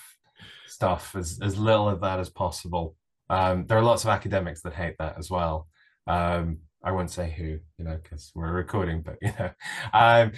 stuff. 0.68 1.14
As 1.16 1.38
as 1.42 1.58
little 1.58 1.88
of 1.88 2.00
that 2.00 2.20
as 2.20 2.30
possible. 2.30 2.96
Um, 3.28 3.66
there 3.66 3.78
are 3.78 3.82
lots 3.82 4.04
of 4.04 4.10
academics 4.10 4.62
that 4.62 4.72
hate 4.72 4.96
that 4.98 5.16
as 5.18 5.30
well. 5.30 5.68
Um, 6.06 6.60
I 6.82 6.92
won't 6.92 7.10
say 7.10 7.30
who, 7.30 7.58
you 7.76 7.84
know, 7.84 7.98
because 8.02 8.32
we're 8.34 8.52
recording, 8.52 9.02
but 9.02 9.16
you 9.20 9.32
know, 9.38 9.50
um, 9.92 10.32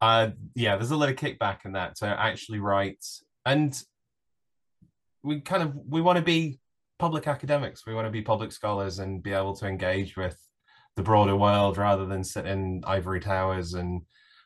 uh, 0.00 0.30
yeah, 0.54 0.76
there's 0.76 0.90
a 0.90 0.96
lot 0.96 1.08
of 1.08 1.16
kickback 1.16 1.64
in 1.64 1.72
that 1.72 1.96
to 1.96 2.06
actually 2.06 2.60
write 2.60 3.04
and 3.44 3.82
we 5.22 5.40
kind 5.40 5.62
of 5.62 5.74
we 5.88 6.00
want 6.00 6.16
to 6.16 6.24
be 6.24 6.60
public 6.98 7.26
academics. 7.26 7.86
We 7.86 7.94
want 7.94 8.06
to 8.06 8.12
be 8.12 8.22
public 8.22 8.52
scholars 8.52 8.98
and 8.98 9.22
be 9.22 9.32
able 9.32 9.54
to 9.56 9.66
engage 9.66 10.16
with 10.16 10.36
the 10.96 11.02
broader 11.02 11.36
world 11.36 11.78
rather 11.78 12.06
than 12.06 12.24
sit 12.24 12.46
in 12.46 12.82
ivory 12.86 13.20
towers 13.20 13.74
and 13.74 14.02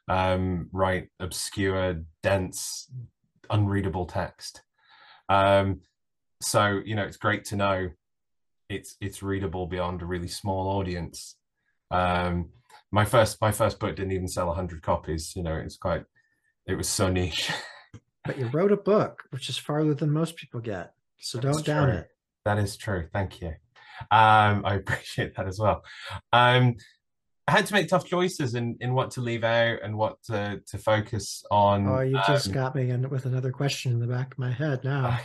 um, 0.09 0.69
write 0.73 1.09
obscure, 1.19 2.03
dense, 2.23 2.91
unreadable 3.51 4.07
text. 4.07 4.63
Um, 5.29 5.81
so 6.41 6.81
you 6.85 6.95
know, 6.95 7.05
it's 7.05 7.17
great 7.17 7.45
to 7.47 7.57
know 7.57 7.91
it's 8.69 8.97
it's 9.01 9.23
readable 9.23 9.67
beyond 9.67 10.03
a 10.03 10.07
really 10.07 10.29
small 10.29 10.69
audience. 10.79 11.37
Um, 11.91 12.51
my 12.93 13.05
first 13.05 13.41
my 13.41 13.51
first 13.51 13.81
book 13.81 13.97
didn't 13.97 14.13
even 14.13 14.29
sell 14.29 14.53
hundred 14.53 14.83
copies. 14.83 15.35
You 15.35 15.43
know, 15.43 15.55
it's 15.55 15.77
quite 15.77 16.05
it 16.67 16.75
was 16.75 16.89
so 16.89 17.09
niche. 17.09 17.51
but 18.25 18.39
you 18.39 18.47
wrote 18.49 18.71
a 18.71 18.77
book, 18.77 19.25
which 19.31 19.49
is 19.49 19.59
farther 19.59 19.95
than 19.95 20.11
most 20.11 20.37
people 20.37 20.61
get. 20.61 20.95
So 21.19 21.39
that 21.39 21.53
don't 21.53 21.65
down 21.65 21.91
it. 21.91 22.09
That 22.45 22.59
is 22.59 22.77
true. 22.77 23.09
Thank 23.13 23.41
you. 23.41 23.55
Um, 24.11 24.63
I 24.65 24.75
appreciate 24.81 25.35
that 25.37 25.47
as 25.47 25.59
well. 25.59 25.83
Um, 26.33 26.77
I 27.49 27.53
had 27.53 27.67
to 27.67 27.75
make 27.75 27.89
tough 27.89 28.07
choices 28.07 28.55
in, 28.55 28.77
in 28.81 28.95
what 28.95 29.11
to 29.13 29.21
leave 29.21 29.43
out 29.43 29.81
and 29.83 29.97
what 29.97 30.23
to, 30.25 30.63
to 30.67 30.79
focus 30.79 31.45
on. 31.51 31.89
Oh, 31.89 32.01
you 32.01 32.19
just 32.27 32.49
um, 32.49 32.55
got 32.55 32.75
me 32.75 32.91
in 32.91 33.09
with 33.11 33.27
another 33.27 33.51
question 33.51 33.93
in 33.93 33.99
the 33.99 34.07
back 34.07 34.33
of 34.33 34.39
my 34.39 34.51
head 34.51 34.85
now. 34.85 35.19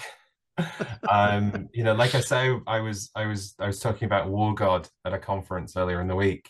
um, 1.10 1.70
you 1.74 1.84
know, 1.84 1.94
like 1.94 2.16
I 2.16 2.22
say, 2.22 2.52
I 2.66 2.80
was 2.80 3.12
I 3.16 3.28
was 3.28 3.54
I 3.60 3.68
was 3.68 3.80
talking 3.80 4.08
about 4.08 4.30
War 4.30 4.56
God 4.56 4.88
at 5.06 5.14
a 5.14 5.20
conference 5.20 5.78
earlier 5.78 6.02
in 6.02 6.08
the 6.08 6.16
week, 6.16 6.50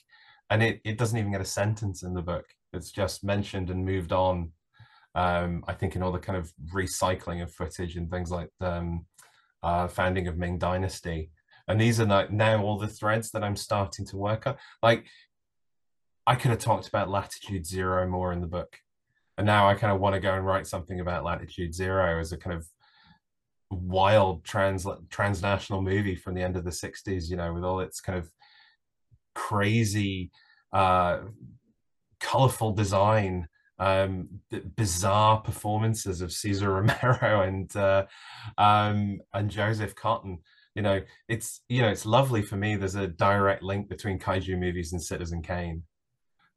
and 0.49 0.63
it, 0.63 0.81
it 0.83 0.97
doesn't 0.97 1.17
even 1.17 1.31
get 1.31 1.41
a 1.41 1.45
sentence 1.45 2.03
in 2.03 2.13
the 2.13 2.21
book. 2.21 2.45
It's 2.73 2.91
just 2.91 3.23
mentioned 3.23 3.69
and 3.69 3.85
moved 3.85 4.11
on 4.11 4.51
um, 5.17 5.63
I 5.67 5.73
think 5.73 5.95
in 5.95 6.03
all 6.03 6.11
the 6.11 6.19
kind 6.19 6.37
of 6.37 6.53
recycling 6.71 7.41
of 7.41 7.51
footage 7.51 7.95
and 7.95 8.09
things 8.09 8.29
like 8.29 8.49
the 8.59 8.71
um, 8.71 9.05
uh, 9.63 9.87
founding 9.87 10.27
of 10.27 10.37
Ming 10.37 10.59
Dynasty. 10.59 11.31
And 11.67 11.81
these 11.81 11.99
are 11.99 12.05
like 12.05 12.31
now 12.31 12.61
all 12.61 12.77
the 12.77 12.87
threads 12.87 13.31
that 13.31 13.43
I'm 13.43 13.55
starting 13.55 14.05
to 14.07 14.15
work 14.15 14.45
on. 14.45 14.57
Like 14.83 15.07
I 16.27 16.35
could 16.35 16.51
have 16.51 16.59
talked 16.59 16.87
about 16.87 17.09
Latitude 17.09 17.65
Zero 17.65 18.07
more 18.07 18.31
in 18.31 18.41
the 18.41 18.47
book. 18.47 18.77
And 19.39 19.47
now 19.47 19.67
I 19.67 19.73
kind 19.73 19.91
of 19.91 19.99
want 19.99 20.13
to 20.13 20.21
go 20.21 20.35
and 20.35 20.45
write 20.45 20.67
something 20.67 20.99
about 20.99 21.23
Latitude 21.23 21.73
Zero 21.73 22.19
as 22.19 22.31
a 22.31 22.37
kind 22.37 22.55
of 22.55 22.67
wild 23.71 24.45
trans 24.45 24.85
transnational 25.09 25.81
movie 25.81 26.15
from 26.15 26.35
the 26.35 26.43
end 26.43 26.57
of 26.57 26.63
the 26.63 26.69
60s, 26.69 27.27
you 27.27 27.37
know, 27.37 27.51
with 27.53 27.63
all 27.63 27.79
its 27.79 28.01
kind 28.01 28.19
of 28.19 28.29
crazy, 29.37 30.31
uh, 30.73 31.19
colorful 32.19 32.71
design 32.73 33.47
um, 33.79 34.27
bizarre 34.75 35.41
performances 35.41 36.21
of 36.21 36.31
Cesar 36.31 36.71
Romero 36.73 37.41
and 37.41 37.73
uh, 37.75 38.05
um, 38.57 39.19
and 39.33 39.49
Joseph 39.49 39.95
Cotten. 39.95 40.39
You 40.75 40.81
know, 40.81 41.01
it's 41.27 41.61
you 41.69 41.81
know 41.81 41.89
it's 41.89 42.05
lovely 42.05 42.41
for 42.41 42.55
me. 42.55 42.75
There's 42.75 42.95
a 42.95 43.07
direct 43.07 43.63
link 43.63 43.89
between 43.89 44.19
kaiju 44.19 44.57
movies 44.57 44.93
and 44.93 45.01
Citizen 45.01 45.41
Kane. 45.41 45.83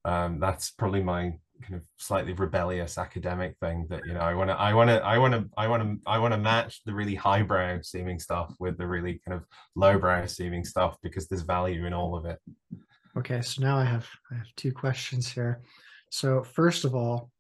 Um, 0.05 0.41
that's 0.41 0.71
probably 0.71 1.03
my 1.03 1.33
kind 1.63 1.75
of 1.75 1.83
slightly 1.97 2.33
rebellious 2.33 2.99
academic 2.99 3.57
thing 3.61 3.87
that 3.91 4.05
you 4.07 4.15
know 4.15 4.21
I 4.21 4.35
want 4.35 4.51
to 4.51 4.55
I 4.55 4.75
want 4.75 4.91
to 4.91 5.05
I 5.05 5.19
want 5.19 5.35
to 5.35 5.49
I 5.57 5.69
want 5.69 5.83
to 5.83 5.99
I 6.07 6.19
want 6.19 6.33
to 6.33 6.39
match 6.39 6.83
the 6.85 6.95
really 6.95 7.15
highbrow 7.15 7.79
seeming 7.83 8.19
stuff 8.19 8.55
with 8.59 8.79
the 8.79 8.87
really 8.87 9.21
kind 9.27 9.37
of 9.37 9.45
lowbrow 9.77 10.27
seeming 10.27 10.65
stuff 10.65 10.97
because 11.03 11.29
there's 11.29 11.43
value 11.43 11.87
in 11.87 11.93
all 11.93 12.17
of 12.17 12.25
it. 12.25 12.39
Okay, 13.17 13.43
so 13.43 13.63
now 13.63 13.77
I 13.77 13.85
have 13.85 14.09
I 14.31 14.37
have 14.37 14.55
two 14.57 14.73
questions 14.73 15.31
here. 15.31 15.63
So, 16.11 16.43
first 16.43 16.85
of 16.85 16.95
all, 16.95 17.31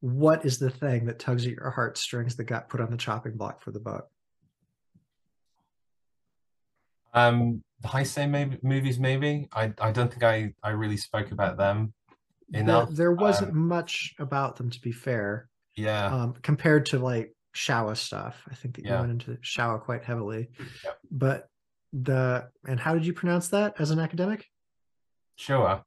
what 0.00 0.44
is 0.44 0.58
the 0.58 0.70
thing 0.70 1.06
that 1.06 1.18
tugs 1.18 1.46
at 1.46 1.52
your 1.52 1.70
heartstrings 1.70 2.36
that 2.36 2.44
got 2.44 2.68
put 2.68 2.80
on 2.80 2.90
the 2.90 2.96
chopping 2.96 3.36
block 3.36 3.62
for 3.62 3.70
the 3.70 3.80
book? 3.80 4.08
Um, 7.14 7.62
the 7.80 7.88
Heisei 7.88 8.28
maybe, 8.28 8.58
movies, 8.62 8.98
maybe. 8.98 9.48
I, 9.52 9.72
I 9.78 9.92
don't 9.92 10.10
think 10.10 10.22
I, 10.22 10.54
I 10.62 10.70
really 10.70 10.96
spoke 10.96 11.30
about 11.30 11.58
them 11.58 11.92
enough. 12.52 12.88
There, 12.88 12.96
there 12.96 13.12
wasn't 13.12 13.52
um, 13.52 13.68
much 13.68 14.14
about 14.18 14.56
them, 14.56 14.70
to 14.70 14.80
be 14.80 14.92
fair. 14.92 15.48
Yeah. 15.76 16.06
Um, 16.06 16.34
compared 16.42 16.86
to 16.86 16.98
like 16.98 17.34
Showa 17.54 17.96
stuff, 17.96 18.42
I 18.50 18.54
think 18.54 18.76
that 18.76 18.84
you 18.84 18.92
went 18.92 19.10
into 19.10 19.32
Showa 19.42 19.80
quite 19.80 20.04
heavily. 20.04 20.50
Yep. 20.84 20.98
But 21.10 21.48
the 21.92 22.48
and 22.66 22.80
how 22.80 22.94
did 22.94 23.06
you 23.06 23.12
pronounce 23.12 23.48
that 23.48 23.74
as 23.78 23.90
an 23.90 23.98
academic? 23.98 24.46
Showa 25.38 25.82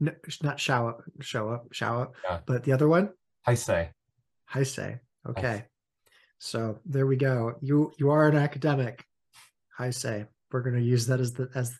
no, 0.00 0.12
not 0.42 0.58
shower, 0.58 1.04
show 1.20 1.50
up, 1.50 1.72
shower, 1.72 2.10
yeah. 2.24 2.40
but 2.46 2.64
the 2.64 2.72
other 2.72 2.88
one. 2.88 3.10
Heisei. 3.46 3.90
I 4.52 4.62
say. 4.62 4.98
Okay. 5.28 5.64
So 6.38 6.78
there 6.86 7.06
we 7.06 7.16
go. 7.16 7.54
You 7.60 7.92
you 7.98 8.10
are 8.10 8.26
an 8.26 8.36
academic. 8.36 9.04
Heisei. 9.78 10.26
We're 10.50 10.62
going 10.62 10.76
to 10.76 10.82
use 10.82 11.06
that 11.06 11.20
as 11.20 11.34
the 11.34 11.48
as 11.54 11.76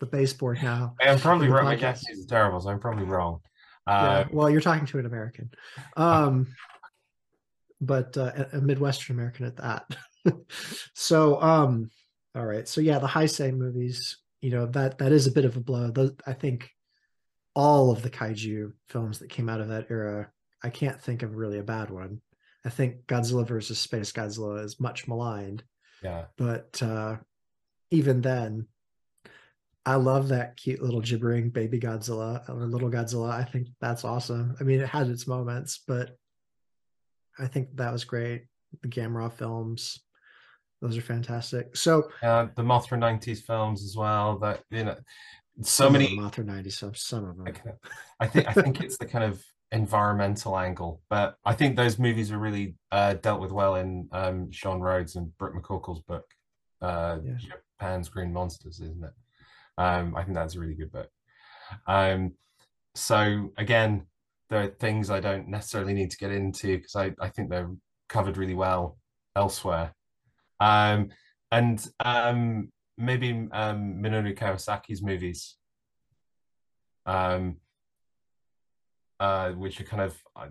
the 0.00 0.06
baseboard 0.06 0.62
now. 0.62 0.94
I'm 1.00 1.18
probably 1.18 1.48
wrong. 1.48 1.64
My 1.64 1.76
guess 1.76 2.08
is 2.08 2.26
terrible, 2.26 2.60
so 2.60 2.70
I'm 2.70 2.80
probably 2.80 3.04
wrong. 3.04 3.40
yeah, 3.86 4.20
um, 4.20 4.28
well, 4.32 4.50
you're 4.50 4.60
talking 4.60 4.86
to 4.86 4.98
an 4.98 5.06
American, 5.06 5.50
um, 5.96 6.48
but 7.80 8.16
uh, 8.16 8.46
a 8.52 8.60
Midwestern 8.60 9.16
American 9.16 9.46
at 9.46 9.56
that. 9.58 9.96
so, 10.94 11.40
um, 11.40 11.90
all 12.34 12.44
right. 12.44 12.66
So 12.66 12.80
yeah, 12.80 12.98
the 12.98 13.06
Heisei 13.06 13.56
movies. 13.56 14.16
You 14.40 14.50
know 14.50 14.66
that 14.66 14.98
that 14.98 15.12
is 15.12 15.26
a 15.26 15.32
bit 15.32 15.44
of 15.44 15.56
a 15.56 15.60
blow. 15.60 15.90
Those, 15.90 16.12
I 16.26 16.32
think 16.32 16.70
all 17.54 17.90
of 17.90 18.02
the 18.02 18.10
kaiju 18.10 18.72
films 18.88 19.18
that 19.18 19.28
came 19.28 19.48
out 19.48 19.60
of 19.60 19.68
that 19.68 19.86
era, 19.90 20.30
I 20.62 20.70
can't 20.70 21.00
think 21.00 21.22
of 21.22 21.36
really 21.36 21.58
a 21.58 21.62
bad 21.62 21.90
one. 21.90 22.22
I 22.64 22.70
think 22.70 23.06
Godzilla 23.06 23.46
versus 23.46 23.78
Space 23.78 24.12
Godzilla 24.12 24.64
is 24.64 24.80
much 24.80 25.06
maligned. 25.06 25.62
Yeah. 26.02 26.24
But 26.38 26.82
uh, 26.82 27.16
even 27.90 28.22
then, 28.22 28.66
I 29.86 29.94
love 29.94 30.28
that 30.28 30.56
cute 30.56 30.82
little 30.82 31.00
gibbering 31.00 31.50
baby 31.50 31.80
Godzilla 31.80 32.46
or 32.48 32.66
little 32.66 32.90
Godzilla. 32.90 33.30
I 33.30 33.44
think 33.44 33.68
that's 33.80 34.04
awesome. 34.04 34.54
I 34.60 34.64
mean, 34.64 34.80
it 34.80 34.88
has 34.88 35.08
its 35.08 35.26
moments, 35.26 35.80
but 35.86 36.16
I 37.38 37.46
think 37.46 37.76
that 37.76 37.92
was 37.92 38.04
great. 38.04 38.44
The 38.82 38.88
Gamera 38.88 39.32
films. 39.32 40.00
those 40.82 40.96
are 40.96 41.02
fantastic. 41.02 41.76
So 41.76 42.10
uh, 42.22 42.48
the 42.54 42.62
Mothra 42.62 42.98
'90s 42.98 43.40
films 43.42 43.82
as 43.84 43.96
well. 43.96 44.38
That 44.38 44.62
you 44.70 44.84
know, 44.84 44.96
so 45.62 45.88
many. 45.90 46.16
Mothra 46.16 46.44
'90s 46.44 46.78
films. 46.78 47.02
Some 47.02 47.24
of 47.28 47.36
them. 47.38 47.48
Okay. 47.48 47.72
I 48.20 48.26
think 48.26 48.48
I 48.48 48.52
think 48.52 48.80
it's 48.82 48.98
the 48.98 49.06
kind 49.06 49.24
of 49.24 49.42
environmental 49.72 50.58
angle, 50.58 51.00
but 51.08 51.36
I 51.44 51.54
think 51.54 51.76
those 51.76 51.98
movies 51.98 52.30
are 52.32 52.38
really 52.38 52.74
uh, 52.92 53.14
dealt 53.14 53.40
with 53.40 53.52
well 53.52 53.76
in 53.76 54.08
um, 54.12 54.50
Sean 54.50 54.80
Rhodes 54.80 55.16
and 55.16 55.36
Brooke 55.38 55.54
McCorkle's 55.54 56.00
book, 56.02 56.24
uh, 56.82 57.18
Yeah. 57.24 57.34
Japan's 57.78 58.08
Green 58.08 58.32
Monsters, 58.32 58.80
isn't 58.80 59.02
it? 59.04 59.12
Um, 59.80 60.14
I 60.14 60.24
think 60.24 60.34
that's 60.34 60.56
a 60.56 60.60
really 60.60 60.74
good 60.74 60.92
book. 60.92 61.08
Um, 61.86 62.32
so 62.94 63.50
again, 63.56 64.06
there 64.50 64.62
are 64.62 64.66
things 64.66 65.08
I 65.08 65.20
don't 65.20 65.48
necessarily 65.48 65.94
need 65.94 66.10
to 66.10 66.18
get 66.18 66.32
into 66.32 66.76
because 66.76 66.96
I, 66.96 67.14
I 67.18 67.28
think 67.30 67.48
they're 67.48 67.70
covered 68.06 68.36
really 68.36 68.54
well 68.54 68.98
elsewhere. 69.34 69.94
Um, 70.60 71.08
and 71.50 71.82
um, 72.04 72.70
maybe 72.98 73.30
um, 73.52 74.02
Minoru 74.02 74.36
Kawasaki's 74.36 75.02
movies, 75.02 75.56
um, 77.06 77.56
uh, 79.18 79.52
which 79.52 79.80
are 79.80 79.84
kind 79.84 80.02
of 80.02 80.22
uh, 80.36 80.48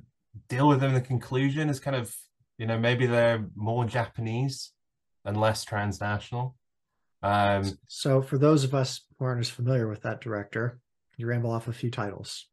deal 0.47 0.67
with 0.67 0.79
them 0.79 0.89
in 0.89 0.95
the 0.95 1.01
conclusion 1.01 1.69
is 1.69 1.79
kind 1.79 1.95
of 1.95 2.15
you 2.57 2.65
know 2.65 2.79
maybe 2.79 3.05
they're 3.05 3.45
more 3.55 3.85
Japanese 3.85 4.71
and 5.23 5.39
less 5.39 5.63
transnational. 5.63 6.55
Um, 7.21 7.63
So 7.87 8.21
for 8.21 8.37
those 8.37 8.63
of 8.63 8.73
us 8.73 9.01
who 9.17 9.25
aren't 9.25 9.41
as 9.41 9.49
familiar 9.49 9.87
with 9.89 10.01
that 10.03 10.21
director, 10.21 10.79
you 11.17 11.27
ramble 11.27 11.51
off 11.51 11.67
a 11.67 11.73
few 11.73 11.91
titles. 11.91 12.47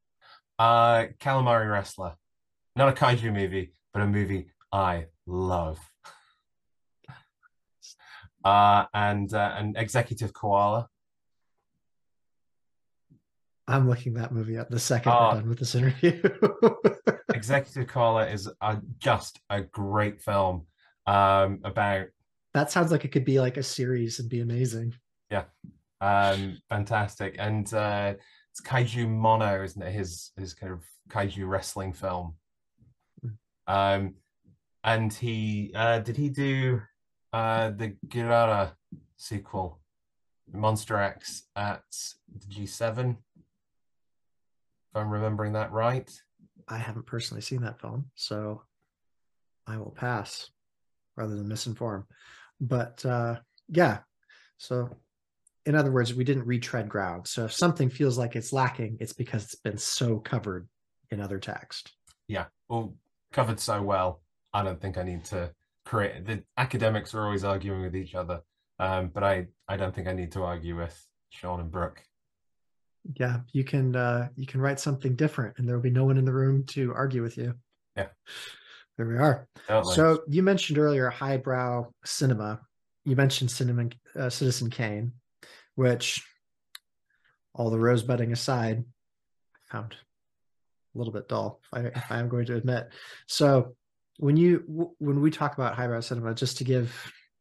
uh, 0.58 1.06
Calamari 1.20 1.70
Wrestler, 1.70 2.14
not 2.74 2.88
a 2.88 2.92
kaiju 2.92 3.32
movie, 3.32 3.72
but 3.92 4.02
a 4.02 4.06
movie 4.06 4.50
I 4.72 5.06
love. 5.26 5.78
Uh, 8.44 8.84
and 8.94 9.34
uh, 9.34 9.54
and 9.56 9.76
Executive 9.76 10.32
Koala. 10.32 10.88
I'm 13.66 13.88
looking 13.88 14.14
that 14.14 14.30
movie 14.32 14.56
up 14.56 14.68
the 14.70 14.78
second 14.78 15.10
Ah. 15.10 15.30
we're 15.34 15.40
done 15.40 15.48
with 15.48 15.58
this 15.58 15.74
interview. 15.74 16.22
Executive 17.34 17.88
Koala 17.88 18.28
is 18.28 18.48
a, 18.60 18.78
just 18.98 19.40
a 19.50 19.62
great 19.62 20.20
film 20.22 20.66
um, 21.08 21.58
about 21.64 22.06
that 22.56 22.70
sounds 22.70 22.90
like 22.90 23.04
it 23.04 23.12
could 23.12 23.26
be 23.26 23.38
like 23.38 23.58
a 23.58 23.62
series 23.62 24.18
and 24.18 24.30
be 24.30 24.40
amazing. 24.40 24.94
Yeah, 25.30 25.44
um, 26.00 26.56
fantastic, 26.70 27.36
and 27.38 27.72
uh, 27.74 28.14
it's 28.50 28.62
Kaiju 28.62 29.06
Mono, 29.06 29.62
isn't 29.62 29.82
it? 29.82 29.92
His 29.92 30.30
his 30.38 30.54
kind 30.54 30.72
of 30.72 30.82
kaiju 31.10 31.46
wrestling 31.46 31.92
film. 31.92 32.34
Um, 33.66 34.14
and 34.82 35.12
he 35.12 35.70
uh, 35.74 35.98
did 35.98 36.16
he 36.16 36.30
do 36.30 36.80
uh, 37.34 37.72
the 37.76 37.94
Girara 38.08 38.72
sequel, 39.18 39.80
Monster 40.50 40.96
X 40.96 41.42
at 41.56 41.82
the 42.32 42.46
G7? 42.54 43.10
If 43.10 43.16
I'm 44.94 45.10
remembering 45.10 45.52
that 45.52 45.72
right. 45.72 46.10
I 46.68 46.78
haven't 46.78 47.04
personally 47.04 47.42
seen 47.42 47.60
that 47.62 47.82
film, 47.82 48.10
so 48.14 48.62
I 49.66 49.76
will 49.76 49.94
pass 49.94 50.48
rather 51.16 51.36
than 51.36 51.48
misinform. 51.48 52.04
But 52.60 53.04
uh, 53.04 53.36
yeah, 53.68 53.98
so 54.58 54.96
in 55.64 55.74
other 55.74 55.90
words, 55.90 56.14
we 56.14 56.24
didn't 56.24 56.46
retread 56.46 56.88
ground. 56.88 57.26
So 57.26 57.44
if 57.44 57.52
something 57.52 57.90
feels 57.90 58.16
like 58.16 58.36
it's 58.36 58.52
lacking, 58.52 58.98
it's 59.00 59.12
because 59.12 59.44
it's 59.44 59.56
been 59.56 59.78
so 59.78 60.18
covered 60.18 60.68
in 61.10 61.20
other 61.20 61.38
text. 61.38 61.92
Yeah, 62.28 62.46
well, 62.68 62.94
covered 63.32 63.60
so 63.60 63.82
well. 63.82 64.20
I 64.52 64.62
don't 64.62 64.80
think 64.80 64.96
I 64.96 65.02
need 65.02 65.24
to 65.26 65.52
create. 65.84 66.24
The 66.24 66.42
academics 66.56 67.14
are 67.14 67.24
always 67.24 67.44
arguing 67.44 67.82
with 67.82 67.96
each 67.96 68.14
other, 68.14 68.40
um, 68.78 69.08
but 69.08 69.22
I 69.22 69.46
I 69.68 69.76
don't 69.76 69.94
think 69.94 70.08
I 70.08 70.12
need 70.12 70.32
to 70.32 70.42
argue 70.42 70.76
with 70.76 71.06
Sean 71.30 71.60
and 71.60 71.70
Brooke. 71.70 72.02
Yeah, 73.14 73.40
you 73.52 73.64
can 73.64 73.94
uh, 73.94 74.28
you 74.36 74.46
can 74.46 74.60
write 74.60 74.80
something 74.80 75.14
different, 75.14 75.58
and 75.58 75.68
there 75.68 75.76
will 75.76 75.82
be 75.82 75.90
no 75.90 76.04
one 76.04 76.16
in 76.16 76.24
the 76.24 76.32
room 76.32 76.64
to 76.68 76.94
argue 76.94 77.22
with 77.22 77.36
you. 77.36 77.54
Yeah. 77.96 78.08
There 78.96 79.06
we 79.06 79.16
are. 79.16 79.46
Totally. 79.68 79.94
So 79.94 80.22
you 80.28 80.42
mentioned 80.42 80.78
earlier 80.78 81.10
highbrow 81.10 81.86
cinema. 82.04 82.60
You 83.04 83.16
mentioned 83.16 83.50
Cinnamon, 83.50 83.92
uh, 84.18 84.30
Citizen 84.30 84.70
Kane, 84.70 85.12
which, 85.74 86.26
all 87.54 87.70
the 87.70 87.78
rosebudding 87.78 88.32
aside, 88.32 88.84
I 89.54 89.72
found 89.72 89.94
a 90.94 90.98
little 90.98 91.12
bit 91.12 91.28
dull. 91.28 91.60
If 91.64 91.78
I, 91.78 91.80
if 91.86 92.12
I 92.12 92.18
am 92.18 92.28
going 92.28 92.46
to 92.46 92.56
admit. 92.56 92.88
So 93.26 93.76
when 94.18 94.36
you 94.36 94.60
w- 94.60 94.94
when 94.98 95.20
we 95.20 95.30
talk 95.30 95.54
about 95.54 95.74
highbrow 95.74 96.00
cinema, 96.00 96.34
just 96.34 96.58
to 96.58 96.64
give 96.64 96.94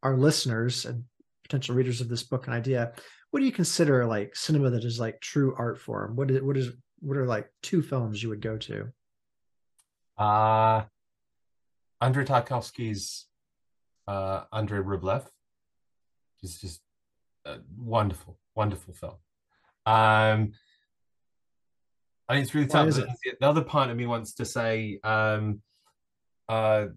our 0.04 0.18
listeners 0.18 0.86
and 0.86 1.04
potential 1.44 1.76
readers 1.76 2.02
of 2.02 2.10
this 2.10 2.24
book 2.24 2.48
an 2.48 2.54
idea, 2.54 2.94
what 3.32 3.40
do 3.40 3.46
you 3.46 3.52
consider 3.52 4.06
like 4.06 4.36
cinema 4.36 4.70
that 4.72 4.84
is 4.84 5.00
like 5.00 5.20
true 5.22 5.56
art 5.58 5.80
form? 5.80 6.16
What 6.16 6.30
is 6.30 6.42
what 6.42 6.58
is 6.58 6.72
what 7.00 7.18
are 7.18 7.26
like 7.26 7.50
two 7.64 7.82
films 7.82 8.22
you 8.22 8.30
would 8.30 8.42
go 8.42 8.58
to? 8.58 8.92
uh, 10.18 10.84
Andrei 12.02 12.24
Tarkovsky's 12.24 13.26
uh, 14.08 14.44
Andrei 14.52 14.80
Rublev 14.80 15.26
is 16.44 16.60
just 16.60 16.82
a 17.46 17.58
wonderful, 17.78 18.38
wonderful 18.56 18.94
film. 18.94 19.16
Um, 19.86 20.54
I 22.28 22.34
think 22.34 22.46
it's 22.46 22.56
really 22.56 22.68
tough. 22.68 22.98
it? 22.98 23.08
the 23.40 23.48
other 23.48 23.62
part 23.62 23.90
of 23.90 23.98
me 23.98 24.06
wants 24.06 24.34
to 24.36 24.46
say 24.46 25.00
um, 25.04 25.62
uh, 26.50 26.88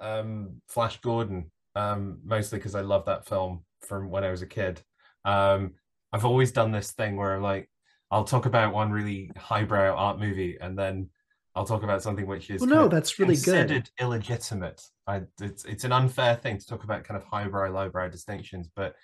um, 0.00 0.60
Flash 0.68 1.00
Gordon, 1.00 1.50
um, 1.74 2.18
mostly 2.24 2.58
because 2.58 2.74
I 2.74 2.82
love 2.82 3.06
that 3.06 3.26
film 3.26 3.64
from 3.80 4.10
when 4.10 4.24
I 4.24 4.30
was 4.30 4.42
a 4.42 4.46
kid. 4.46 4.82
Um, 5.24 5.74
I've 6.12 6.24
always 6.24 6.52
done 6.52 6.70
this 6.70 6.92
thing 6.92 7.16
where 7.16 7.34
I'm 7.34 7.42
like 7.42 7.68
I'll 8.10 8.24
talk 8.24 8.46
about 8.46 8.72
one 8.72 8.92
really 8.92 9.30
highbrow 9.36 9.94
art 9.94 10.20
movie 10.20 10.56
and 10.60 10.78
then 10.78 11.10
I'll 11.56 11.64
talk 11.64 11.82
about 11.82 12.02
something 12.02 12.26
which 12.26 12.50
is 12.50 12.60
Well, 12.60 12.68
no, 12.68 12.86
that's 12.88 13.18
really 13.18 13.34
good. 13.34 13.44
considered 13.68 13.90
illegitimate. 13.98 14.82
I, 15.06 15.22
it's 15.40 15.64
it's 15.64 15.84
an 15.84 15.92
unfair 15.92 16.36
thing 16.36 16.58
to 16.58 16.66
talk 16.66 16.84
about 16.84 17.02
kind 17.04 17.16
of 17.20 17.26
highbrow, 17.26 17.70
lowbrow 17.70 18.10
distinctions, 18.10 18.68
but 18.76 18.94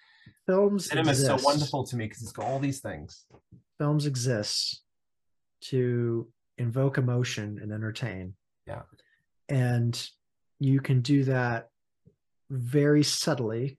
Films 0.47 0.87
cinema 0.87 1.11
is 1.13 1.25
so 1.25 1.37
wonderful 1.43 1.85
to 1.87 1.97
me 1.97 2.05
because 2.07 2.23
it's 2.23 2.33
got 2.33 2.45
all 2.45 2.59
these 2.61 2.81
things. 2.81 3.25
films 3.79 4.07
exist 4.07 4.83
to 5.63 6.29
invoke 6.59 6.99
emotion 6.99 7.59
and 7.63 7.73
entertain. 7.73 8.35
Yeah. 8.67 8.83
And 9.49 10.01
you 10.61 10.81
can 10.81 11.01
do 11.01 11.25
that 11.25 11.71
very 12.51 13.03
subtly 13.03 13.79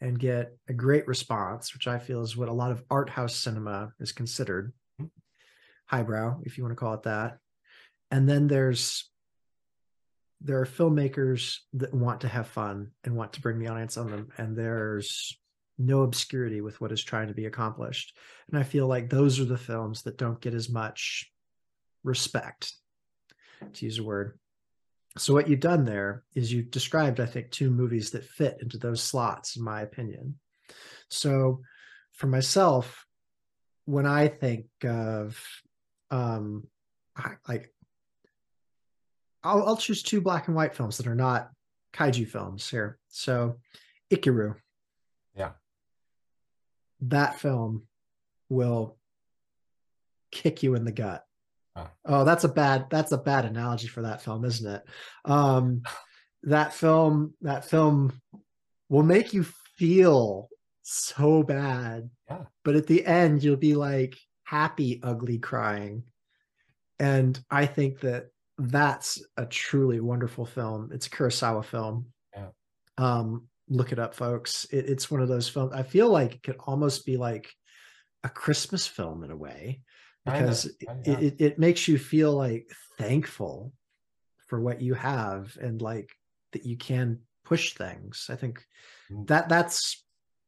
and 0.00 0.18
get 0.18 0.56
a 0.68 0.72
great 0.72 1.06
response, 1.06 1.74
which 1.74 1.88
I 1.88 1.98
feel 1.98 2.22
is 2.22 2.36
what 2.36 2.48
a 2.48 2.52
lot 2.52 2.70
of 2.70 2.84
art 2.90 3.10
house 3.10 3.34
cinema 3.34 3.92
is 4.00 4.12
considered. 4.12 4.72
Mhm. 5.00 5.10
Highbrow, 5.86 6.40
if 6.44 6.56
you 6.56 6.64
want 6.64 6.72
to 6.72 6.76
call 6.76 6.94
it 6.94 7.02
that. 7.02 7.38
And 8.14 8.28
then 8.28 8.46
there's 8.46 9.10
there 10.40 10.60
are 10.60 10.66
filmmakers 10.66 11.56
that 11.72 11.92
want 11.92 12.20
to 12.20 12.28
have 12.28 12.46
fun 12.46 12.92
and 13.02 13.16
want 13.16 13.32
to 13.32 13.40
bring 13.40 13.58
the 13.58 13.66
audience 13.66 13.96
on 13.96 14.08
them. 14.08 14.28
And 14.38 14.56
there's 14.56 15.36
no 15.78 16.02
obscurity 16.02 16.60
with 16.60 16.80
what 16.80 16.92
is 16.92 17.02
trying 17.02 17.26
to 17.26 17.34
be 17.34 17.46
accomplished. 17.46 18.16
And 18.48 18.56
i 18.56 18.62
feel 18.62 18.86
like 18.86 19.10
those 19.10 19.40
are 19.40 19.44
the 19.46 19.58
films 19.58 20.02
that 20.02 20.16
don't 20.16 20.40
get 20.40 20.54
as 20.54 20.68
much 20.70 21.28
respect 22.04 22.72
to 23.72 23.84
use 23.84 23.98
a 23.98 24.04
word. 24.04 24.38
So 25.18 25.34
what 25.34 25.48
you've 25.48 25.58
done 25.58 25.84
there 25.84 26.22
is 26.36 26.52
you've 26.52 26.70
described 26.70 27.18
i 27.18 27.26
think 27.26 27.50
two 27.50 27.70
movies 27.70 28.12
that 28.12 28.24
fit 28.24 28.58
into 28.60 28.78
those 28.78 29.02
slots 29.02 29.56
in 29.56 29.64
my 29.64 29.80
opinion. 29.80 30.38
So 31.08 31.62
for 32.12 32.28
myself 32.28 33.06
when 33.86 34.06
i 34.06 34.28
think 34.28 34.66
of 34.84 35.44
um 36.12 36.68
I- 37.16 37.38
like 37.48 37.74
I'll, 39.44 39.66
I'll 39.66 39.76
choose 39.76 40.02
two 40.02 40.20
black 40.20 40.48
and 40.48 40.56
white 40.56 40.74
films 40.74 40.96
that 40.98 41.06
are 41.06 41.14
not 41.14 41.50
kaiju 41.92 42.26
films 42.28 42.68
here 42.68 42.98
so 43.08 43.58
ikiru 44.12 44.54
Yeah. 45.36 45.52
that 47.02 47.38
film 47.38 47.86
will 48.48 48.96
kick 50.32 50.62
you 50.62 50.74
in 50.74 50.84
the 50.84 50.92
gut. 50.92 51.24
Ah. 51.76 51.90
Oh, 52.04 52.24
that's 52.24 52.44
a 52.44 52.48
bad 52.48 52.86
that's 52.90 53.12
a 53.12 53.18
bad 53.18 53.44
analogy 53.44 53.86
for 53.88 54.02
that 54.02 54.22
film, 54.22 54.44
isn't 54.44 54.68
it? 54.74 54.82
Um 55.24 55.82
that 56.44 56.74
film 56.74 57.34
that 57.42 57.64
film 57.64 58.12
will 58.88 59.02
make 59.02 59.32
you 59.32 59.44
feel 59.76 60.48
so 60.82 61.42
bad. 61.42 62.10
Yeah. 62.28 62.44
But 62.64 62.76
at 62.76 62.86
the 62.86 63.04
end 63.06 63.42
you'll 63.42 63.56
be 63.56 63.74
like 63.74 64.16
happy 64.44 65.00
ugly 65.02 65.38
crying. 65.38 66.04
And 66.98 67.38
I 67.50 67.66
think 67.66 68.00
that 68.00 68.30
that's 68.58 69.22
a 69.36 69.46
truly 69.46 70.00
wonderful 70.00 70.46
film. 70.46 70.90
It's 70.92 71.06
a 71.06 71.10
Kurosawa 71.10 71.64
film. 71.64 72.06
Yeah. 72.34 72.48
Um 72.98 73.48
look 73.68 73.92
it 73.92 73.98
up 73.98 74.14
folks. 74.14 74.64
It, 74.70 74.88
it's 74.88 75.10
one 75.10 75.22
of 75.22 75.28
those 75.28 75.48
films 75.48 75.72
I 75.74 75.82
feel 75.82 76.08
like 76.08 76.34
it 76.34 76.42
could 76.42 76.56
almost 76.60 77.06
be 77.06 77.16
like 77.16 77.52
a 78.22 78.28
Christmas 78.28 78.86
film 78.86 79.24
in 79.24 79.30
a 79.30 79.36
way 79.36 79.80
because 80.24 80.70
kinda, 80.86 81.10
it, 81.10 81.22
it, 81.22 81.40
it 81.40 81.58
makes 81.58 81.88
you 81.88 81.98
feel 81.98 82.32
like 82.32 82.70
thankful 82.98 83.72
for 84.46 84.60
what 84.60 84.80
you 84.80 84.94
have 84.94 85.56
and 85.60 85.82
like 85.82 86.10
that 86.52 86.64
you 86.64 86.76
can 86.76 87.20
push 87.44 87.74
things. 87.74 88.28
I 88.30 88.36
think 88.36 88.64
Mm. 89.10 89.26
That 89.26 89.48
that's 89.48 90.04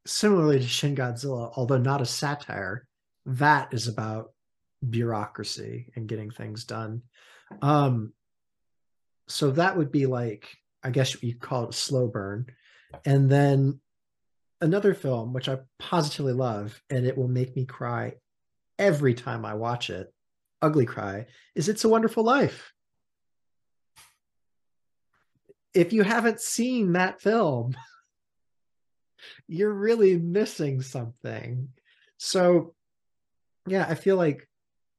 similarly 0.06 0.58
to 0.58 0.66
Shin 0.66 0.94
Godzilla, 0.94 1.52
although 1.56 1.78
not 1.78 2.02
a 2.02 2.06
satire. 2.06 2.86
That 3.26 3.72
is 3.74 3.88
about 3.88 4.32
bureaucracy 4.88 5.92
and 5.96 6.08
getting 6.08 6.30
things 6.30 6.64
done. 6.64 7.02
Um, 7.62 8.12
so 9.28 9.50
that 9.52 9.76
would 9.76 9.90
be 9.90 10.06
like, 10.06 10.48
I 10.82 10.90
guess 10.90 11.20
you 11.22 11.34
call 11.34 11.64
it 11.64 11.70
a 11.70 11.72
slow 11.72 12.06
burn. 12.06 12.46
And 13.04 13.28
then 13.28 13.80
another 14.60 14.94
film, 14.94 15.32
which 15.32 15.48
I 15.48 15.58
positively 15.78 16.32
love, 16.32 16.80
and 16.90 17.06
it 17.06 17.16
will 17.16 17.28
make 17.28 17.56
me 17.56 17.64
cry 17.64 18.14
every 18.78 19.14
time 19.14 19.44
I 19.44 19.54
watch 19.54 19.90
it, 19.90 20.12
ugly 20.62 20.86
cry, 20.86 21.26
is 21.54 21.68
It's 21.68 21.84
a 21.84 21.88
Wonderful 21.88 22.24
Life. 22.24 22.72
If 25.74 25.92
you 25.92 26.02
haven't 26.02 26.40
seen 26.40 26.92
that 26.92 27.20
film, 27.20 27.76
you're 29.48 29.72
really 29.72 30.16
missing 30.16 30.80
something. 30.80 31.68
So, 32.18 32.74
yeah, 33.66 33.86
I 33.88 33.94
feel 33.94 34.16
like 34.16 34.48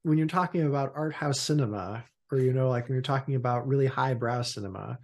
when 0.02 0.18
you're 0.18 0.26
talking 0.26 0.62
about 0.62 0.92
art 0.94 1.14
house 1.14 1.40
cinema, 1.40 2.04
or 2.30 2.38
you 2.38 2.52
know, 2.52 2.68
like 2.68 2.88
when 2.88 2.94
you're 2.94 3.02
talking 3.02 3.34
about 3.34 3.66
really 3.66 3.86
highbrow 3.86 4.42
cinema, 4.42 4.98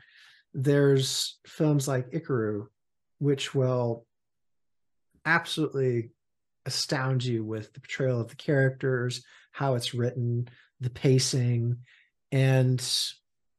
there's 0.53 1.39
films 1.47 1.89
like 1.89 2.11
Ikiru, 2.11 2.67
which 3.19 3.55
will 3.55 4.07
absolutely 5.25 6.11
astound 6.67 7.25
you 7.25 7.45
with 7.45 7.73
the 7.73 7.81
portrayal 7.81 8.21
of 8.21 8.29
the 8.29 8.37
characters, 8.37 9.25
how 9.53 9.75
it's 9.75 9.95
written, 9.95 10.49
the 10.81 10.91
pacing, 10.91 11.77
and 12.33 12.81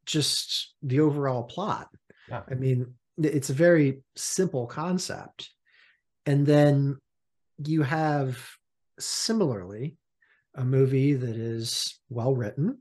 just 0.06 0.74
the 0.84 1.00
overall 1.00 1.44
plot. 1.44 1.90
Yeah. 2.30 2.42
I 2.50 2.56
mean, 2.56 2.94
it's 3.18 3.50
a 3.50 3.54
very 3.54 4.02
simple 4.16 4.68
concept. 4.68 5.50
And 6.26 6.46
then 6.46 6.98
you 7.64 7.84
have 7.84 8.40
similarly 9.00 9.98
a 10.56 10.64
movie 10.64 11.14
that 11.14 11.36
is 11.36 12.00
well 12.10 12.36
written. 12.36 12.80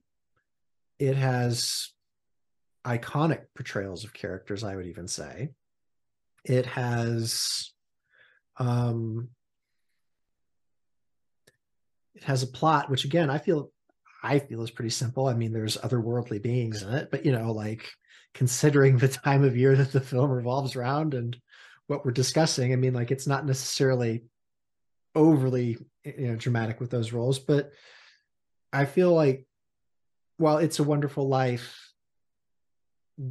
It 0.98 1.16
has 1.16 1.92
iconic 2.84 3.44
portrayals 3.54 4.04
of 4.04 4.12
characters, 4.12 4.62
I 4.62 4.76
would 4.76 4.86
even 4.86 5.08
say. 5.08 5.50
It 6.44 6.66
has 6.66 7.72
um 8.56 9.30
it 12.14 12.22
has 12.22 12.42
a 12.44 12.46
plot 12.46 12.88
which 12.88 13.04
again 13.04 13.30
I 13.30 13.38
feel 13.38 13.70
I 14.22 14.38
feel 14.38 14.62
is 14.62 14.70
pretty 14.70 14.90
simple. 14.90 15.26
I 15.26 15.34
mean, 15.34 15.52
there's 15.52 15.76
otherworldly 15.76 16.40
beings 16.40 16.82
in 16.82 16.94
it, 16.94 17.10
but 17.10 17.26
you 17.26 17.32
know, 17.32 17.52
like 17.52 17.90
considering 18.32 18.96
the 18.96 19.08
time 19.08 19.44
of 19.44 19.56
year 19.56 19.76
that 19.76 19.92
the 19.92 20.00
film 20.00 20.30
revolves 20.30 20.76
around 20.76 21.12
and 21.12 21.36
what 21.88 22.04
we're 22.04 22.12
discussing, 22.12 22.72
I 22.72 22.76
mean, 22.76 22.94
like 22.94 23.10
it's 23.10 23.26
not 23.26 23.44
necessarily 23.44 24.24
overly 25.14 25.76
you 26.04 26.28
know 26.28 26.36
dramatic 26.36 26.80
with 26.80 26.90
those 26.90 27.12
roles, 27.12 27.38
but 27.38 27.70
I 28.72 28.86
feel 28.86 29.12
like 29.12 29.46
while 30.36 30.58
It's 30.58 30.78
a 30.78 30.84
Wonderful 30.84 31.28
Life 31.28 31.92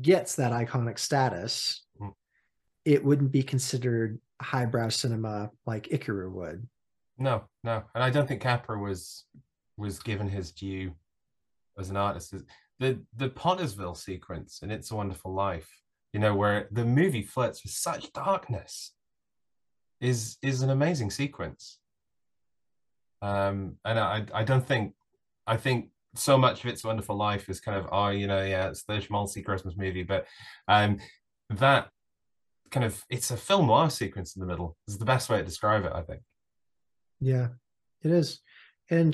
gets 0.01 0.35
that 0.35 0.51
iconic 0.51 0.97
status, 0.97 1.85
mm. 1.99 2.13
it 2.85 3.03
wouldn't 3.03 3.31
be 3.31 3.43
considered 3.43 4.19
highbrow 4.41 4.89
cinema 4.89 5.51
like 5.65 5.89
Ikiru 5.89 6.31
would. 6.31 6.67
No, 7.17 7.43
no, 7.63 7.83
and 7.93 8.03
I 8.03 8.09
don't 8.09 8.27
think 8.27 8.41
Capra 8.41 8.77
was 8.77 9.25
was 9.77 9.99
given 9.99 10.29
his 10.29 10.51
due 10.51 10.93
as 11.77 11.89
an 11.89 11.97
artist. 11.97 12.33
The 12.79 12.99
the 13.15 13.29
Pottersville 13.29 13.97
sequence 13.97 14.61
in 14.61 14.71
It's 14.71 14.91
a 14.91 14.95
Wonderful 14.95 15.33
Life, 15.33 15.69
you 16.11 16.19
know, 16.19 16.35
where 16.35 16.67
the 16.71 16.85
movie 16.85 17.21
flirts 17.23 17.63
with 17.63 17.71
such 17.71 18.11
darkness, 18.13 18.93
is 20.01 20.37
is 20.41 20.61
an 20.61 20.69
amazing 20.69 21.11
sequence. 21.11 21.79
Um, 23.21 23.77
and 23.85 23.99
I 23.99 24.25
I 24.33 24.43
don't 24.43 24.67
think 24.67 24.93
I 25.45 25.57
think 25.57 25.89
so 26.15 26.37
much 26.37 26.63
of 26.63 26.69
It's 26.69 26.83
Wonderful 26.83 27.15
Life 27.15 27.49
is 27.49 27.59
kind 27.59 27.77
of 27.77 27.87
oh 27.91 28.09
you 28.09 28.27
know 28.27 28.43
yeah 28.43 28.69
it's 28.69 28.83
the 28.83 28.93
schmaltzy 28.93 29.43
Christmas 29.43 29.75
movie, 29.77 30.03
but 30.03 30.25
um 30.67 30.97
that 31.49 31.89
kind 32.71 32.85
of 32.85 33.03
it's 33.09 33.31
a 33.31 33.37
film 33.37 33.67
noir 33.67 33.89
sequence 33.89 34.35
in 34.35 34.39
the 34.39 34.47
middle 34.47 34.75
is 34.87 34.97
the 34.97 35.05
best 35.05 35.29
way 35.29 35.37
to 35.37 35.43
describe 35.43 35.85
it 35.85 35.91
I 35.93 36.01
think. 36.01 36.21
Yeah, 37.19 37.49
it 38.01 38.11
is, 38.11 38.41
and 38.89 39.13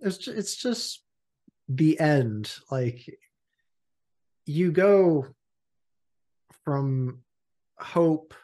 it's 0.00 0.18
just, 0.18 0.38
it's 0.38 0.56
just 0.56 1.02
the 1.68 1.98
end. 1.98 2.52
Like 2.70 3.04
you 4.46 4.72
go 4.72 5.26
from 6.64 7.22
hope 7.78 8.34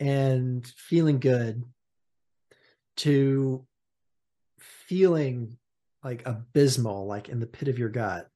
and 0.00 0.66
feeling 0.76 1.20
good 1.20 1.62
to 2.96 3.64
feeling 4.58 5.56
like 6.04 6.22
abysmal, 6.26 7.06
like 7.06 7.28
in 7.28 7.40
the 7.40 7.46
pit 7.46 7.68
of 7.68 7.78
your 7.78 7.88
gut. 7.88 8.28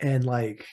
And 0.00 0.24
like 0.24 0.66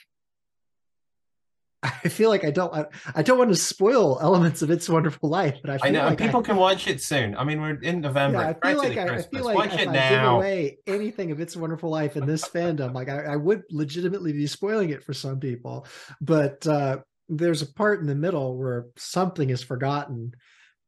I 1.82 2.08
feel 2.08 2.30
like 2.30 2.44
I 2.44 2.50
don't 2.50 2.72
I, 2.72 2.86
I, 3.14 3.22
don't 3.22 3.38
want 3.38 3.50
to 3.50 3.56
spoil 3.56 4.18
elements 4.20 4.62
of 4.62 4.70
It's 4.70 4.88
Wonderful 4.88 5.28
Life, 5.28 5.58
but 5.62 5.82
I, 5.82 5.88
I 5.88 5.90
know 5.90 6.06
like 6.06 6.18
people 6.18 6.40
I, 6.40 6.44
can 6.44 6.56
watch 6.56 6.86
it 6.86 7.02
soon. 7.02 7.36
I 7.36 7.42
mean, 7.42 7.60
we're 7.60 7.80
in 7.80 8.00
November. 8.00 8.38
Yeah, 8.38 8.54
I 8.62 8.72
feel 8.72 8.78
like 8.78 8.96
I, 8.96 9.14
I, 9.14 9.22
feel 9.22 9.44
like 9.44 9.56
watch 9.56 9.74
if 9.74 9.88
I 9.88 9.92
now. 9.92 10.10
give 10.10 10.36
away 10.36 10.78
anything 10.86 11.32
of 11.32 11.40
It's 11.40 11.56
Wonderful 11.56 11.90
Life 11.90 12.16
in 12.16 12.24
this 12.24 12.44
fandom, 12.44 12.94
like 12.94 13.08
I, 13.08 13.34
would 13.34 13.62
legitimately 13.70 14.32
be 14.32 14.46
spoiling 14.46 14.90
it 14.90 15.02
for 15.02 15.12
some 15.12 15.40
people. 15.40 15.86
But 16.20 16.64
uh, 16.68 16.98
there's 17.28 17.62
a 17.62 17.72
part 17.72 18.00
in 18.00 18.06
the 18.06 18.14
middle 18.14 18.56
where 18.56 18.86
something 18.96 19.50
is 19.50 19.62
forgotten 19.62 20.34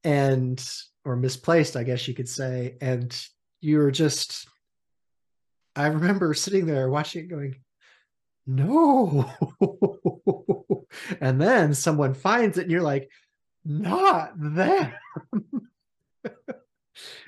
and 0.04 0.64
or 1.04 1.16
misplaced, 1.16 1.76
I 1.76 1.82
guess 1.82 2.06
you 2.06 2.14
could 2.14 2.28
say, 2.28 2.76
and 2.80 3.12
you're 3.64 3.90
just. 3.90 4.46
I 5.77 5.88
remember 5.88 6.35
sitting 6.35 6.66
there 6.66 6.88
watching 6.88 7.24
it, 7.24 7.29
going, 7.29 7.57
no 8.46 9.31
and 11.20 11.40
then 11.40 11.74
someone 11.74 12.14
finds 12.14 12.59
it 12.59 12.62
and 12.62 12.70
you're 12.70 12.83
like 12.83 13.09
not 13.64 14.33
them 14.37 14.92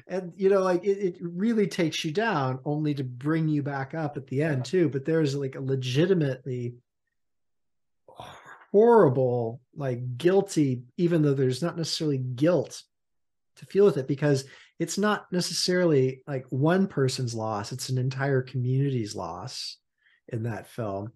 and 0.07 0.33
you 0.37 0.51
know 0.51 0.61
like 0.61 0.85
it, 0.85 0.99
it 0.99 1.17
really 1.21 1.67
takes 1.67 2.05
you 2.05 2.13
down 2.13 2.59
only 2.65 2.95
to 2.95 3.03
bring 3.03 3.49
you 3.49 3.63
back 3.63 3.95
up 3.95 4.17
at 4.17 4.27
the 4.27 4.43
end 4.43 4.65
too 4.65 4.89
but 4.91 5.05
there's 5.05 5.35
like 5.35 5.55
a 5.55 5.61
legitimately 5.61 6.75
horrible 8.07 9.61
like 9.75 10.19
guilty 10.19 10.83
even 10.99 11.23
though 11.23 11.35
there's 11.35 11.63
not 11.63 11.77
necessarily 11.79 12.19
guilt 12.19 12.83
to 13.57 13.65
feel 13.65 13.87
with 13.87 13.97
it 13.97 14.07
because 14.07 14.45
it's 14.79 14.99
not 14.99 15.27
necessarily 15.33 16.23
like 16.27 16.45
one 16.51 16.87
person's 16.87 17.35
loss 17.35 17.73
it's 17.73 17.89
an 17.89 17.99
entire 17.99 18.43
community's 18.43 19.15
loss 19.15 19.79
in 20.29 20.43
that 20.45 20.67
film 20.67 21.13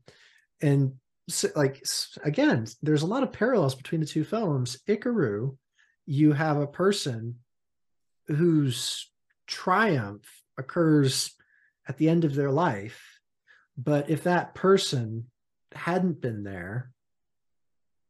and 0.62 0.92
so, 1.28 1.48
like 1.54 1.82
again 2.24 2.66
there's 2.82 3.02
a 3.02 3.06
lot 3.06 3.22
of 3.22 3.32
parallels 3.32 3.74
between 3.74 4.00
the 4.00 4.06
two 4.06 4.24
films 4.24 4.78
ikiru 4.88 5.56
you 6.06 6.32
have 6.32 6.56
a 6.56 6.66
person 6.66 7.36
whose 8.26 9.10
triumph 9.46 10.24
occurs 10.58 11.34
at 11.88 11.96
the 11.98 12.08
end 12.08 12.24
of 12.24 12.34
their 12.34 12.50
life 12.50 13.18
but 13.76 14.10
if 14.10 14.24
that 14.24 14.54
person 14.54 15.26
hadn't 15.72 16.20
been 16.20 16.42
there 16.42 16.90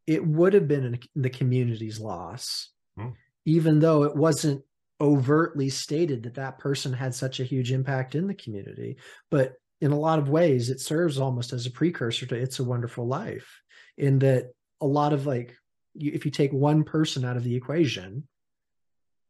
it 0.07 0.27
would 0.27 0.55
have 0.55 0.67
been 0.67 0.99
the 1.15 1.31
community's 1.31 2.01
loss 2.01 2.71
hmm. 2.99 3.11
even 3.45 3.81
though 3.81 4.05
it 4.05 4.17
wasn't 4.17 4.63
overtly 5.01 5.69
stated 5.71 6.25
that 6.25 6.35
that 6.35 6.59
person 6.59 6.93
had 6.93 7.15
such 7.15 7.41
a 7.41 7.45
huge 7.45 7.73
impact 7.73 8.15
in 8.15 8.27
the 8.27 8.35
community. 8.35 8.97
But 9.31 9.55
in 9.81 9.93
a 9.93 9.99
lot 9.99 10.19
of 10.19 10.29
ways 10.29 10.71
it 10.71 10.81
serves 10.81 11.19
almost 11.19 11.53
as 11.53 11.67
a 11.67 11.71
precursor 11.71 12.27
to 12.27 12.35
it's 12.35 12.59
a 12.59 12.65
wonderful 12.65 13.07
life 13.07 13.61
in 13.97 14.19
that 14.19 14.53
a 14.81 14.87
lot 14.87 15.13
of 15.13 15.27
like 15.27 15.57
if 15.95 16.25
you 16.25 16.31
take 16.31 16.53
one 16.53 16.85
person 16.85 17.25
out 17.25 17.37
of 17.37 17.45
the 17.45 17.57
equation 17.57 18.27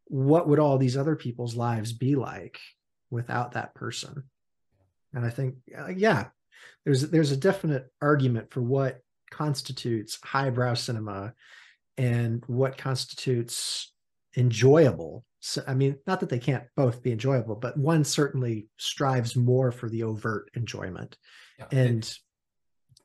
what 0.06 0.48
would 0.48 0.58
all 0.58 0.76
these 0.76 0.96
other 0.96 1.14
people's 1.14 1.54
lives 1.54 1.92
be 1.92 2.16
like 2.16 2.58
without 3.10 3.52
that 3.52 3.74
person? 3.74 4.24
And 5.14 5.24
i 5.24 5.30
think 5.30 5.56
uh, 5.76 5.88
yeah 5.88 6.26
there's 6.84 7.08
there's 7.10 7.32
a 7.32 7.36
definite 7.36 7.86
argument 8.00 8.50
for 8.50 8.62
what 8.62 9.00
constitutes 9.30 10.18
highbrow 10.22 10.74
cinema 10.74 11.34
and 11.96 12.44
what 12.46 12.78
constitutes 12.78 13.92
enjoyable 14.36 15.24
so, 15.40 15.62
I 15.66 15.74
mean, 15.74 15.96
not 16.06 16.20
that 16.20 16.28
they 16.28 16.38
can't 16.38 16.64
both 16.76 17.02
be 17.02 17.12
enjoyable, 17.12 17.56
but 17.56 17.76
one 17.76 18.04
certainly 18.04 18.68
strives 18.76 19.36
more 19.36 19.72
for 19.72 19.88
the 19.88 20.02
overt 20.02 20.50
enjoyment. 20.54 21.16
Yeah, 21.58 21.66
and 21.72 21.98
it's, 21.98 22.20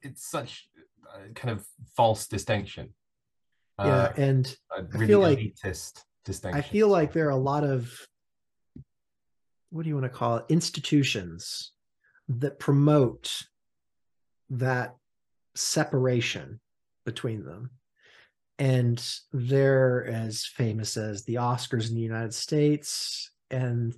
it's 0.02 0.30
such 0.30 0.68
a 1.16 1.34
kind 1.34 1.58
of 1.58 1.66
false 1.96 2.28
distinction. 2.28 2.94
Yeah, 3.80 3.86
uh, 3.86 4.14
and 4.18 4.56
really 4.90 5.04
I 5.04 5.08
feel 5.08 5.20
like 5.22 5.56
distinction. 6.26 6.60
I 6.60 6.62
feel 6.62 6.90
like 6.90 7.14
there 7.14 7.28
are 7.28 7.32
a 7.32 7.38
lot 7.38 7.64
of 7.64 7.90
what 9.70 9.84
do 9.84 9.90
you 9.90 9.96
want 9.96 10.06
to 10.06 10.18
call 10.18 10.38
it 10.38 10.46
institutions 10.50 11.72
that 12.28 12.60
promote 12.60 13.44
that 14.50 14.96
separation 15.56 16.60
between 17.06 17.46
them 17.46 17.72
and 18.58 19.04
they're 19.34 20.06
as 20.06 20.46
famous 20.46 20.98
as 20.98 21.24
the 21.24 21.36
Oscars 21.36 21.90
in 21.90 21.96
the 21.96 22.02
United 22.02 22.34
States. 22.34 23.32
And 23.52 23.96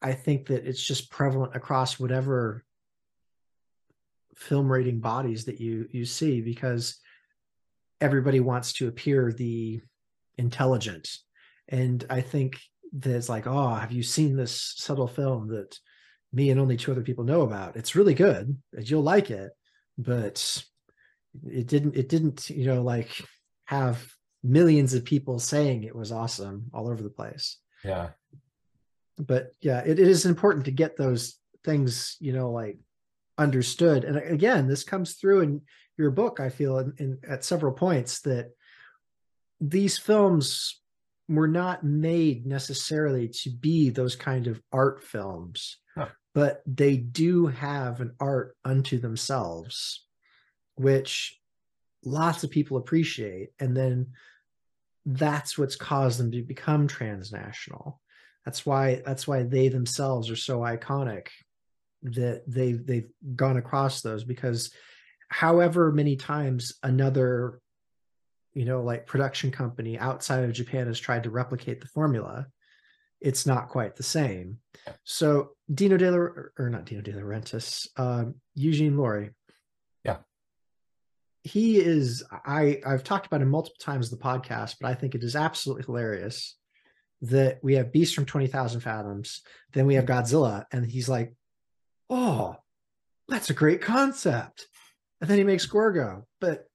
I 0.00 0.12
think 0.12 0.46
that 0.46 0.66
it's 0.66 0.84
just 0.84 1.10
prevalent 1.10 1.54
across 1.54 2.00
whatever 2.00 2.64
film 4.34 4.70
rating 4.70 5.00
bodies 5.00 5.46
that 5.46 5.60
you 5.60 5.88
you 5.90 6.04
see 6.04 6.42
because 6.42 6.98
everybody 8.00 8.40
wants 8.40 8.74
to 8.74 8.88
appear 8.88 9.32
the 9.32 9.80
intelligent. 10.36 11.08
And 11.68 12.04
I 12.10 12.20
think 12.20 12.60
that 12.92 13.16
it's 13.16 13.28
like, 13.28 13.46
oh, 13.46 13.74
have 13.74 13.92
you 13.92 14.02
seen 14.02 14.36
this 14.36 14.74
subtle 14.76 15.08
film 15.08 15.48
that 15.48 15.78
me 16.32 16.50
and 16.50 16.60
only 16.60 16.76
two 16.76 16.92
other 16.92 17.02
people 17.02 17.24
know 17.24 17.42
about? 17.42 17.76
It's 17.76 17.96
really 17.96 18.14
good. 18.14 18.56
You'll 18.78 19.02
like 19.02 19.30
it, 19.30 19.50
but 19.98 20.64
it 21.44 21.66
didn't. 21.66 21.96
It 21.96 22.08
didn't. 22.08 22.50
You 22.50 22.66
know, 22.66 22.82
like 22.82 23.10
have 23.66 24.04
millions 24.42 24.94
of 24.94 25.04
people 25.04 25.38
saying 25.38 25.84
it 25.84 25.94
was 25.94 26.12
awesome 26.12 26.70
all 26.72 26.88
over 26.88 27.02
the 27.02 27.10
place. 27.10 27.58
Yeah. 27.84 28.10
But 29.18 29.52
yeah, 29.60 29.80
it, 29.80 29.98
it 29.98 30.08
is 30.08 30.26
important 30.26 30.66
to 30.66 30.70
get 30.70 30.96
those 30.96 31.38
things, 31.64 32.16
you 32.20 32.32
know, 32.32 32.50
like 32.50 32.78
understood. 33.38 34.04
And 34.04 34.16
again, 34.16 34.68
this 34.68 34.84
comes 34.84 35.14
through 35.14 35.40
in 35.40 35.60
your 35.98 36.10
book, 36.10 36.40
I 36.40 36.48
feel, 36.48 36.78
in, 36.78 36.94
in 36.98 37.18
at 37.28 37.44
several 37.44 37.72
points 37.72 38.20
that 38.22 38.50
these 39.60 39.98
films 39.98 40.80
were 41.28 41.48
not 41.48 41.82
made 41.82 42.46
necessarily 42.46 43.28
to 43.28 43.50
be 43.50 43.90
those 43.90 44.14
kind 44.14 44.46
of 44.46 44.60
art 44.72 45.02
films, 45.02 45.78
huh. 45.96 46.08
but 46.34 46.62
they 46.66 46.96
do 46.96 47.46
have 47.46 48.00
an 48.00 48.12
art 48.20 48.54
unto 48.64 48.98
themselves, 48.98 50.04
which 50.76 51.38
lots 52.04 52.44
of 52.44 52.50
people 52.50 52.76
appreciate 52.76 53.50
and 53.58 53.76
then 53.76 54.08
that's 55.04 55.56
what's 55.56 55.76
caused 55.76 56.18
them 56.18 56.32
to 56.32 56.42
become 56.42 56.88
transnational. 56.88 58.00
That's 58.44 58.66
why 58.66 59.02
that's 59.04 59.26
why 59.26 59.42
they 59.42 59.68
themselves 59.68 60.30
are 60.30 60.36
so 60.36 60.60
iconic 60.60 61.28
that 62.02 62.42
they've 62.46 62.84
they've 62.84 63.08
gone 63.34 63.56
across 63.56 64.02
those 64.02 64.24
because 64.24 64.72
however 65.28 65.90
many 65.90 66.14
times 66.16 66.74
another 66.82 67.60
you 68.54 68.64
know 68.64 68.82
like 68.82 69.06
production 69.06 69.50
company 69.50 69.98
outside 69.98 70.44
of 70.44 70.52
japan 70.52 70.86
has 70.86 71.00
tried 71.00 71.24
to 71.24 71.30
replicate 71.30 71.80
the 71.80 71.88
formula 71.88 72.46
it's 73.20 73.46
not 73.46 73.68
quite 73.68 73.96
the 73.96 74.02
same. 74.02 74.58
So 75.04 75.50
dino 75.72 75.96
de 75.96 76.10
la 76.10 76.18
or 76.18 76.70
not 76.70 76.84
dino 76.84 77.00
de 77.00 77.12
laurentiis 77.12 77.88
uh, 77.96 78.26
eugene 78.54 78.96
lourie 78.96 79.30
he 81.46 81.78
is 81.78 82.24
I 82.30 82.80
I've 82.84 83.04
talked 83.04 83.26
about 83.26 83.40
him 83.40 83.50
multiple 83.50 83.78
times 83.80 84.12
in 84.12 84.18
the 84.18 84.24
podcast, 84.24 84.76
but 84.80 84.90
I 84.90 84.94
think 84.94 85.14
it 85.14 85.22
is 85.22 85.36
absolutely 85.36 85.84
hilarious 85.84 86.56
that 87.22 87.60
we 87.62 87.74
have 87.74 87.92
Beast 87.92 88.14
from 88.14 88.26
20,000 88.26 88.80
Fathoms, 88.80 89.40
then 89.72 89.86
we 89.86 89.94
have 89.94 90.04
Godzilla, 90.04 90.64
and 90.70 90.84
he's 90.84 91.08
like, 91.08 91.32
oh, 92.10 92.56
that's 93.28 93.48
a 93.48 93.54
great 93.54 93.80
concept. 93.80 94.66
And 95.20 95.30
then 95.30 95.38
he 95.38 95.44
makes 95.44 95.64
Gorgo, 95.64 96.26
but 96.40 96.66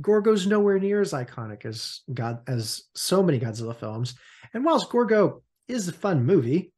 Gorgo's 0.00 0.46
nowhere 0.46 0.78
near 0.78 1.00
as 1.00 1.12
iconic 1.12 1.64
as 1.64 2.02
God 2.12 2.40
as 2.46 2.84
so 2.94 3.22
many 3.22 3.40
Godzilla 3.40 3.74
films. 3.74 4.14
And 4.54 4.64
whilst 4.64 4.90
Gorgo 4.90 5.42
is 5.66 5.88
a 5.88 5.92
fun 5.92 6.24
movie, 6.24 6.72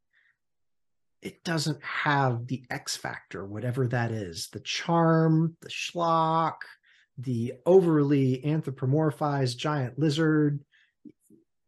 it 1.21 1.45
doesn't 1.45 1.83
have 1.83 2.47
the 2.47 2.65
X 2.71 2.97
factor, 2.97 3.45
whatever 3.45 3.87
that 3.89 4.11
is, 4.11 4.49
the 4.53 4.61
charm, 4.61 5.57
the 5.61 5.69
schlock, 5.69 6.57
the 7.19 7.55
overly 7.67 8.43
anthropomorphized 8.45 9.57
giant 9.57 9.99
lizard, 9.99 10.65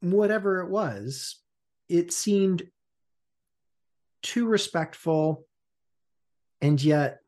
whatever 0.00 0.60
it 0.60 0.70
was, 0.70 1.36
it 1.88 2.12
seemed 2.12 2.62
too 4.22 4.46
respectful 4.46 5.46
and 6.60 6.82
yet 6.82 7.20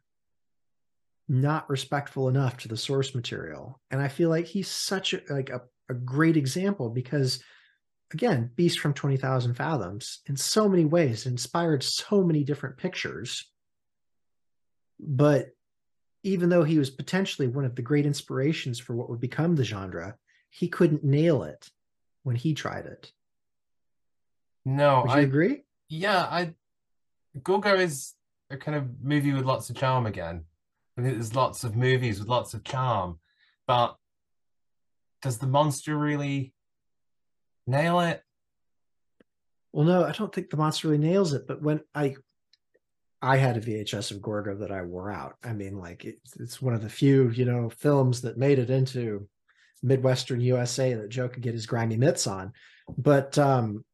not 1.29 1.69
respectful 1.69 2.29
enough 2.29 2.57
to 2.59 2.69
the 2.69 2.77
source 2.77 3.15
material. 3.15 3.81
And 3.91 4.01
I 4.01 4.09
feel 4.09 4.31
like 4.31 4.47
he's 4.47 4.69
such 4.69 5.13
a, 5.13 5.21
like 5.29 5.51
a, 5.51 5.63
a 5.91 5.95
great 5.95 6.37
example 6.37 6.91
because 6.91 7.43
again, 8.13 8.51
Beast 8.55 8.79
from 8.79 8.95
20,000 8.95 9.55
Fathoms 9.55 10.21
in 10.27 10.37
so 10.37 10.69
many 10.69 10.85
ways 10.85 11.27
inspired 11.27 11.83
so 11.83 12.23
many 12.23 12.45
different 12.45 12.77
pictures. 12.77 13.45
But 14.99 15.49
even 16.27 16.49
though 16.49 16.65
he 16.65 16.79
was 16.79 16.91
potentially 16.91 17.47
one 17.47 17.65
of 17.65 17.77
the 17.77 17.83
great 17.83 18.05
inspirations 18.05 18.81
for 18.81 18.97
what 18.97 19.09
would 19.09 19.21
become 19.21 19.55
the 19.55 19.65
genre, 19.65 20.17
he 20.51 20.67
couldn't 20.69 21.05
nail 21.05 21.45
it 21.45 21.71
when 22.25 22.35
he 22.35 22.53
tried 22.53 22.85
it. 22.85 23.13
No, 24.65 25.05
I 25.09 25.21
agree? 25.21 25.63
Yeah, 25.89 26.19
I 26.19 26.55
Gorgo 27.45 27.77
is 27.77 28.15
a 28.51 28.57
kind 28.57 28.77
of 28.77 28.89
movie 29.01 29.33
with 29.33 29.45
lots 29.45 29.71
of 29.71 29.77
charm 29.77 30.07
again. 30.07 30.45
I 30.99 31.03
think 31.03 31.15
there's 31.15 31.37
lots 31.37 31.63
of 31.63 31.77
movies 31.77 32.19
with 32.19 32.29
lots 32.29 32.55
of 32.55 32.65
charm, 32.65 33.21
but 33.69 33.97
does 35.23 35.39
the 35.39 35.47
monster 35.47 35.97
really 35.97 36.53
nail 37.69 38.01
it? 38.01 38.23
Well, 39.73 39.87
no, 39.87 40.05
I 40.05 40.11
don't 40.11 40.35
think 40.35 40.51
the 40.51 40.57
monster 40.57 40.89
really 40.89 41.07
nails 41.07 41.33
it. 41.35 41.47
But 41.47 41.63
when 41.63 41.83
I 41.95 42.17
I 43.27 43.39
had 43.39 43.57
a 43.57 43.61
VHS 43.61 44.13
of 44.13 44.23
Gorgo 44.23 44.55
that 44.59 44.71
I 44.71 44.83
wore 44.83 45.11
out. 45.11 45.35
I 45.43 45.53
mean, 45.53 45.79
like 45.79 46.05
it's, 46.05 46.37
it's 46.37 46.63
one 46.63 46.75
of 46.75 46.83
the 46.83 46.89
few, 46.89 47.31
you 47.31 47.45
know, 47.45 47.69
films 47.69 48.23
that 48.23 48.39
made 48.39 48.61
it 48.61 48.71
into 48.71 49.29
Midwestern 49.83 50.41
USA 50.41 50.95
that 50.95 51.09
Joe 51.09 51.29
could 51.29 51.43
get 51.43 51.55
his 51.55 51.67
grimy 51.67 51.97
mitts 51.97 52.29
on. 52.29 52.53
But 52.97 53.37
um, 53.37 53.85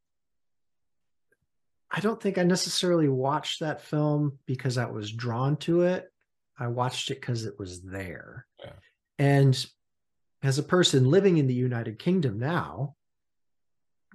I 1.91 2.01
don't 2.01 2.21
think 2.21 2.37
I 2.37 2.43
necessarily 2.43 3.09
watched 3.09 3.61
that 3.61 3.81
film 3.81 4.39
because 4.45 4.77
I 4.77 4.85
was 4.85 5.11
drawn 5.11 5.57
to 5.59 5.81
it. 5.81 6.13
I 6.59 6.67
watched 6.67 7.11
it 7.11 7.19
because 7.19 7.47
it 7.47 7.55
was 7.59 7.81
there. 7.81 8.47
Yeah. 8.63 8.73
And 9.19 9.67
as 10.43 10.59
a 10.59 10.63
person 10.63 11.11
living 11.11 11.39
in 11.39 11.47
the 11.47 11.55
United 11.55 11.99
Kingdom 11.99 12.39
now, 12.39 12.97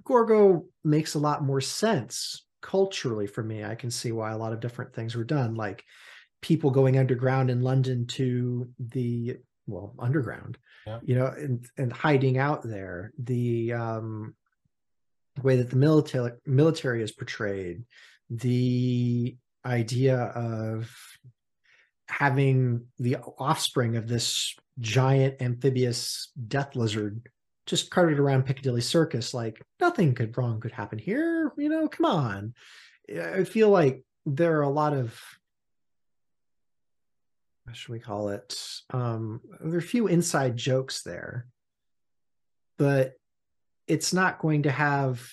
Gorgo 0.04 0.66
makes 0.84 1.14
a 1.14 1.18
lot 1.18 1.42
more 1.42 1.60
sense 1.60 2.44
culturally 2.60 3.26
for 3.26 3.42
me 3.42 3.64
i 3.64 3.74
can 3.74 3.90
see 3.90 4.12
why 4.12 4.32
a 4.32 4.38
lot 4.38 4.52
of 4.52 4.60
different 4.60 4.92
things 4.94 5.14
were 5.14 5.24
done 5.24 5.54
like 5.54 5.84
people 6.40 6.70
going 6.70 6.98
underground 6.98 7.50
in 7.50 7.62
london 7.62 8.06
to 8.06 8.68
the 8.78 9.36
well 9.66 9.94
underground 9.98 10.58
yeah. 10.86 10.98
you 11.02 11.14
know 11.14 11.26
and 11.26 11.66
and 11.76 11.92
hiding 11.92 12.38
out 12.38 12.62
there 12.62 13.12
the 13.18 13.72
um 13.72 14.34
way 15.42 15.56
that 15.56 15.70
the 15.70 15.76
military 15.76 16.32
military 16.46 17.02
is 17.02 17.12
portrayed 17.12 17.84
the 18.30 19.36
idea 19.64 20.16
of 20.16 20.90
having 22.08 22.86
the 22.98 23.16
offspring 23.38 23.96
of 23.96 24.08
this 24.08 24.54
giant 24.80 25.40
amphibious 25.40 26.30
death 26.46 26.74
lizard 26.74 27.28
just 27.68 27.90
carted 27.90 28.18
around 28.18 28.46
Piccadilly 28.46 28.80
Circus 28.80 29.34
like 29.34 29.62
nothing 29.78 30.14
could 30.14 30.36
wrong 30.36 30.58
could 30.58 30.72
happen 30.72 30.98
here. 30.98 31.52
You 31.56 31.68
know, 31.68 31.86
come 31.86 32.06
on. 32.06 32.54
I 33.14 33.44
feel 33.44 33.68
like 33.68 34.02
there 34.24 34.58
are 34.58 34.62
a 34.62 34.70
lot 34.70 34.94
of 34.94 35.20
what 37.64 37.76
should 37.76 37.92
we 37.92 38.00
call 38.00 38.30
it? 38.30 38.58
Um, 38.90 39.42
there 39.60 39.74
are 39.74 39.78
a 39.78 39.82
few 39.82 40.06
inside 40.06 40.56
jokes 40.56 41.02
there, 41.02 41.46
but 42.78 43.12
it's 43.86 44.14
not 44.14 44.38
going 44.38 44.62
to 44.62 44.70
have 44.70 45.30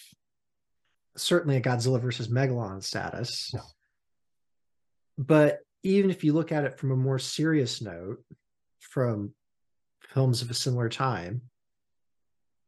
certainly 1.16 1.56
a 1.56 1.62
Godzilla 1.62 2.02
versus 2.02 2.28
Megalon 2.28 2.84
status. 2.84 3.52
No. 3.54 3.62
But 5.18 5.60
even 5.84 6.10
if 6.10 6.26
you 6.26 6.34
look 6.34 6.52
at 6.52 6.66
it 6.66 6.78
from 6.78 6.92
a 6.92 6.98
more 6.98 7.20
serious 7.20 7.82
note, 7.82 8.22
from 8.82 9.34
films 10.10 10.42
of 10.42 10.52
a 10.52 10.54
similar 10.54 10.90
time, 10.90 11.42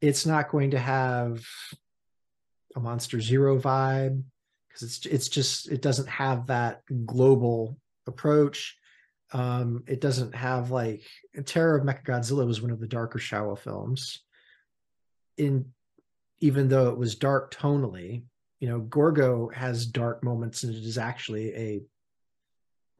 it's 0.01 0.25
not 0.25 0.49
going 0.49 0.71
to 0.71 0.79
have 0.79 1.43
a 2.75 2.79
monster 2.79 3.19
zero 3.19 3.59
vibe 3.59 4.23
because 4.67 4.83
it's 4.83 5.05
it's 5.05 5.29
just 5.29 5.71
it 5.71 5.81
doesn't 5.81 6.07
have 6.07 6.47
that 6.47 6.81
global 7.05 7.77
approach. 8.05 8.77
Um 9.33 9.83
it 9.87 9.99
doesn't 9.99 10.35
have 10.35 10.71
like 10.71 11.03
terror 11.45 11.77
of 11.77 11.85
mechagodzilla 11.85 12.45
was 12.45 12.61
one 12.61 12.71
of 12.71 12.79
the 12.79 12.87
darker 12.87 13.19
showa 13.19 13.57
films. 13.57 14.21
In 15.37 15.73
even 16.39 16.67
though 16.67 16.89
it 16.89 16.97
was 16.97 17.15
dark 17.15 17.53
tonally 17.53 18.23
you 18.59 18.69
know 18.69 18.79
gorgo 18.79 19.49
has 19.49 19.85
dark 19.85 20.23
moments 20.23 20.63
and 20.63 20.73
it 20.75 20.83
is 20.83 20.97
actually 20.97 21.53
a 21.55 21.81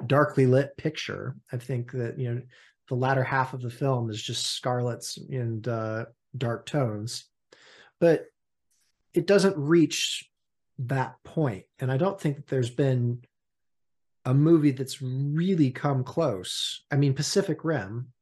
darkly 0.06 0.46
lit 0.46 0.76
picture. 0.78 1.36
I 1.52 1.58
think 1.58 1.92
that 1.94 2.20
you 2.20 2.34
know 2.34 2.42
the 2.90 2.96
latter 2.96 3.24
half 3.24 3.54
of 3.54 3.62
the 3.62 3.70
film 3.70 4.10
is 4.10 4.22
just 4.22 4.48
scarlets 4.48 5.18
and 5.18 5.68
uh 5.68 6.06
dark 6.36 6.66
tones, 6.66 7.26
but 8.00 8.26
it 9.14 9.28
doesn't 9.28 9.58
reach 9.58 10.30
that 10.80 11.16
point. 11.24 11.66
And 11.80 11.92
I 11.92 11.98
don't 11.98 12.20
think 12.20 12.36
that 12.38 12.48
there's 12.48 12.70
been 12.70 13.24
a 14.26 14.34
movie 14.34 14.72
that's 14.72 15.02
really 15.02 15.72
come 15.72 16.04
close. 16.04 16.86
I 16.92 16.98
mean, 16.98 17.14
Pacific 17.14 17.64
Rim 17.64 18.14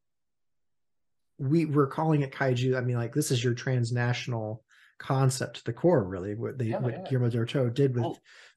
we 1.37 1.65
were 1.65 1.87
calling 1.87 2.21
it 2.21 2.31
kaiju. 2.31 2.77
I 2.77 2.81
mean, 2.81 2.97
like 2.97 3.13
this 3.13 3.31
is 3.31 3.43
your 3.43 3.53
transnational 3.53 4.63
concept 4.97 5.57
to 5.57 5.63
the 5.65 5.73
core, 5.73 6.03
really. 6.03 6.35
What 6.35 6.57
they 6.57 6.65
Yeah, 6.65 6.79
what 6.79 6.93
yeah. 6.93 7.03
Guillermo 7.09 7.29
del 7.29 7.45
Toro 7.45 7.69
did 7.69 7.95
with 7.95 8.05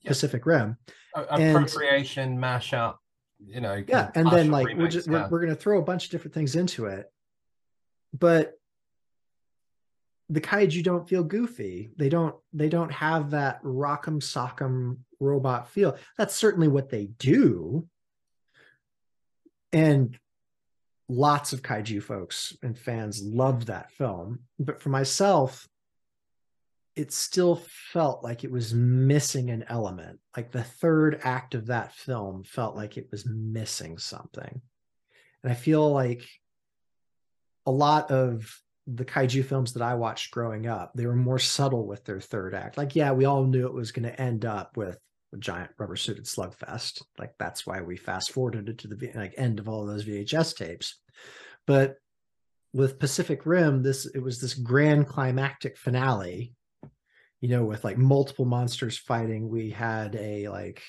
yeah. 0.03 0.09
Pacific 0.09 0.47
Rim. 0.47 0.77
A- 1.15 1.27
And- 1.33 1.57
appropriation, 1.57 2.39
mashup, 2.39 2.97
you 3.45 3.61
know. 3.61 3.83
Yeah, 3.87 4.11
and 4.15 4.31
then 4.31 4.51
like 4.51 4.77
we're 4.77 4.89
just 4.89 5.09
we're, 5.09 5.29
we're 5.29 5.41
gonna 5.41 5.55
throw 5.55 5.79
a 5.79 5.85
bunch 5.85 6.05
of 6.05 6.11
different 6.11 6.35
things 6.35 6.55
into 6.55 6.87
it, 6.87 7.07
but 8.17 8.58
the 10.31 10.41
kaiju 10.41 10.83
don't 10.83 11.09
feel 11.09 11.25
goofy. 11.25 11.91
They 11.97 12.09
don't 12.09 12.35
they 12.53 12.69
don't 12.69 12.93
have 12.93 13.31
that 13.31 13.63
rock'em 13.63 14.21
sock'em 14.21 14.99
robot 15.21 15.71
feel. 15.71 15.97
That's 16.17 16.35
certainly 16.35 16.69
what 16.69 16.91
they 16.91 17.07
do. 17.07 17.87
And 19.73 20.19
lots 21.09 21.53
of 21.53 21.63
kaiju 21.63 22.03
folks 22.03 22.57
and 22.63 22.79
fans 22.79 23.23
loved 23.23 23.69
that 23.69 23.91
film. 23.93 24.41
But 24.59 24.81
for 24.81 24.91
myself, 24.91 25.67
it 26.95 27.13
still 27.13 27.63
felt 27.93 28.25
like 28.25 28.45
it 28.45 28.51
was 28.51 28.75
missing 28.75 29.51
an 29.51 29.65
element. 29.69 30.19
Like 30.37 30.51
the 30.51 30.65
third 30.65 31.21
act 31.23 31.55
of 31.55 31.67
that 31.67 31.95
film 31.95 32.45
felt 32.45 32.77
like 32.77 32.97
it 32.97 33.09
was 33.11 33.25
missing 33.25 33.99
something. 33.99 34.61
And 35.43 35.53
I 35.53 35.55
feel 35.55 35.91
like 35.91 36.27
a 37.67 37.71
lot 37.71 38.11
of 38.11 38.53
the 38.95 39.05
kaiju 39.05 39.45
films 39.45 39.75
that 39.75 39.83
I 39.83 39.95
watched 39.95 40.31
growing 40.31 40.67
up, 40.67 40.93
they 40.95 41.07
were 41.07 41.15
more 41.15 41.39
subtle 41.39 41.87
with 41.87 42.05
their 42.05 42.21
third 42.21 42.55
act. 42.55 42.79
Like, 42.79 42.97
yeah, 42.97 43.13
we 43.13 43.27
all 43.27 43.45
knew 43.45 43.67
it 43.67 43.75
was 43.75 43.93
going 43.93 44.09
to 44.09 44.21
end 44.21 44.45
up 44.45 44.77
with 44.77 44.99
a 45.35 45.37
giant 45.37 45.71
rubber 45.79 45.97
suited 45.97 46.25
slugfest. 46.25 47.03
Like 47.19 47.35
that's 47.39 47.67
why 47.67 47.83
we 47.83 47.97
fast 47.97 48.33
forwarded 48.33 48.69
it 48.69 48.79
to 48.79 48.89
the 48.89 49.13
like 49.15 49.35
end 49.37 49.59
of 49.59 49.69
all 49.69 49.85
those 49.85 50.05
VHS 50.05 50.57
tapes. 50.57 50.99
But 51.67 51.97
with 52.73 52.99
Pacific 52.99 53.45
Rim, 53.45 53.83
this 53.83 54.07
it 54.07 54.21
was 54.21 54.41
this 54.41 54.55
grand 54.55 55.07
climactic 55.07 55.77
finale, 55.77 56.55
you 57.41 57.49
know, 57.49 57.65
with 57.65 57.85
like 57.85 57.99
multiple 57.99 58.47
monsters 58.47 58.97
fighting. 58.97 59.49
We 59.49 59.71
had 59.71 60.17
a 60.17 60.49
like 60.49 60.83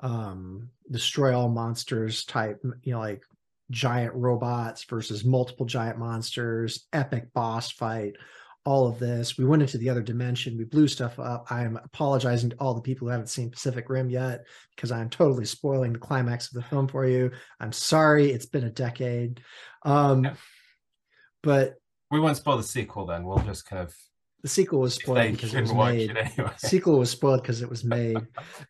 um 0.00 0.70
destroy 0.88 1.36
all 1.36 1.48
monsters 1.48 2.24
type, 2.24 2.60
you 2.82 2.92
know, 2.92 3.00
like 3.00 3.24
giant 3.70 4.14
robots 4.14 4.84
versus 4.84 5.24
multiple 5.24 5.66
giant 5.66 5.98
monsters, 5.98 6.86
epic 6.92 7.32
boss 7.34 7.70
fight, 7.70 8.14
all 8.64 8.86
of 8.86 8.98
this. 8.98 9.38
We 9.38 9.44
went 9.44 9.62
into 9.62 9.78
the 9.78 9.88
other 9.90 10.02
dimension. 10.02 10.58
We 10.58 10.64
blew 10.64 10.88
stuff 10.88 11.18
up. 11.18 11.46
I'm 11.50 11.76
apologizing 11.76 12.50
to 12.50 12.56
all 12.56 12.74
the 12.74 12.82
people 12.82 13.06
who 13.06 13.12
haven't 13.12 13.28
seen 13.28 13.50
Pacific 13.50 13.88
Rim 13.88 14.10
yet 14.10 14.44
because 14.74 14.92
I'm 14.92 15.08
totally 15.08 15.44
spoiling 15.44 15.92
the 15.92 15.98
climax 15.98 16.48
of 16.48 16.54
the 16.54 16.68
film 16.68 16.88
for 16.88 17.06
you. 17.06 17.30
I'm 17.60 17.72
sorry. 17.72 18.30
It's 18.30 18.46
been 18.46 18.64
a 18.64 18.70
decade. 18.70 19.40
Um, 19.84 20.24
Yeah. 20.24 20.34
But 21.42 21.74
We 22.10 22.20
won't 22.20 22.36
spoil 22.36 22.56
the 22.56 22.62
sequel 22.62 23.06
then. 23.06 23.24
We'll 23.24 23.38
just 23.38 23.64
kind 23.64 23.82
of 23.82 23.94
the 24.42 24.48
sequel 24.48 24.80
was 24.80 24.94
spoiled 24.94 25.32
because 25.32 25.54
it 25.54 25.60
was 25.62 25.72
made. 25.72 26.10
it 26.10 26.16
anyway. 26.16 26.52
sequel 26.58 26.98
was 26.98 27.10
spoiled 27.18 27.42
because 27.42 27.62
it 27.62 27.70
was 27.70 27.84
made. 27.84 28.18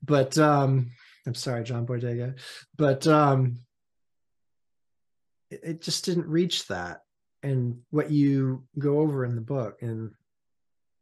But 0.02 0.36
um, 0.38 0.90
I'm 1.26 1.34
sorry, 1.34 1.64
John 1.64 1.86
Boyega. 1.86 2.38
But 2.76 3.06
um, 3.06 3.58
it, 5.50 5.82
just 5.82 6.04
didn't 6.04 6.26
reach 6.26 6.66
that. 6.68 7.02
And 7.42 7.80
what 7.90 8.10
you 8.10 8.64
go 8.78 8.98
over 8.98 9.24
in 9.24 9.34
the 9.34 9.40
book, 9.40 9.82
and 9.82 10.12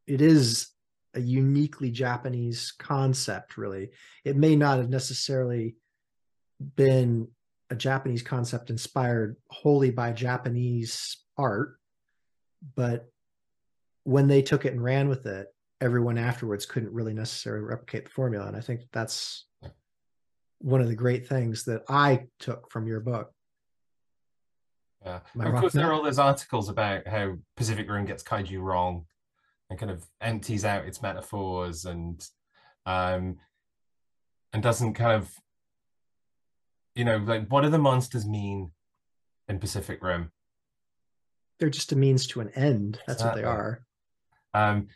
it 0.07 0.21
is 0.21 0.69
a 1.15 1.21
uniquely 1.21 1.91
Japanese 1.91 2.73
concept, 2.79 3.57
really. 3.57 3.91
It 4.25 4.37
may 4.37 4.55
not 4.55 4.79
have 4.79 4.91
necessarily 4.91 5.77
been 6.77 7.29
a 7.71 7.75
Japanese 7.75 8.23
concept 8.23 8.71
inspired 8.71 9.37
wholly 9.49 9.91
by 9.91 10.13
Japanese 10.13 11.17
art, 11.37 11.79
but 12.75 13.11
when 14.05 14.29
they 14.29 14.43
took 14.43 14.65
it 14.65 14.73
and 14.73 14.83
ran 14.83 15.09
with 15.09 15.27
it, 15.27 15.49
everyone 15.81 16.19
afterwards 16.19 16.65
couldn't 16.65 16.93
really 16.93 17.13
necessarily 17.13 17.65
replicate 17.65 18.05
the 18.05 18.11
formula. 18.11 18.47
And 18.47 18.57
I 18.57 18.61
think 18.61 18.83
that's 18.93 19.47
one 20.59 20.81
of 20.81 20.89
the 20.89 20.95
great 20.95 21.27
things 21.27 21.65
that 21.65 21.83
I 21.89 22.27
took 22.39 22.71
from 22.71 22.87
your 22.87 23.01
book. 23.01 23.33
Yeah. 25.07 25.21
Of 25.39 25.61
course, 25.61 25.73
there 25.73 25.89
are 25.89 25.93
all 25.93 26.03
those 26.03 26.19
articles 26.19 26.69
about 26.69 27.07
how 27.07 27.37
Pacific 27.57 27.89
Rim 27.89 28.07
gets 28.07 28.25
kaiju 28.25 28.61
wrong 28.61 29.07
and 29.71 29.79
kind 29.79 29.91
of 29.91 30.05
empties 30.21 30.65
out 30.65 30.85
its 30.85 31.01
metaphors 31.01 31.85
and 31.85 32.25
um 32.87 33.37
and 34.53 34.63
doesn't 34.63 34.95
kind 34.95 35.13
of 35.13 35.31
you 36.95 37.05
know 37.05 37.19
like 37.19 37.47
what 37.49 37.63
do 37.63 37.69
the 37.69 37.79
monsters 37.79 38.27
mean 38.27 38.73
in 39.49 39.61
Pacific 39.61 40.03
Rim? 40.03 40.33
They're 41.61 41.71
just 41.71 41.93
a 41.93 41.97
means 41.97 42.27
to 42.29 42.41
an 42.41 42.51
end. 42.55 43.01
That's 43.07 43.23
what 43.23 43.37
they 43.37 43.45
are. 43.45 43.87
Um, 44.53 44.89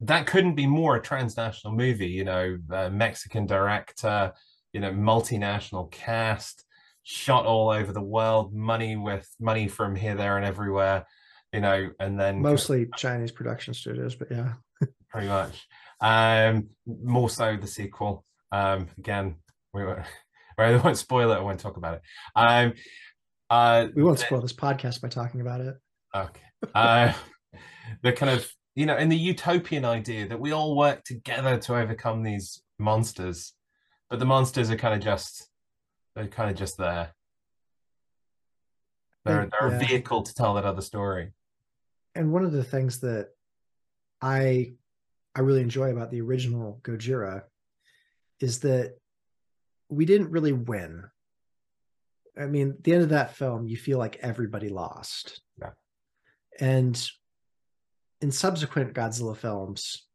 that 0.00 0.26
couldn't 0.26 0.54
be 0.54 0.66
more 0.66 0.96
a 0.96 1.02
transnational 1.02 1.74
movie, 1.74 2.08
you 2.08 2.24
know, 2.24 2.58
uh, 2.70 2.88
Mexican 2.90 3.46
director, 3.46 4.32
you 4.72 4.80
know, 4.80 4.92
multinational 4.92 5.90
cast, 5.90 6.64
shot 7.04 7.46
all 7.46 7.70
over 7.70 7.92
the 7.92 8.02
world, 8.02 8.52
money 8.52 8.96
with 8.96 9.28
money 9.38 9.68
from 9.68 9.94
here, 9.94 10.14
there, 10.14 10.36
and 10.36 10.44
everywhere, 10.44 11.06
you 11.52 11.60
know, 11.60 11.90
and 12.00 12.18
then 12.18 12.42
Mostly 12.42 12.88
Chinese 12.96 13.30
production 13.30 13.74
studios, 13.74 14.14
but 14.14 14.28
yeah. 14.30 14.54
pretty 15.10 15.28
much. 15.28 15.66
Um, 16.00 16.68
more 16.86 17.30
so 17.30 17.56
the 17.56 17.66
sequel. 17.66 18.24
Um, 18.50 18.88
again, 18.98 19.36
we 19.72 19.84
won't, 19.84 20.00
I 20.58 20.76
won't 20.76 20.98
spoil 20.98 21.30
it. 21.32 21.36
I 21.36 21.40
won't 21.40 21.60
talk 21.60 21.76
about 21.76 21.94
it. 21.94 22.02
Um, 22.34 22.72
uh, 23.50 23.88
We 23.94 24.02
won't 24.02 24.18
spoil 24.18 24.40
this 24.40 24.52
podcast 24.52 25.00
by 25.00 25.08
talking 25.08 25.40
about 25.40 25.60
it. 25.60 25.76
Okay. 26.14 26.40
Uh, 26.74 27.12
the 28.02 28.12
kind 28.12 28.32
of, 28.32 28.50
you 28.74 28.86
know, 28.86 28.96
in 28.96 29.08
the 29.08 29.16
utopian 29.16 29.84
idea 29.84 30.26
that 30.28 30.40
we 30.40 30.52
all 30.52 30.76
work 30.76 31.04
together 31.04 31.58
to 31.58 31.76
overcome 31.76 32.22
these 32.22 32.62
monsters, 32.78 33.52
but 34.10 34.18
the 34.18 34.26
monsters 34.26 34.70
are 34.70 34.76
kind 34.76 34.94
of 34.94 35.00
just, 35.00 35.48
they're 36.14 36.28
kind 36.28 36.50
of 36.50 36.56
just 36.56 36.76
there. 36.78 37.14
They're, 39.24 39.48
they're 39.50 39.74
a 39.74 39.78
vehicle 39.78 40.22
to 40.22 40.34
tell 40.34 40.54
that 40.54 40.64
other 40.66 40.82
story. 40.82 41.32
and 42.14 42.32
one 42.32 42.44
of 42.44 42.52
the 42.52 42.64
things 42.64 43.00
that 43.00 43.30
I 44.20 44.74
I 45.34 45.40
really 45.40 45.62
enjoy 45.62 45.90
about 45.90 46.10
the 46.10 46.20
original 46.20 46.80
Gojira 46.82 47.42
is 48.40 48.60
that 48.60 48.96
we 49.88 50.04
didn't 50.04 50.30
really 50.30 50.52
win. 50.52 51.04
I 52.38 52.46
mean, 52.46 52.76
the 52.82 52.94
end 52.94 53.02
of 53.02 53.08
that 53.10 53.34
film, 53.34 53.66
you 53.66 53.76
feel 53.76 53.98
like 53.98 54.18
everybody 54.20 54.68
lost. 54.68 55.40
Yeah. 55.60 55.70
And 56.60 57.10
in 58.20 58.30
subsequent 58.30 58.94
Godzilla 58.94 59.36
films, 59.36 60.06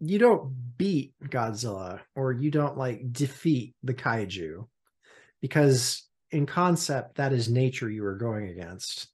you 0.00 0.18
don't 0.18 0.54
beat 0.78 1.12
Godzilla 1.24 2.00
or 2.14 2.32
you 2.32 2.50
don't 2.50 2.76
like 2.78 3.12
defeat 3.12 3.74
the 3.82 3.94
kaiju 3.94 4.66
because 5.42 6.04
in 6.30 6.46
concept 6.46 7.16
that 7.16 7.32
is 7.32 7.48
nature 7.50 7.90
you 7.90 8.04
are 8.04 8.16
going 8.16 8.48
against 8.48 9.08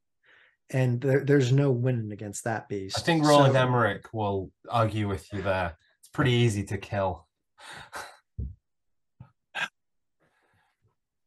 and 0.71 1.01
there, 1.01 1.25
there's 1.25 1.53
no 1.53 1.71
winning 1.71 2.13
against 2.13 2.45
that 2.45 2.69
beast 2.69 2.99
I 2.99 3.01
think 3.03 3.25
Roland 3.25 3.55
So- 3.55 3.61
Emmerich 3.61 4.13
will 4.13 4.51
argue 4.71 5.09
with 5.09 5.33
you 5.33 5.43
there. 5.43 5.77
It's 6.01 6.09
pretty 6.09 6.33
easy 6.33 6.65
to 6.65 6.79
kill. 6.79 7.27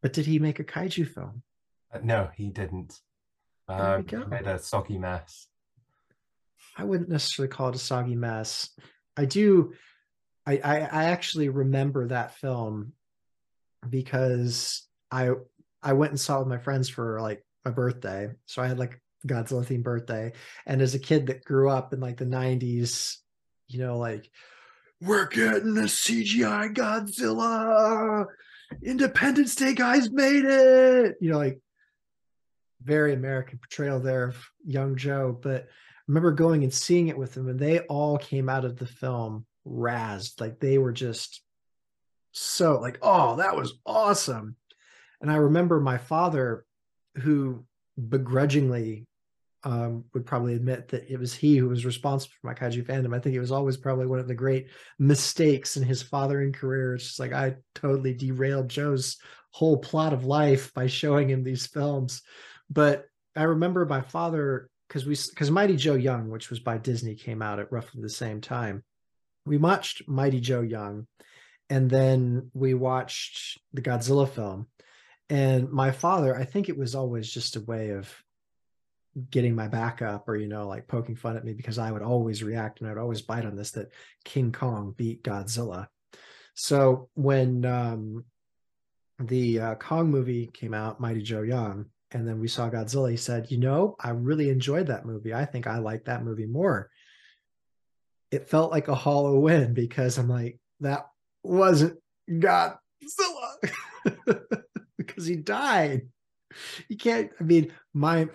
but 0.01 0.13
did 0.13 0.25
he 0.25 0.39
make 0.39 0.59
a 0.59 0.63
kaiju 0.63 1.07
film 1.13 1.43
Uh, 1.93 1.99
No, 2.03 2.29
he 2.35 2.49
didn't. 2.49 2.99
Um, 3.67 4.05
he 4.07 4.15
made 4.15 4.47
a 4.47 4.59
soggy 4.59 4.97
mess. 4.97 5.47
i 6.77 6.83
wouldn't 6.83 7.09
necessarily 7.09 7.49
call 7.49 7.69
it 7.69 7.75
a 7.75 7.79
soggy 7.79 8.15
mess 8.15 8.69
i 9.17 9.25
do 9.25 9.73
i 10.45 10.53
i, 10.63 10.79
I 10.79 11.03
actually 11.05 11.49
remember 11.49 12.07
that 12.07 12.35
film 12.35 12.93
because 13.89 14.87
i 15.11 15.31
i 15.81 15.93
went 15.93 16.11
and 16.11 16.19
saw 16.19 16.37
it 16.37 16.39
with 16.39 16.47
my 16.47 16.57
friends 16.57 16.89
for 16.89 17.19
like 17.21 17.43
my 17.67 17.71
birthday. 17.71 18.29
So 18.45 18.61
i 18.61 18.67
had 18.67 18.79
like 18.79 19.01
godzilla 19.25 19.65
themed 19.65 19.83
birthday. 19.83 20.31
And 20.65 20.81
as 20.81 20.95
a 20.95 20.99
kid 20.99 21.27
that 21.27 21.43
grew 21.43 21.69
up 21.69 21.93
in 21.93 21.99
like 21.99 22.17
the 22.17 22.25
90s 22.25 23.17
you 23.67 23.79
know 23.79 23.97
like 23.97 24.29
we're 25.01 25.27
getting 25.27 25.77
a 25.77 25.81
cgi 25.81 26.73
godzilla. 26.73 28.25
Independence 28.83 29.55
day 29.55 29.73
guys 29.73 30.11
made 30.11 30.45
it. 30.45 31.17
You 31.19 31.31
know 31.31 31.37
like 31.37 31.59
very 32.83 33.13
american 33.13 33.57
portrayal 33.57 33.99
there 33.99 34.25
of 34.29 34.37
young 34.65 34.95
joe. 34.95 35.37
But 35.39 35.67
remember 36.07 36.31
going 36.31 36.63
and 36.63 36.73
seeing 36.73 37.07
it 37.07 37.17
with 37.17 37.33
them 37.33 37.47
and 37.49 37.59
they 37.59 37.79
all 37.81 38.17
came 38.17 38.49
out 38.49 38.65
of 38.65 38.77
the 38.77 38.85
film 38.85 39.45
razzed 39.67 40.39
like 40.39 40.59
they 40.59 40.77
were 40.77 40.93
just 40.93 41.41
so 42.31 42.79
like 42.79 42.97
oh 43.01 43.35
that 43.37 43.55
was 43.55 43.73
awesome 43.85 44.55
and 45.21 45.29
i 45.31 45.35
remember 45.35 45.79
my 45.79 45.97
father 45.97 46.65
who 47.15 47.65
begrudgingly 48.09 49.05
um, 49.63 50.05
would 50.13 50.25
probably 50.25 50.53
admit 50.53 50.87
that 50.89 51.11
it 51.11 51.19
was 51.19 51.33
he 51.33 51.57
who 51.57 51.67
was 51.67 51.85
responsible 51.85 52.33
for 52.39 52.47
my 52.47 52.53
kaiju 52.53 52.85
fandom. 52.85 53.13
I 53.13 53.19
think 53.19 53.35
it 53.35 53.39
was 53.39 53.51
always 53.51 53.75
probably 53.75 54.05
one 54.05 54.19
of 54.19 54.27
the 54.27 54.35
great 54.35 54.67
mistakes 54.99 55.77
in 55.77 55.83
his 55.83 56.01
fathering 56.01 56.53
career. 56.53 56.95
It's 56.95 57.05
just 57.05 57.19
like 57.19 57.33
I 57.33 57.55
totally 57.75 58.13
derailed 58.13 58.69
Joe's 58.69 59.17
whole 59.51 59.77
plot 59.77 60.13
of 60.13 60.25
life 60.25 60.73
by 60.73 60.87
showing 60.87 61.29
him 61.29 61.43
these 61.43 61.67
films. 61.67 62.21
But 62.69 63.05
I 63.35 63.43
remember 63.43 63.85
my 63.85 64.01
father 64.01 64.69
because 64.87 65.05
we 65.05 65.15
because 65.29 65.51
Mighty 65.51 65.75
Joe 65.75 65.95
Young, 65.95 66.29
which 66.29 66.49
was 66.49 66.59
by 66.59 66.77
Disney, 66.77 67.15
came 67.15 67.41
out 67.41 67.59
at 67.59 67.71
roughly 67.71 68.01
the 68.01 68.09
same 68.09 68.41
time. 68.41 68.83
We 69.45 69.57
watched 69.57 70.07
Mighty 70.07 70.39
Joe 70.39 70.61
Young, 70.61 71.07
and 71.69 71.89
then 71.89 72.51
we 72.53 72.73
watched 72.73 73.59
the 73.73 73.81
Godzilla 73.81 74.29
film. 74.29 74.67
And 75.29 75.69
my 75.71 75.91
father, 75.91 76.35
I 76.35 76.45
think 76.45 76.69
it 76.69 76.77
was 76.77 76.95
always 76.95 77.29
just 77.31 77.57
a 77.57 77.61
way 77.61 77.89
of 77.89 78.13
getting 79.29 79.55
my 79.55 79.67
back 79.67 80.01
up 80.01 80.27
or 80.29 80.35
you 80.35 80.47
know 80.47 80.67
like 80.67 80.87
poking 80.87 81.15
fun 81.15 81.35
at 81.35 81.43
me 81.43 81.53
because 81.53 81.79
i 81.79 81.91
would 81.91 82.03
always 82.03 82.43
react 82.43 82.81
and 82.81 82.89
i'd 82.89 82.97
always 82.97 83.21
bite 83.21 83.45
on 83.45 83.55
this 83.55 83.71
that 83.71 83.91
king 84.23 84.51
kong 84.51 84.93
beat 84.95 85.23
godzilla 85.23 85.87
so 86.53 87.09
when 87.15 87.65
um 87.65 88.23
the 89.19 89.59
uh, 89.59 89.75
kong 89.75 90.11
movie 90.11 90.47
came 90.53 90.73
out 90.73 90.99
mighty 90.99 91.21
joe 91.21 91.41
young 91.41 91.85
and 92.11 92.27
then 92.27 92.39
we 92.39 92.47
saw 92.47 92.69
godzilla 92.69 93.09
he 93.09 93.17
said 93.17 93.51
you 93.51 93.57
know 93.57 93.95
i 93.99 94.09
really 94.09 94.49
enjoyed 94.49 94.87
that 94.87 95.05
movie 95.05 95.33
i 95.33 95.45
think 95.45 95.67
i 95.67 95.77
like 95.77 96.05
that 96.05 96.23
movie 96.23 96.45
more 96.45 96.89
it 98.31 98.49
felt 98.49 98.71
like 98.71 98.87
a 98.87 98.95
hollow 98.95 99.37
win 99.39 99.73
because 99.73 100.17
i'm 100.17 100.29
like 100.29 100.59
that 100.79 101.07
wasn't 101.43 101.97
godzilla 102.29 102.77
because 104.97 105.25
he 105.25 105.35
died 105.35 106.07
you 106.87 106.97
can't 106.97 107.31
i 107.39 107.43
mean 107.43 107.71
my 107.93 108.27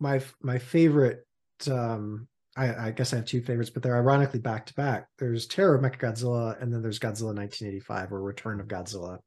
my 0.00 0.20
my 0.40 0.58
favorite 0.58 1.26
um 1.70 2.26
I, 2.56 2.88
I, 2.88 2.90
guess 2.90 3.12
I 3.12 3.16
have 3.16 3.24
two 3.24 3.40
favorites, 3.40 3.70
but 3.70 3.82
they're 3.82 3.96
ironically 3.96 4.40
back 4.40 4.66
to 4.66 4.74
back. 4.74 5.08
There's 5.18 5.46
Terror 5.46 5.74
of 5.76 5.82
Mechagodzilla, 5.82 6.60
and 6.60 6.72
then 6.72 6.82
there's 6.82 6.98
Godzilla 6.98 7.34
1985 7.34 8.12
or 8.12 8.20
Return 8.20 8.60
of 8.60 8.68
Godzilla. 8.68 9.18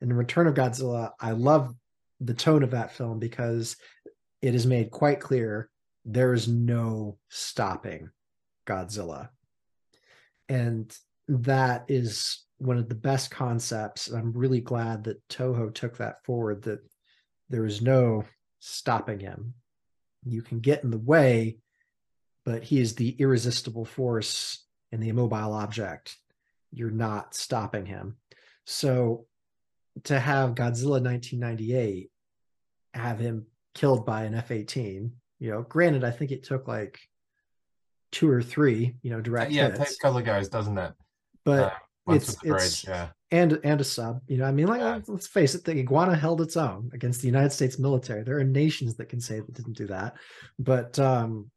And 0.00 0.10
in 0.10 0.16
Return 0.16 0.46
of 0.46 0.54
Godzilla, 0.54 1.10
I 1.20 1.32
love 1.32 1.74
the 2.22 2.34
tone 2.34 2.62
of 2.62 2.72
that 2.72 2.92
film 2.92 3.18
because 3.18 3.76
it 4.40 4.54
is 4.54 4.66
made 4.66 4.90
quite 4.90 5.20
clear 5.20 5.70
there 6.04 6.32
is 6.32 6.48
no 6.48 7.18
stopping 7.28 8.10
Godzilla. 8.66 9.28
And 10.48 10.94
that 11.28 11.84
is 11.88 12.44
one 12.58 12.78
of 12.78 12.88
the 12.88 12.94
best 12.94 13.30
concepts. 13.30 14.08
I'm 14.08 14.32
really 14.32 14.60
glad 14.60 15.04
that 15.04 15.26
Toho 15.28 15.72
took 15.72 15.98
that 15.98 16.24
forward, 16.24 16.62
that 16.62 16.80
there 17.48 17.64
is 17.64 17.82
no 17.82 18.24
stopping 18.60 19.20
him 19.20 19.54
you 20.24 20.42
can 20.42 20.60
get 20.60 20.84
in 20.84 20.90
the 20.90 20.98
way, 20.98 21.58
but 22.44 22.62
he 22.62 22.80
is 22.80 22.94
the 22.94 23.10
irresistible 23.18 23.84
force 23.84 24.64
and 24.90 25.02
the 25.02 25.08
immobile 25.08 25.52
object. 25.52 26.16
You're 26.72 26.90
not 26.90 27.34
stopping 27.34 27.86
him. 27.86 28.16
So 28.64 29.26
to 30.04 30.18
have 30.18 30.54
Godzilla 30.54 31.02
1998 31.02 32.10
have 32.94 33.18
him 33.18 33.46
killed 33.74 34.04
by 34.04 34.24
an 34.24 34.34
F-18, 34.34 35.10
you 35.38 35.50
know, 35.50 35.62
granted, 35.62 36.04
I 36.04 36.10
think 36.10 36.30
it 36.30 36.44
took 36.44 36.68
like 36.68 36.98
two 38.12 38.30
or 38.30 38.42
three, 38.42 38.94
you 39.02 39.10
know, 39.10 39.20
direct 39.20 39.50
yeah, 39.50 39.66
hits. 39.66 39.74
it 39.74 39.78
takes 39.78 39.94
a 39.94 39.98
couple 39.98 40.18
of 40.18 40.24
guys, 40.24 40.48
doesn't 40.48 40.78
it? 40.78 40.92
But 41.44 41.58
uh, 41.58 42.14
it's 42.14 42.36
it's 42.44 42.86
yeah. 42.86 43.08
and 43.30 43.58
and 43.64 43.80
a 43.80 43.84
sub. 43.84 44.20
You 44.28 44.38
know, 44.38 44.44
I 44.44 44.52
mean, 44.52 44.68
like 44.68 44.80
yeah. 44.80 45.00
let's 45.08 45.26
face 45.26 45.54
it, 45.54 45.64
the 45.64 45.72
iguana 45.72 46.14
held 46.14 46.40
its 46.40 46.56
own 46.56 46.90
against 46.92 47.20
the 47.20 47.26
United 47.26 47.50
States 47.50 47.78
military. 47.78 48.22
There 48.22 48.38
are 48.38 48.44
nations 48.44 48.96
that 48.96 49.08
can 49.08 49.20
say 49.20 49.40
that 49.40 49.54
didn't 49.54 49.76
do 49.76 49.88
that, 49.88 50.14
but 50.58 50.98
um, 50.98 51.50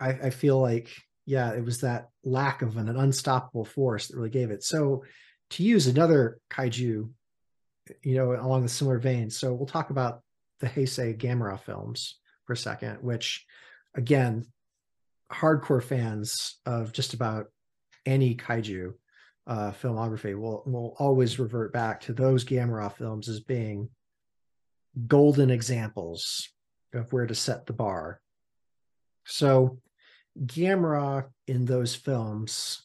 I, 0.00 0.10
I 0.10 0.30
feel 0.30 0.60
like 0.60 0.90
yeah, 1.24 1.52
it 1.52 1.64
was 1.64 1.82
that 1.82 2.08
lack 2.24 2.62
of 2.62 2.76
an, 2.76 2.88
an 2.88 2.96
unstoppable 2.96 3.64
force 3.64 4.08
that 4.08 4.16
really 4.16 4.30
gave 4.30 4.50
it. 4.50 4.64
So 4.64 5.04
to 5.50 5.62
use 5.62 5.86
another 5.86 6.38
kaiju, 6.50 7.10
you 8.02 8.16
know, 8.16 8.32
along 8.32 8.62
the 8.62 8.68
similar 8.68 8.98
vein. 8.98 9.30
So 9.30 9.52
we'll 9.52 9.66
talk 9.66 9.90
about 9.90 10.22
the 10.60 10.66
Heisei 10.66 11.16
Gamera 11.16 11.60
films 11.60 12.18
for 12.44 12.52
a 12.52 12.56
second, 12.56 13.02
which 13.02 13.46
again, 13.94 14.46
hardcore 15.30 15.82
fans 15.82 16.58
of 16.64 16.92
just 16.92 17.14
about 17.14 17.46
any 18.06 18.34
kaiju 18.34 18.94
uh, 19.46 19.72
filmography 19.72 20.38
will 20.38 20.62
will 20.66 20.94
always 20.98 21.38
revert 21.38 21.72
back 21.72 22.00
to 22.02 22.12
those 22.12 22.44
Gamera 22.44 22.92
films 22.92 23.28
as 23.28 23.40
being 23.40 23.88
golden 25.06 25.50
examples 25.50 26.48
of 26.92 27.12
where 27.12 27.26
to 27.26 27.34
set 27.34 27.66
the 27.66 27.72
bar. 27.72 28.20
So 29.24 29.78
Gamera 30.38 31.28
in 31.46 31.64
those 31.64 31.94
films, 31.94 32.82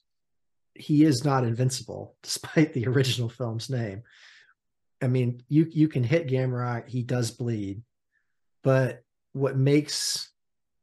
he 0.73 1.03
is 1.03 1.23
not 1.23 1.43
invincible 1.43 2.15
despite 2.23 2.73
the 2.73 2.87
original 2.87 3.29
film's 3.29 3.69
name. 3.69 4.03
I 5.03 5.07
mean, 5.07 5.43
you 5.49 5.67
you 5.69 5.87
can 5.89 6.03
hit 6.03 6.27
Gamera, 6.27 6.87
he 6.87 7.03
does 7.03 7.31
bleed, 7.31 7.83
but 8.63 9.03
what 9.33 9.57
makes 9.57 10.29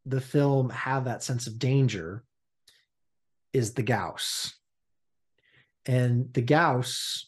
the 0.05 0.21
film 0.21 0.71
have 0.71 1.07
that 1.07 1.23
sense 1.23 1.47
of 1.47 1.59
danger 1.59 2.23
is 3.53 3.73
the 3.73 3.83
Gyaos. 3.83 4.53
And 5.87 6.33
the 6.35 6.43
Gyaos, 6.43 7.25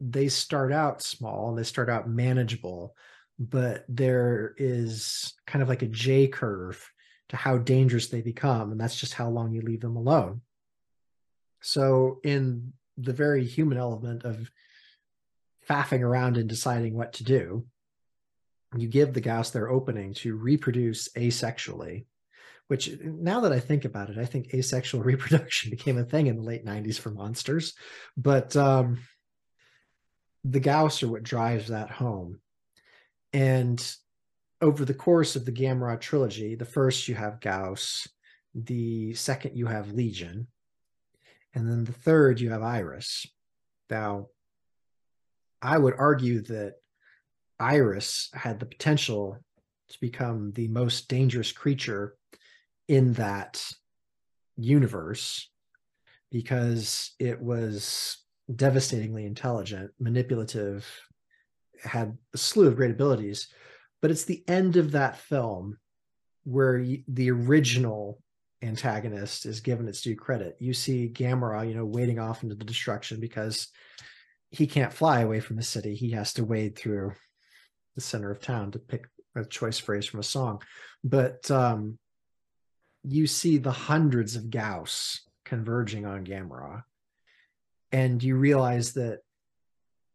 they 0.00 0.28
start 0.28 0.72
out 0.72 1.02
small 1.02 1.48
and 1.48 1.58
they 1.58 1.64
start 1.64 1.88
out 1.88 2.08
manageable, 2.08 2.94
but 3.38 3.84
there 3.88 4.54
is 4.58 5.34
kind 5.46 5.62
of 5.62 5.68
like 5.68 5.82
a 5.82 5.86
J 5.86 6.28
curve 6.28 6.90
to 7.30 7.36
how 7.36 7.58
dangerous 7.58 8.08
they 8.08 8.20
become. 8.20 8.70
And 8.70 8.80
that's 8.80 8.98
just 8.98 9.14
how 9.14 9.28
long 9.30 9.52
you 9.52 9.62
leave 9.62 9.80
them 9.80 9.96
alone. 9.96 10.42
So, 11.62 12.20
in 12.22 12.72
the 12.98 13.12
very 13.12 13.44
human 13.44 13.78
element 13.78 14.24
of 14.24 14.50
faffing 15.68 16.00
around 16.00 16.36
and 16.36 16.48
deciding 16.48 16.94
what 16.94 17.14
to 17.14 17.24
do, 17.24 17.66
you 18.76 18.88
give 18.88 19.12
the 19.12 19.20
Gyaos 19.20 19.52
their 19.52 19.70
opening 19.70 20.14
to 20.14 20.36
reproduce 20.36 21.08
asexually 21.10 22.04
which 22.68 22.98
now 23.00 23.40
that 23.40 23.52
I 23.52 23.60
think 23.60 23.84
about 23.84 24.10
it, 24.10 24.18
I 24.18 24.24
think 24.24 24.52
asexual 24.52 25.02
reproduction 25.04 25.70
became 25.70 25.98
a 25.98 26.04
thing 26.04 26.26
in 26.26 26.36
the 26.36 26.42
late 26.42 26.64
90s 26.64 26.98
for 26.98 27.10
monsters. 27.10 27.74
But 28.16 28.56
um, 28.56 28.98
the 30.44 30.60
Gyaos 30.60 31.02
are 31.02 31.08
what 31.08 31.22
drives 31.22 31.68
that 31.68 31.90
home. 31.90 32.40
And 33.32 33.84
over 34.60 34.84
the 34.84 34.94
course 34.94 35.36
of 35.36 35.44
the 35.44 35.52
Gamera 35.52 36.00
trilogy, 36.00 36.54
the 36.54 36.64
first 36.64 37.08
you 37.08 37.14
have 37.14 37.40
Gyaos, 37.40 38.08
the 38.54 39.14
second 39.14 39.56
you 39.56 39.66
have 39.66 39.92
Legion, 39.92 40.46
and 41.54 41.68
then 41.68 41.84
the 41.84 41.92
third 41.92 42.40
you 42.40 42.50
have 42.50 42.62
Iris. 42.62 43.26
Now, 43.90 44.28
I 45.62 45.78
would 45.78 45.94
argue 45.98 46.42
that 46.42 46.74
Iris 47.58 48.28
had 48.32 48.60
the 48.60 48.66
potential 48.66 49.38
to 49.88 50.00
become 50.00 50.52
the 50.52 50.68
most 50.68 51.08
dangerous 51.08 51.52
creature 51.52 52.16
in 52.88 53.14
that 53.14 53.64
universe 54.56 55.48
because 56.30 57.12
it 57.18 57.40
was 57.40 58.18
devastatingly 58.54 59.24
intelligent, 59.24 59.90
manipulative, 59.98 60.86
had 61.82 62.16
a 62.34 62.38
slew 62.38 62.66
of 62.66 62.76
great 62.76 62.90
abilities. 62.90 63.48
But 64.02 64.10
it's 64.10 64.24
the 64.24 64.44
end 64.48 64.76
of 64.76 64.92
that 64.92 65.18
film 65.18 65.78
where 66.44 66.84
the 67.08 67.30
original 67.30 68.20
antagonist 68.62 69.46
is 69.46 69.60
given 69.60 69.88
its 69.88 70.00
due 70.00 70.16
credit. 70.16 70.56
You 70.60 70.74
see 70.74 71.08
Gamera, 71.08 71.68
you 71.68 71.74
know, 71.74 71.84
wading 71.84 72.18
off 72.18 72.42
into 72.42 72.54
the 72.54 72.64
destruction 72.64 73.20
because 73.20 73.68
he 74.50 74.66
can't 74.66 74.92
fly 74.92 75.20
away 75.20 75.40
from 75.40 75.56
the 75.56 75.62
city. 75.62 75.94
He 75.94 76.10
has 76.12 76.32
to 76.34 76.44
wade 76.44 76.76
through 76.76 77.12
the 77.94 78.00
center 78.00 78.30
of 78.30 78.40
town 78.40 78.72
to 78.72 78.78
pick 78.78 79.06
a 79.34 79.44
choice 79.44 79.78
phrase 79.78 80.06
from 80.06 80.20
a 80.20 80.24
song. 80.24 80.62
But 81.04 81.50
um, 81.50 81.98
you 83.04 83.26
see 83.26 83.58
the 83.58 83.72
hundreds 83.72 84.36
of 84.36 84.44
Gyaos 84.44 85.20
converging 85.44 86.06
on 86.06 86.24
Gamera, 86.24 86.82
and 87.92 88.22
you 88.22 88.36
realize 88.36 88.94
that 88.94 89.20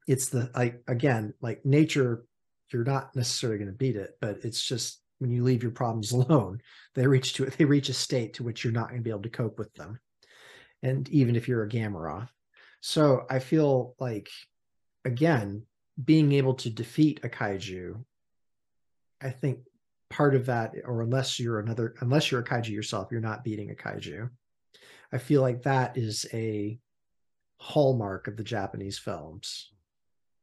it's 0.07 0.29
the 0.29 0.49
like 0.55 0.81
again 0.87 1.33
like 1.41 1.65
nature. 1.65 2.25
You're 2.71 2.83
not 2.83 3.15
necessarily 3.15 3.59
going 3.59 3.71
to 3.71 3.77
beat 3.77 3.97
it, 3.97 4.17
but 4.21 4.39
it's 4.43 4.63
just 4.63 5.01
when 5.19 5.29
you 5.29 5.43
leave 5.43 5.61
your 5.61 5.73
problems 5.73 6.11
alone, 6.13 6.61
they 6.95 7.05
reach 7.05 7.33
to 7.33 7.43
it. 7.45 7.57
they 7.57 7.65
reach 7.65 7.89
a 7.89 7.93
state 7.93 8.35
to 8.35 8.43
which 8.43 8.63
you're 8.63 8.73
not 8.73 8.89
going 8.89 8.99
to 8.99 9.03
be 9.03 9.09
able 9.09 9.21
to 9.21 9.29
cope 9.29 9.59
with 9.59 9.73
them, 9.73 9.99
and 10.83 11.07
even 11.09 11.35
if 11.35 11.47
you're 11.47 11.63
a 11.63 11.69
Gamera. 11.69 12.27
So 12.81 13.25
I 13.29 13.39
feel 13.39 13.95
like 13.99 14.29
again 15.05 15.63
being 16.03 16.31
able 16.33 16.55
to 16.55 16.69
defeat 16.69 17.19
a 17.23 17.29
kaiju 17.29 18.03
I 19.21 19.29
think 19.29 19.59
part 20.09 20.35
of 20.35 20.47
that, 20.47 20.73
or 20.85 21.01
unless 21.01 21.39
you're 21.39 21.59
another, 21.59 21.95
unless 22.01 22.31
you're 22.31 22.41
a 22.41 22.45
kaiju 22.45 22.69
yourself, 22.69 23.09
you're 23.11 23.21
not 23.21 23.43
beating 23.43 23.71
a 23.71 23.75
kaiju. 23.75 24.29
I 25.13 25.17
feel 25.17 25.41
like 25.41 25.63
that 25.63 25.97
is 25.97 26.25
a 26.33 26.79
hallmark 27.57 28.27
of 28.27 28.37
the 28.37 28.43
Japanese 28.43 28.97
films. 28.97 29.71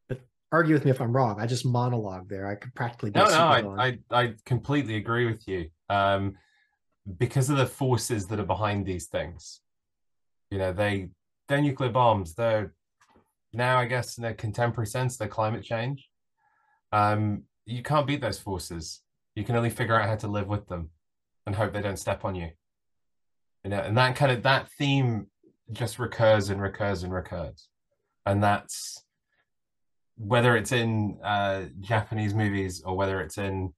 But 0.09 0.21
argue 0.53 0.75
with 0.75 0.85
me 0.85 0.91
if 0.91 1.01
I'm 1.01 1.15
wrong. 1.15 1.41
I 1.41 1.47
just 1.47 1.67
monologue 1.67 2.29
there. 2.29 2.47
I 2.47 2.55
could 2.55 2.75
practically 2.75 3.11
no, 3.15 3.25
no. 3.25 3.77
I, 3.79 3.99
I, 4.11 4.23
I 4.23 4.35
completely 4.45 4.97
agree 4.97 5.27
with 5.27 5.47
you. 5.49 5.71
Um, 5.89 6.37
because 7.19 7.49
of 7.49 7.57
the 7.57 7.67
forces 7.67 8.27
that 8.27 8.39
are 8.39 8.45
behind 8.45 8.85
these 8.85 9.07
things, 9.07 9.61
you 10.51 10.59
know, 10.59 10.73
they 10.73 11.09
they're 11.49 11.61
nuclear 11.61 11.91
bombs. 11.91 12.35
They're 12.35 12.73
now, 13.53 13.79
I 13.79 13.87
guess, 13.87 14.19
in 14.19 14.25
a 14.25 14.35
contemporary 14.35 14.87
sense, 14.87 15.17
they're 15.17 15.29
climate 15.29 15.65
change. 15.65 16.09
Um, 16.93 17.45
you 17.65 17.83
can't 17.83 18.07
beat 18.07 18.21
those 18.21 18.39
forces. 18.39 19.01
You 19.35 19.45
can 19.45 19.57
only 19.57 19.71
figure 19.71 19.99
out 19.99 20.09
how 20.09 20.17
to 20.17 20.29
live 20.29 20.49
with 20.49 20.67
them 20.69 20.91
and 21.47 21.55
hope 21.55 21.73
they 21.73 21.83
don't 21.83 21.99
step 21.99 22.25
on 22.25 22.35
you. 22.35 22.51
You 23.65 23.71
know, 23.71 23.81
and 23.81 23.97
that 23.97 24.17
kind 24.17 24.33
of 24.33 24.43
that 24.43 24.69
theme 24.79 25.27
just 25.73 25.99
recurs 25.99 26.51
and 26.51 26.61
recurs 26.61 27.03
and 27.03 27.13
recurs. 27.13 27.69
And 28.27 28.43
that's 28.43 29.05
whether 30.17 30.57
it's 30.57 30.73
in 30.73 31.19
uh, 31.23 31.65
Japanese 31.81 32.35
movies 32.35 32.83
or 32.85 32.97
whether 32.97 33.21
it's 33.21 33.39
in 33.39 33.73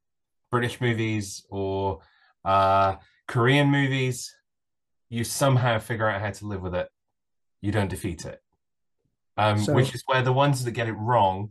British 0.50 0.80
movies 0.80 1.44
or 1.50 2.00
uh, 2.44 2.96
Korean 3.28 3.68
movies, 3.68 4.34
you 5.08 5.24
somehow 5.24 5.78
figure 5.78 6.08
out 6.08 6.20
how 6.20 6.30
to 6.30 6.46
live 6.46 6.62
with 6.62 6.74
it. 6.74 6.88
You 7.60 7.72
don't 7.72 7.88
defeat 7.88 8.24
it. 8.24 8.40
Um, 9.36 9.58
so, 9.58 9.72
which 9.72 9.94
is 9.94 10.02
where 10.06 10.22
the 10.22 10.32
ones 10.32 10.64
that 10.64 10.72
get 10.72 10.88
it 10.88 10.92
wrong 10.92 11.50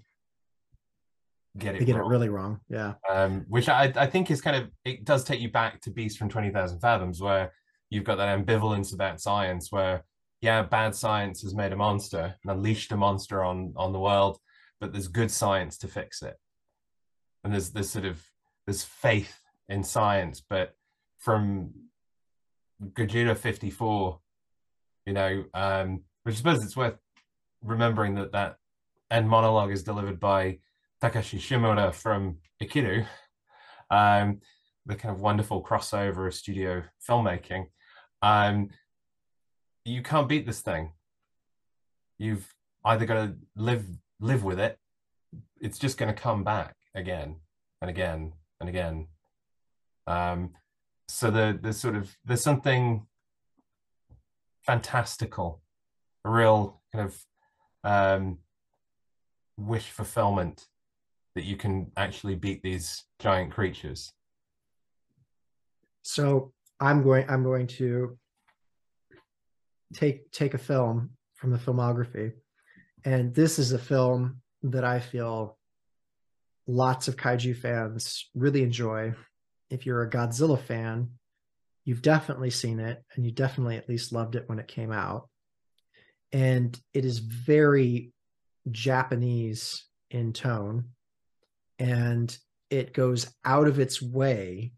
get 1.57 1.75
it. 1.75 1.79
They 1.79 1.85
get 1.85 1.95
wrong. 1.95 2.05
it 2.05 2.09
really 2.09 2.29
wrong. 2.29 2.59
Yeah. 2.69 2.93
Um, 3.09 3.45
which 3.47 3.69
I, 3.69 3.91
I 3.95 4.07
think 4.07 4.31
is 4.31 4.41
kind 4.41 4.55
of 4.55 4.69
it 4.85 5.05
does 5.05 5.23
take 5.23 5.39
you 5.39 5.51
back 5.51 5.81
to 5.81 5.91
Beast 5.91 6.17
from 6.17 6.29
Twenty 6.29 6.49
Thousand 6.49 6.79
Fathoms, 6.79 7.21
where 7.21 7.53
you've 7.89 8.03
got 8.03 8.15
that 8.15 8.37
ambivalence 8.37 8.93
about 8.93 9.21
science, 9.21 9.71
where 9.71 10.03
yeah, 10.41 10.63
bad 10.63 10.95
science 10.95 11.41
has 11.41 11.53
made 11.53 11.73
a 11.73 11.75
monster 11.75 12.35
and 12.43 12.51
unleashed 12.51 12.91
a 12.91 12.97
monster 12.97 13.43
on 13.43 13.73
on 13.75 13.93
the 13.93 13.99
world, 13.99 14.39
but 14.79 14.91
there's 14.91 15.07
good 15.07 15.31
science 15.31 15.77
to 15.79 15.87
fix 15.87 16.21
it, 16.21 16.37
and 17.43 17.53
there's 17.53 17.71
this 17.71 17.91
sort 17.91 18.05
of 18.05 18.23
there's 18.65 18.83
faith 18.83 19.39
in 19.67 19.83
science, 19.83 20.41
but 20.47 20.73
from 21.19 21.71
Gojira 22.81 23.37
54, 23.37 24.19
you 25.05 25.13
know, 25.13 25.43
um, 25.53 26.03
which 26.23 26.35
I 26.35 26.37
suppose 26.37 26.63
it's 26.63 26.77
worth 26.77 26.97
remembering 27.63 28.15
that 28.15 28.31
that 28.31 28.57
end 29.11 29.29
monologue 29.29 29.71
is 29.71 29.83
delivered 29.83 30.19
by 30.19 30.59
Takashi 31.01 31.39
Shimura 31.39 31.93
from 31.93 32.37
Ikiru, 32.61 33.05
um, 33.89 34.39
the 34.85 34.95
kind 34.95 35.13
of 35.13 35.21
wonderful 35.21 35.63
crossover 35.63 36.27
of 36.27 36.33
studio 36.33 36.83
filmmaking. 37.07 37.67
Um, 38.21 38.69
you 39.85 40.01
can't 40.03 40.27
beat 40.27 40.45
this 40.45 40.61
thing. 40.61 40.91
You've 42.17 42.53
either 42.83 43.05
got 43.05 43.13
to 43.13 43.35
live 43.55 43.85
live 44.19 44.43
with 44.43 44.59
it. 44.59 44.77
It's 45.61 45.79
just 45.79 45.97
going 45.97 46.13
to 46.13 46.21
come 46.21 46.43
back 46.43 46.75
again 46.93 47.37
and 47.81 47.89
again 47.89 48.33
and 48.59 48.69
again. 48.69 49.07
Um, 50.05 50.51
so 51.07 51.31
the 51.31 51.57
the 51.61 51.73
sort 51.73 51.95
of 51.95 52.15
there's 52.25 52.43
something 52.43 53.05
fantastical, 54.65 55.61
a 56.25 56.29
real 56.29 56.81
kind 56.93 57.05
of 57.05 57.25
um, 57.83 58.39
wish 59.57 59.89
fulfillment 59.89 60.67
that 61.35 61.43
you 61.43 61.55
can 61.55 61.91
actually 61.95 62.35
beat 62.35 62.61
these 62.63 63.05
giant 63.19 63.51
creatures. 63.51 64.11
So 66.01 66.53
I'm 66.79 67.03
going 67.03 67.25
I'm 67.29 67.43
going 67.43 67.67
to 67.67 68.17
take 69.93 70.31
take 70.31 70.53
a 70.53 70.57
film 70.57 71.11
from 71.35 71.51
the 71.51 71.57
filmography 71.57 72.33
and 73.05 73.33
this 73.33 73.59
is 73.59 73.71
a 73.71 73.79
film 73.79 74.41
that 74.63 74.83
I 74.83 74.99
feel 74.99 75.57
lots 76.67 77.07
of 77.07 77.15
kaiju 77.15 77.57
fans 77.57 78.29
really 78.35 78.63
enjoy. 78.63 79.13
If 79.69 79.85
you're 79.85 80.03
a 80.03 80.09
Godzilla 80.09 80.59
fan, 80.59 81.09
you've 81.89 82.03
definitely 82.03 82.51
seen 82.51 82.79
it 82.79 83.03
and 83.15 83.25
you 83.25 83.31
definitely 83.31 83.75
at 83.75 83.89
least 83.89 84.13
loved 84.13 84.35
it 84.35 84.43
when 84.45 84.59
it 84.59 84.67
came 84.67 84.91
out. 84.91 85.27
And 86.31 86.79
it 86.93 87.03
is 87.03 87.17
very 87.17 88.11
Japanese 88.69 89.85
in 90.11 90.31
tone 90.31 90.89
and 91.79 92.37
it 92.69 92.93
goes 92.93 93.33
out 93.43 93.67
of 93.67 93.79
its 93.79 93.99
way 93.99 94.71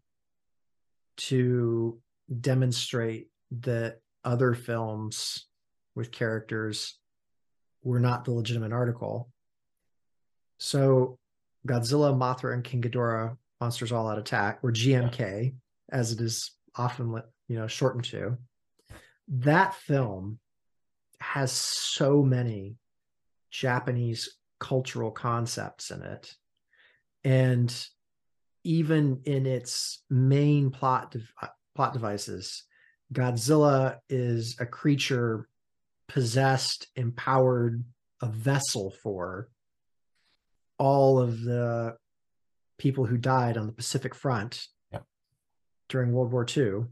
to 1.18 2.00
demonstrate 2.40 3.28
that 3.60 4.00
other 4.24 4.54
films 4.54 5.46
with 5.94 6.12
characters 6.12 6.96
were 7.84 8.00
not 8.00 8.24
the 8.24 8.32
legitimate 8.32 8.72
article. 8.72 9.28
So 10.56 11.18
Godzilla, 11.68 12.16
Mothra, 12.16 12.54
and 12.54 12.64
King 12.64 12.80
Ghidorah 12.80 13.36
Monsters 13.60 13.92
All 13.92 14.08
Out 14.08 14.18
Attack, 14.18 14.60
or 14.62 14.72
GMK, 14.72 15.52
as 15.90 16.12
it 16.12 16.20
is 16.22 16.52
often 16.76 17.22
you 17.48 17.58
know 17.58 17.66
shortened 17.66 18.04
to, 18.04 18.36
that 19.28 19.74
film 19.74 20.38
has 21.20 21.52
so 21.52 22.22
many 22.22 22.76
Japanese 23.50 24.36
cultural 24.58 25.10
concepts 25.10 25.90
in 25.90 26.02
it 26.02 26.34
and 27.24 27.86
even 28.64 29.20
in 29.24 29.44
its 29.44 30.02
main 30.08 30.70
plot 30.70 31.10
de- 31.10 31.20
uh, 31.42 31.48
plot 31.74 31.92
devices 31.92 32.62
godzilla 33.12 33.96
is 34.08 34.56
a 34.60 34.66
creature 34.66 35.48
possessed 36.08 36.86
empowered 36.94 37.82
a 38.20 38.26
vessel 38.26 38.94
for 39.02 39.48
all 40.78 41.18
of 41.18 41.42
the 41.42 41.96
people 42.78 43.06
who 43.06 43.16
died 43.16 43.56
on 43.56 43.66
the 43.66 43.72
pacific 43.72 44.14
front. 44.14 44.66
During 45.92 46.12
world 46.12 46.32
war 46.32 46.46
ii 46.56 46.82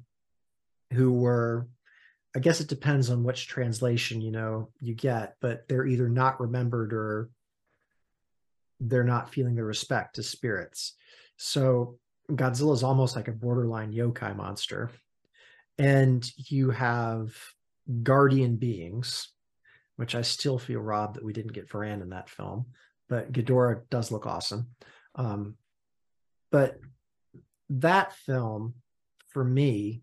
who 0.92 1.12
were 1.12 1.66
i 2.36 2.38
guess 2.38 2.60
it 2.60 2.68
depends 2.68 3.10
on 3.10 3.24
which 3.24 3.48
translation 3.48 4.20
you 4.20 4.30
know 4.30 4.68
you 4.80 4.94
get 4.94 5.34
but 5.40 5.66
they're 5.68 5.86
either 5.86 6.08
not 6.08 6.40
remembered 6.40 6.92
or 6.92 7.30
they're 8.80 9.04
not 9.04 9.32
feeling 9.32 9.54
the 9.54 9.62
respect 9.62 10.16
to 10.16 10.22
spirits. 10.22 10.94
So 11.36 11.98
Godzilla 12.30 12.72
is 12.72 12.82
almost 12.82 13.14
like 13.14 13.28
a 13.28 13.32
borderline 13.32 13.92
yokai 13.92 14.34
monster. 14.34 14.90
And 15.78 16.28
you 16.36 16.70
have 16.70 17.34
guardian 18.02 18.56
beings, 18.56 19.28
which 19.96 20.14
I 20.14 20.22
still 20.22 20.58
feel 20.58 20.80
robbed 20.80 21.16
that 21.16 21.24
we 21.24 21.32
didn't 21.32 21.52
get 21.52 21.68
Varan 21.68 22.02
in 22.02 22.10
that 22.10 22.30
film. 22.30 22.66
But 23.08 23.32
Ghidorah 23.32 23.82
does 23.90 24.10
look 24.10 24.26
awesome. 24.26 24.68
Um, 25.14 25.56
but 26.50 26.78
that 27.70 28.14
film, 28.14 28.74
for 29.30 29.44
me, 29.44 30.02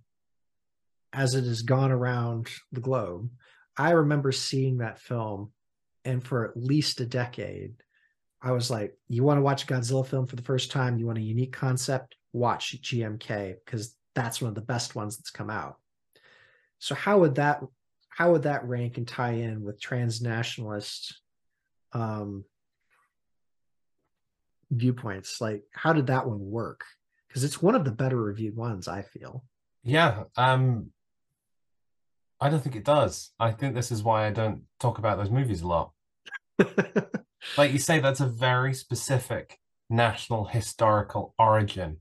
as 1.14 1.36
it 1.36 1.46
has 1.46 1.62
gone 1.62 1.92
around 1.92 2.50
the 2.72 2.82
globe, 2.82 3.30
I 3.78 3.92
remember 3.92 4.32
seeing 4.32 4.78
that 4.78 5.00
film, 5.00 5.52
and 6.04 6.24
for 6.24 6.46
at 6.46 6.58
least 6.58 7.00
a 7.00 7.06
decade, 7.06 7.74
I 8.42 8.52
was 8.52 8.70
like, 8.70 8.98
you 9.08 9.24
want 9.24 9.38
to 9.38 9.44
watch 9.44 9.64
a 9.64 9.68
Godzilla 9.68 10.06
film 10.06 10.28
for 10.28 10.36
the 10.36 10.44
first 10.44 10.72
time, 10.72 10.98
you 10.98 11.06
want 11.06 11.18
a 11.18 11.22
unique 11.22 11.54
concept, 11.54 12.16
watch 12.34 12.82
GMK 12.82 13.56
because 13.66 13.96
that's 14.14 14.42
one 14.42 14.50
of 14.50 14.56
the 14.56 14.62
best 14.62 14.96
ones 14.96 15.18
that's 15.18 15.32
come 15.32 15.50
out. 15.50 15.78
So 16.80 16.96
how 16.96 17.20
would 17.20 17.36
that 17.36 17.62
how 18.10 18.32
would 18.32 18.44
that 18.44 18.68
rank 18.68 18.98
and 18.98 19.08
tie 19.08 19.34
in 19.34 19.64
with 19.64 19.80
transnationalist 19.80 21.14
um, 21.94 22.46
viewpoints? 24.72 25.40
Like, 25.40 25.64
how 25.72 25.94
did 25.94 26.08
that 26.08 26.28
one 26.28 26.50
work? 26.50 26.84
Because 27.28 27.44
it's 27.44 27.62
one 27.62 27.76
of 27.76 27.86
the 27.86 27.92
better 27.92 28.22
reviewed 28.22 28.56
ones, 28.56 28.88
I 28.88 29.02
feel. 29.02 29.44
Yeah, 29.84 30.24
um, 30.36 30.92
I 32.40 32.50
don't 32.50 32.62
think 32.62 32.76
it 32.76 32.84
does. 32.84 33.32
I 33.40 33.52
think 33.52 33.74
this 33.74 33.92
is 33.92 34.04
why 34.04 34.28
I 34.28 34.32
don't 34.32 34.64
talk 34.80 34.98
about 34.98 35.18
those 35.18 35.32
movies 35.32 35.62
a 35.62 35.68
lot. 35.68 35.92
like 37.58 37.72
you 37.72 37.80
say, 37.80 38.00
that's 38.00 38.20
a 38.20 38.28
very 38.28 38.74
specific 38.74 39.60
national 39.90 40.46
historical 40.46 41.34
origin. 41.40 41.98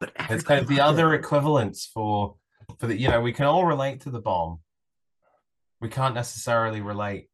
But 0.00 0.12
it's 0.30 0.44
kind 0.44 0.60
of 0.60 0.68
the 0.68 0.80
other 0.80 1.14
equivalents 1.14 1.86
for 1.86 2.36
for 2.78 2.86
the 2.86 2.98
you 2.98 3.08
know 3.08 3.20
we 3.20 3.32
can 3.32 3.46
all 3.46 3.66
relate 3.66 4.02
to 4.02 4.10
the 4.10 4.20
bomb. 4.20 4.60
We 5.80 5.88
can't 5.88 6.14
necessarily 6.14 6.80
relate 6.80 7.28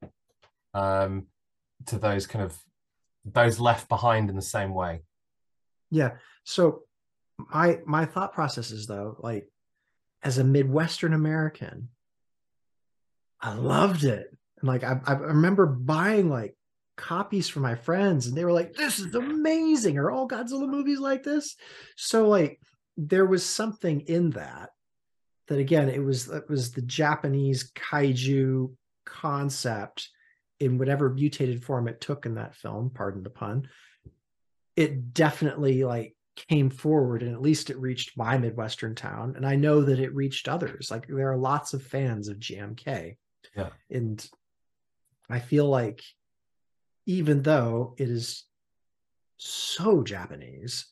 um, 0.73 1.27
to 1.87 1.99
those 1.99 2.27
kind 2.27 2.45
of 2.45 2.57
those 3.25 3.61
left 3.61 3.89
behind 3.89 4.31
in 4.31 4.37
the 4.37 4.43
same 4.43 4.75
way. 4.75 5.03
Yeah. 5.91 6.13
So 6.45 6.83
my 7.39 7.81
my 7.87 8.05
thought 8.05 8.33
process 8.33 8.71
is 8.71 8.87
though, 8.87 9.17
like 9.21 9.49
as 10.23 10.39
a 10.39 10.45
Midwestern 10.45 11.13
American, 11.13 11.89
I 13.41 13.55
loved 13.55 14.05
it. 14.05 14.29
And 14.61 14.69
like 14.69 14.85
I, 14.85 15.01
I 15.07 15.13
remember 15.13 15.67
buying 15.67 16.31
like 16.31 16.57
copies 16.97 17.49
for 17.49 17.59
my 17.61 17.75
friends 17.75 18.27
and 18.27 18.37
they 18.37 18.45
were 18.45 18.53
like 18.53 18.75
this 18.75 18.99
is 18.99 19.15
amazing. 19.15 19.99
Are 19.99 20.11
all 20.11 20.29
godzilla 20.29 20.69
movies 20.69 21.01
like 21.01 21.23
this? 21.23 21.57
So 21.97 22.29
like 22.29 22.61
there 22.97 23.27
was 23.27 23.45
something 23.45 24.01
in 24.03 24.31
that 24.31 24.71
that 25.49 25.59
again 25.59 25.89
it 25.89 26.03
was 26.03 26.29
it 26.29 26.49
was 26.49 26.73
the 26.73 26.83
japanese 26.83 27.73
kaiju 27.73 28.73
concept 29.05 30.09
in 30.61 30.79
whatever 30.79 31.11
mutated 31.11 31.65
form 31.65 31.89
it 31.89 32.01
took 32.01 32.25
in 32.25 32.37
that 32.37 32.55
film 32.55 32.91
pardon 32.91 33.23
the 33.23 33.31
pun. 33.31 33.69
It 34.77 35.13
definitely 35.13 35.85
like 35.85 36.14
came 36.37 36.69
forward 36.69 37.23
and 37.23 37.33
at 37.33 37.41
least 37.41 37.71
it 37.71 37.79
reached 37.79 38.17
my 38.17 38.37
midwestern 38.37 38.95
town 38.95 39.35
and 39.37 39.47
i 39.47 39.55
know 39.55 39.83
that 39.83 40.01
it 40.01 40.15
reached 40.15 40.49
others. 40.49 40.91
Like 40.91 41.07
there 41.07 41.31
are 41.31 41.37
lots 41.37 41.75
of 41.75 41.83
fans 41.83 42.29
of 42.29 42.39
gmk 42.39 43.17
yeah. 43.57 43.69
And 43.91 44.29
i 45.31 45.39
feel 45.39 45.67
like 45.69 46.03
even 47.07 47.43
though 47.43 47.95
it 47.99 48.09
is 48.09 48.45
so 49.37 50.03
Japanese, 50.03 50.87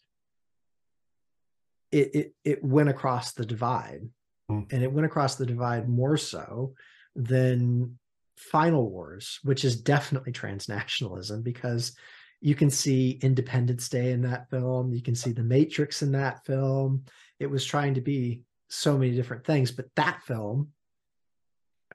it 1.90 2.14
it 2.14 2.34
it 2.44 2.64
went 2.64 2.88
across 2.88 3.32
the 3.32 3.46
divide, 3.46 4.02
mm. 4.50 4.72
and 4.72 4.82
it 4.82 4.92
went 4.92 5.06
across 5.06 5.36
the 5.36 5.46
divide 5.46 5.88
more 5.88 6.16
so 6.16 6.74
than 7.14 7.98
Final 8.36 8.88
Wars, 8.88 9.38
which 9.42 9.64
is 9.64 9.80
definitely 9.80 10.32
transnationalism 10.32 11.42
because 11.42 11.96
you 12.42 12.54
can 12.54 12.70
see 12.70 13.18
Independence 13.22 13.88
Day 13.88 14.12
in 14.12 14.22
that 14.22 14.50
film, 14.50 14.92
you 14.92 15.02
can 15.02 15.14
see 15.14 15.32
The 15.32 15.42
Matrix 15.42 16.02
in 16.02 16.12
that 16.12 16.44
film. 16.44 17.04
It 17.38 17.46
was 17.46 17.64
trying 17.64 17.94
to 17.94 18.00
be 18.00 18.42
so 18.68 18.98
many 18.98 19.12
different 19.12 19.44
things, 19.44 19.70
but 19.70 19.86
that 19.96 20.22
film 20.22 20.72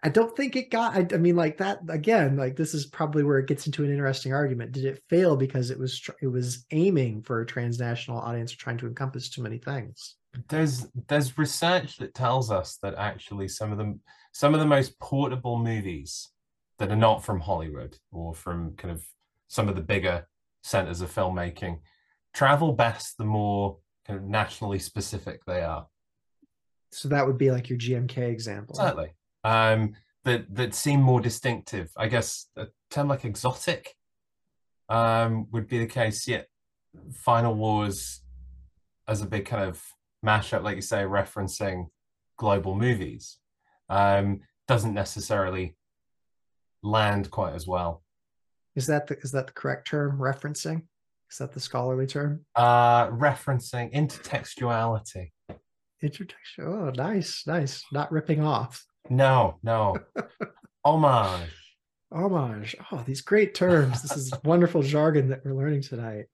I 0.03 0.09
don't 0.09 0.35
think 0.35 0.55
it 0.55 0.69
got. 0.69 0.95
I, 0.95 1.15
I, 1.15 1.17
mean, 1.17 1.35
like 1.35 1.57
that 1.57 1.79
again. 1.89 2.37
Like 2.37 2.55
this 2.55 2.73
is 2.73 2.85
probably 2.85 3.23
where 3.23 3.39
it 3.39 3.47
gets 3.47 3.65
into 3.65 3.83
an 3.83 3.91
interesting 3.91 4.33
argument. 4.33 4.71
Did 4.71 4.85
it 4.85 5.03
fail 5.09 5.35
because 5.35 5.71
it 5.71 5.79
was 5.79 6.07
it 6.21 6.27
was 6.27 6.65
aiming 6.71 7.23
for 7.23 7.41
a 7.41 7.45
transnational 7.45 8.19
audience, 8.19 8.51
trying 8.51 8.77
to 8.77 8.87
encompass 8.87 9.29
too 9.29 9.41
many 9.41 9.57
things? 9.57 10.15
There's 10.49 10.87
there's 11.07 11.37
research 11.37 11.97
that 11.97 12.13
tells 12.13 12.51
us 12.51 12.77
that 12.83 12.95
actually 12.95 13.47
some 13.47 13.71
of 13.71 13.77
them 13.77 14.01
some 14.33 14.53
of 14.53 14.59
the 14.59 14.65
most 14.65 14.99
portable 14.99 15.57
movies 15.57 16.29
that 16.79 16.91
are 16.91 16.95
not 16.95 17.23
from 17.23 17.39
Hollywood 17.39 17.97
or 18.11 18.35
from 18.35 18.75
kind 18.75 18.93
of 18.93 19.03
some 19.47 19.67
of 19.67 19.75
the 19.75 19.81
bigger 19.81 20.27
centers 20.67 21.01
of 21.01 21.13
filmmaking 21.13 21.79
travel 22.33 22.73
best 22.73 23.17
the 23.17 23.25
more 23.25 23.77
kind 24.05 24.19
of 24.19 24.25
nationally 24.25 24.79
specific 24.79 25.41
they 25.45 25.61
are. 25.61 25.87
So 26.91 27.07
that 27.09 27.25
would 27.25 27.37
be 27.37 27.51
like 27.51 27.69
your 27.69 27.79
GMK 27.79 28.17
example. 28.17 28.75
Certainly 28.75 29.11
um, 29.43 29.93
that 30.23 30.53
that 30.55 30.75
seem 30.75 31.01
more 31.01 31.21
distinctive. 31.21 31.89
I 31.97 32.07
guess 32.07 32.47
a 32.55 32.67
term 32.91 33.07
like 33.07 33.25
exotic 33.25 33.95
um, 34.89 35.47
would 35.51 35.67
be 35.67 35.79
the 35.79 35.87
case. 35.87 36.27
Yet, 36.27 36.47
Final 37.13 37.55
Wars 37.55 38.21
as 39.07 39.21
a 39.21 39.25
big 39.25 39.45
kind 39.45 39.63
of 39.63 39.81
mashup, 40.25 40.63
like 40.63 40.75
you 40.75 40.81
say, 40.81 41.03
referencing 41.03 41.87
global 42.37 42.75
movies, 42.75 43.37
um, 43.89 44.41
doesn't 44.67 44.93
necessarily 44.93 45.75
land 46.83 47.31
quite 47.31 47.53
as 47.53 47.65
well. 47.65 48.03
Is 48.77 48.85
that 48.85 49.07
the 49.07 49.17
is 49.21 49.31
that 49.31 49.47
the 49.47 49.53
correct 49.53 49.87
term? 49.87 50.19
Referencing? 50.19 50.83
Is 51.31 51.39
that 51.39 51.51
the 51.51 51.59
scholarly 51.59 52.05
term? 52.05 52.45
Uh, 52.55 53.07
referencing 53.07 53.91
intertextuality. 53.91 55.31
Intertextual. 56.03 56.59
Oh, 56.59 56.91
nice, 56.91 57.45
nice. 57.47 57.83
Not 57.91 58.11
ripping 58.11 58.43
off. 58.43 58.85
No, 59.09 59.57
no. 59.63 59.97
Homage. 60.85 61.49
Homage. 62.13 62.75
Oh, 62.91 63.03
these 63.05 63.21
great 63.21 63.55
terms. 63.55 64.03
This 64.03 64.15
is 64.15 64.31
wonderful 64.43 64.83
jargon 64.83 65.29
that 65.29 65.43
we're 65.43 65.55
learning 65.55 65.81
tonight. 65.81 66.25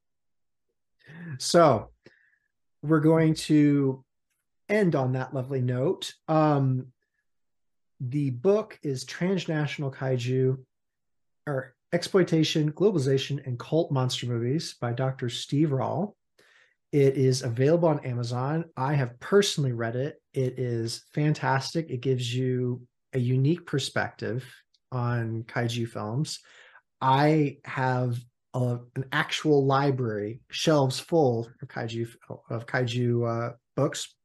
So, 1.40 1.92
we're 2.82 3.00
going 3.00 3.36
to 3.36 4.04
end 4.68 4.96
on 4.96 5.14
that 5.14 5.34
lovely 5.34 5.62
note. 5.62 6.14
Um, 6.28 6.88
the 8.02 8.32
book 8.32 8.78
is 8.84 9.06
Transnational 9.06 9.92
Kaiju 9.92 10.58
or 11.48 11.74
Exploitation, 11.94 12.72
Globalization, 12.72 13.46
and 13.46 13.60
Cult 13.60 13.92
Monster 13.92 14.26
Movies 14.26 14.76
by 14.82 14.94
Dr. 14.94 15.30
Steve 15.30 15.70
Rawle. 15.70 16.16
It 16.92 17.18
is 17.18 17.44
available 17.44 17.88
on 17.88 18.04
Amazon. 18.04 18.66
I 18.76 18.96
have 18.96 19.20
personally 19.20 19.74
read 19.74 19.96
it. 19.96 20.20
It 20.34 20.58
is 20.58 21.04
fantastic. 21.14 21.92
It 21.92 22.02
gives 22.02 22.36
you 22.36 22.82
a 23.14 23.20
unique 23.20 23.68
perspective 23.68 24.44
on 24.92 25.44
kaiju 25.44 25.88
films. 25.88 26.40
I 27.00 27.58
have 27.64 28.18
a, 28.56 28.80
an 28.96 29.06
actual 29.12 29.64
library, 29.64 30.42
shelves 30.50 31.00
full 31.00 31.48
of 31.62 31.68
kaiju 31.68 32.10
of 32.50 32.66
kaiju 32.66 33.52
uh, 33.52 33.54
books. 33.76 34.16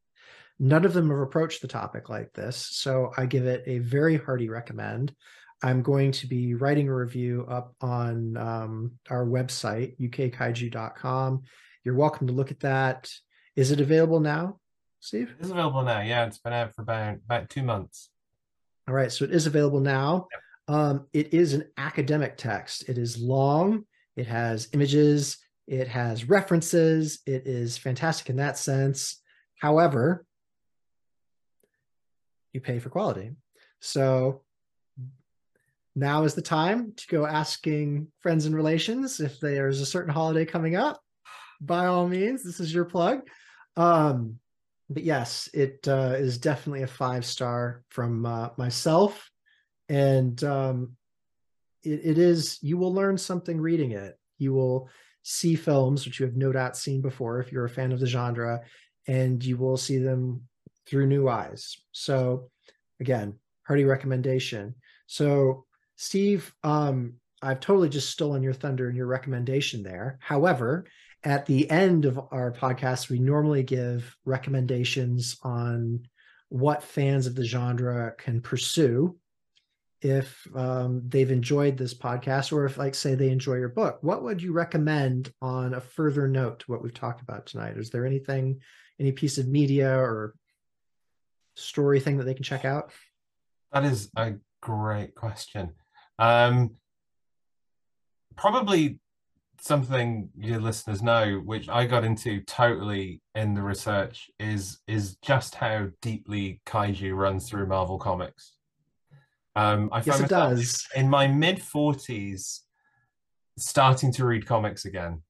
None 0.59 0.87
of 0.87 0.95
them 0.95 1.11
have 1.11 1.21
approached 1.21 1.61
the 1.61 1.69
topic 1.69 2.09
like 2.09 2.33
this, 2.33 2.57
so 2.57 3.13
I 3.17 3.27
give 3.27 3.45
it 3.45 3.63
a 3.67 3.79
very 3.81 4.17
hearty 4.17 4.49
recommend. 4.49 5.15
I'm 5.63 5.83
going 5.83 6.13
to 6.13 6.27
be 6.27 6.55
writing 6.55 6.89
a 6.89 6.95
review 6.95 7.45
up 7.49 7.75
on 7.81 8.37
um, 8.37 8.93
our 9.11 9.27
website, 9.27 9.99
ukkaiju.com. 9.99 11.43
You're 11.85 11.95
welcome 11.97 12.29
to 12.29 12.33
look 12.33 12.51
at 12.51 12.61
that. 12.61 13.11
Is 13.57 13.73
it 13.73 13.81
available 13.81 14.21
now, 14.21 14.61
Steve? 15.01 15.35
It's 15.41 15.51
available 15.51 15.83
now. 15.83 16.01
Yeah, 16.01 16.27
it's 16.27 16.39
been 16.39 16.53
out 16.53 16.75
for 16.75 16.83
about 16.83 17.17
about 17.25 17.51
two 17.51 17.63
months. 17.63 18.11
All 18.87 18.95
right, 18.95 19.11
so 19.11 19.25
it 19.25 19.33
is 19.33 19.47
available 19.47 19.81
now. 19.81 20.29
Yep. 20.33 20.77
Um, 20.77 21.07
it 21.13 21.35
is 21.35 21.55
an 21.55 21.65
academic 21.77 22.37
text. 22.37 22.89
It 22.89 22.99
is 22.99 23.19
long. 23.19 23.85
It 24.17 24.27
has 24.27 24.69
images. 24.73 25.39
It 25.67 25.89
has 25.89 26.29
references. 26.29 27.21
It 27.27 27.47
is 27.47 27.77
fantastic 27.77 28.31
in 28.31 28.37
that 28.37 28.59
sense. 28.59 29.21
However, 29.61 30.25
you 32.53 32.61
pay 32.61 32.79
for 32.79 32.91
quality. 32.91 33.33
So 33.81 34.43
now 35.99 36.25
is 36.25 36.35
the 36.35 36.43
time 36.43 36.93
to 36.97 37.07
go 37.09 37.27
asking 37.27 38.09
friends 38.21 38.47
and 38.47 38.55
relations 38.55 39.21
if 39.21 39.41
there's 39.41 39.81
a 39.81 39.87
certain 39.87 40.13
holiday 40.13 40.45
coming 40.45 40.77
up 40.77 41.01
by 41.61 41.87
all 41.87 42.09
means, 42.09 42.43
this 42.43 42.61
is 42.61 42.73
your 42.73 42.85
plug. 42.85 43.23
Um, 43.77 44.39
but 44.91 45.03
yes, 45.03 45.49
it 45.53 45.87
uh, 45.87 46.15
is 46.17 46.39
definitely 46.39 46.83
a 46.83 46.89
five 46.89 47.25
star 47.25 47.83
from 47.89 48.25
uh, 48.25 48.51
myself, 48.57 49.31
and 49.89 50.43
um, 50.45 50.97
it, 51.83 52.01
it 52.05 52.19
is. 52.19 52.59
You 52.63 52.79
will 52.79 52.93
learn 52.95 53.19
something 53.19 53.61
reading 53.61 53.93
it. 53.93 54.19
You 54.39 54.55
will 54.55 54.89
see 55.23 55.57
films 55.57 56.07
which 56.07 56.21
you 56.21 56.27
have 56.27 56.37
no 56.37 56.53
doubt 56.53 56.77
seen 56.77 57.03
before 57.03 57.41
if 57.41 57.53
you're 57.53 57.67
a 57.67 57.71
fan 57.71 57.93
of 57.93 58.01
the 58.01 58.07
genre, 58.07 58.63
and 59.07 59.45
you 59.45 59.59
will 59.59 59.77
see 59.77 59.99
them 59.99 60.43
through 60.87 61.07
new 61.07 61.29
eyes. 61.29 61.77
So, 61.93 62.51
again, 62.99 63.35
hearty 63.67 63.85
recommendation. 63.85 64.75
So, 65.07 65.67
Steve, 65.99 66.55
um, 66.63 67.15
I've 67.43 67.59
totally 67.59 67.89
just 67.89 68.11
stolen 68.11 68.41
your 68.41 68.53
thunder 68.53 68.87
and 68.87 68.97
your 68.97 69.09
recommendation 69.09 69.83
there. 69.83 70.17
However, 70.21 70.87
at 71.25 71.45
the 71.45 71.69
end 71.69 72.05
of 72.05 72.21
our 72.31 72.53
podcast, 72.53 73.11
we 73.11 73.19
normally 73.19 73.65
give 73.65 74.17
recommendations 74.25 75.37
on 75.43 76.07
what 76.51 76.85
fans 76.85 77.27
of 77.27 77.35
the 77.35 77.45
genre 77.45 78.15
can 78.17 78.41
pursue 78.41 79.19
if 80.01 80.47
um, 80.55 81.03
they've 81.09 81.33
enjoyed 81.33 81.77
this 81.77 81.95
podcast 81.95 82.53
or 82.53 82.65
if 82.65 82.79
like 82.79 82.95
say 82.95 83.17
they 83.17 83.31
enjoy 83.31 83.55
your 83.55 83.69
book. 83.69 83.99
What 84.01 84.23
would 84.23 84.41
you 84.41 84.53
recommend 84.53 85.33
on 85.43 85.75
a 85.75 85.81
further 85.81 86.29
note 86.29 86.61
to 86.61 86.71
what 86.71 86.81
we've 86.81 86.95
talked 86.95 87.23
about 87.23 87.47
tonight? 87.47 87.77
Is 87.77 87.91
there 87.91 88.07
anything 88.07 88.61
any 89.01 89.11
piece 89.11 89.37
of 89.37 89.49
media 89.49 89.99
or 89.99 90.35
story 91.57 91.99
thing 91.99 92.19
that 92.19 92.25
they 92.25 92.35
can 92.35 92.45
check 92.45 92.65
out? 92.65 92.93
That 93.73 93.85
is 93.85 94.13
a 94.17 94.35
great 94.61 95.17
question 95.17 95.73
um, 96.19 96.71
probably 98.37 98.99
something 99.61 100.31
your 100.39 100.61
listeners 100.61 101.03
know, 101.03 101.43
which 101.45 101.69
I 101.69 101.87
got 101.87 102.05
into 102.05 102.41
totally 102.43 103.21
in 103.35 103.55
the 103.55 103.63
research, 103.63 104.31
is 104.39 104.79
is 104.87 105.17
just 105.17 105.55
how 105.55 105.89
deeply 106.01 106.61
kaiju 106.67 107.17
runs 107.17 107.49
through 107.49 107.67
Marvel 107.67 107.99
Comics. 107.99 108.55
Um, 109.57 109.89
I 109.93 110.03
yes, 110.05 110.21
it 110.21 110.29
does. 110.29 110.87
In 110.95 111.09
my 111.09 111.27
mid 111.27 111.61
forties, 111.61 112.63
starting 113.57 114.13
to 114.13 114.27
read 114.27 114.47
comics 114.47 114.85
again. 114.85 115.23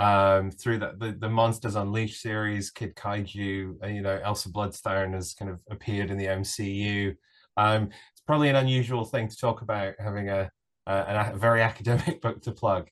Um, 0.00 0.50
through 0.50 0.78
that 0.78 0.98
the, 0.98 1.12
the 1.12 1.28
Monsters 1.28 1.76
Unleashed 1.76 2.20
series, 2.20 2.70
Kid 2.70 2.96
Kaiju, 2.96 3.84
uh, 3.84 3.86
you 3.86 4.02
know, 4.02 4.20
Elsa 4.24 4.50
Bloodstone 4.50 5.12
has 5.12 5.32
kind 5.32 5.50
of 5.50 5.60
appeared 5.70 6.10
in 6.10 6.18
the 6.18 6.26
MCU. 6.26 7.14
Um, 7.56 7.90
probably 8.26 8.48
an 8.48 8.56
unusual 8.56 9.04
thing 9.04 9.28
to 9.28 9.36
talk 9.36 9.62
about 9.62 9.94
having 9.98 10.28
a, 10.28 10.50
a, 10.86 11.32
a 11.32 11.36
very 11.36 11.62
academic 11.62 12.20
book 12.22 12.42
to 12.42 12.52
plug. 12.52 12.88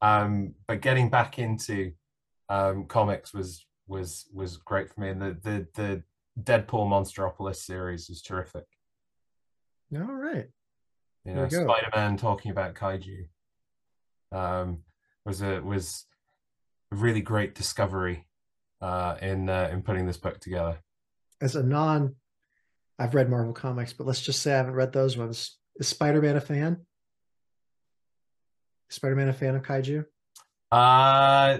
Um, 0.00 0.54
but 0.66 0.80
getting 0.80 1.10
back 1.10 1.38
into 1.38 1.92
um, 2.48 2.86
comics 2.86 3.32
was 3.32 3.66
was 3.86 4.26
was 4.32 4.56
great 4.56 4.92
for 4.92 5.00
me, 5.00 5.10
and 5.10 5.22
the 5.22 5.38
the 5.42 5.66
the 5.74 6.02
Deadpool 6.42 6.88
Monsteropolis 6.88 7.62
series 7.64 8.08
was 8.08 8.22
terrific. 8.22 8.64
All 9.94 10.00
right, 10.00 10.48
you 11.24 11.34
know, 11.34 11.48
Spider 11.48 11.90
Man 11.94 12.16
talking 12.16 12.50
about 12.50 12.74
kaiju 12.74 13.26
um, 14.32 14.78
was 15.24 15.42
a 15.42 15.60
was 15.60 16.06
a 16.90 16.96
really 16.96 17.20
great 17.20 17.54
discovery 17.54 18.26
uh, 18.80 19.16
in 19.22 19.48
uh, 19.48 19.70
in 19.72 19.82
putting 19.82 20.06
this 20.06 20.16
book 20.16 20.40
together. 20.40 20.78
As 21.40 21.56
a 21.56 21.62
non, 21.62 22.16
I've 23.02 23.16
read 23.16 23.28
Marvel 23.28 23.52
comics, 23.52 23.92
but 23.92 24.06
let's 24.06 24.20
just 24.20 24.42
say 24.42 24.54
I 24.54 24.58
haven't 24.58 24.74
read 24.74 24.92
those 24.92 25.16
ones. 25.16 25.58
Is 25.76 25.88
Spider 25.88 26.22
Man 26.22 26.36
a 26.36 26.40
fan? 26.40 26.86
Spider-Man 28.90 29.28
a 29.28 29.32
fan 29.32 29.56
of 29.56 29.62
kaiju? 29.62 30.04
Uh 30.70 31.58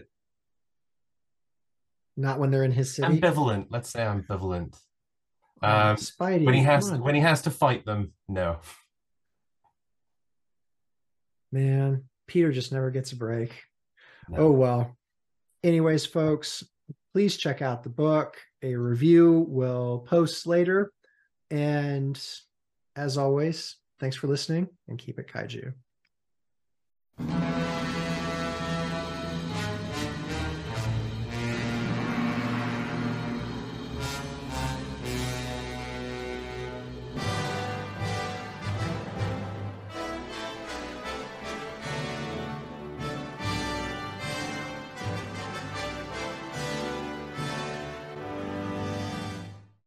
not 2.16 2.38
when 2.38 2.51
they're 2.51 2.62
in 2.62 2.72
his 2.72 2.95
city. 2.95 3.18
Ambivalent. 3.18 3.66
Let's 3.70 3.88
say 3.90 4.01
ambivalent. 4.01 4.76
Oh, 5.62 5.68
um, 5.68 5.97
Spidey. 5.97 6.45
When 6.45 6.55
he 6.55 6.62
has 6.62 6.93
when 6.93 7.14
he 7.14 7.20
has 7.22 7.43
to 7.43 7.51
fight 7.51 7.84
them, 7.84 8.12
no. 8.28 8.59
Man, 11.51 12.05
Peter 12.28 12.53
just 12.53 12.70
never 12.70 12.90
gets 12.90 13.12
a 13.12 13.16
break. 13.16 13.62
No. 14.28 14.38
Oh 14.38 14.51
well. 14.53 14.97
Anyways, 15.64 16.07
folks, 16.07 16.62
please 17.12 17.36
check 17.36 17.62
out 17.62 17.82
the 17.82 17.88
book. 17.88 18.36
A 18.62 18.76
review 18.76 19.47
will 19.49 20.01
post 20.07 20.47
later. 20.47 20.93
And 21.53 22.18
as 22.96 23.18
always, 23.18 23.76
thanks 24.00 24.16
for 24.16 24.26
listening 24.26 24.70
and 24.88 24.98
keep 24.98 25.18
it 25.18 25.28
kaiju. 25.28 25.74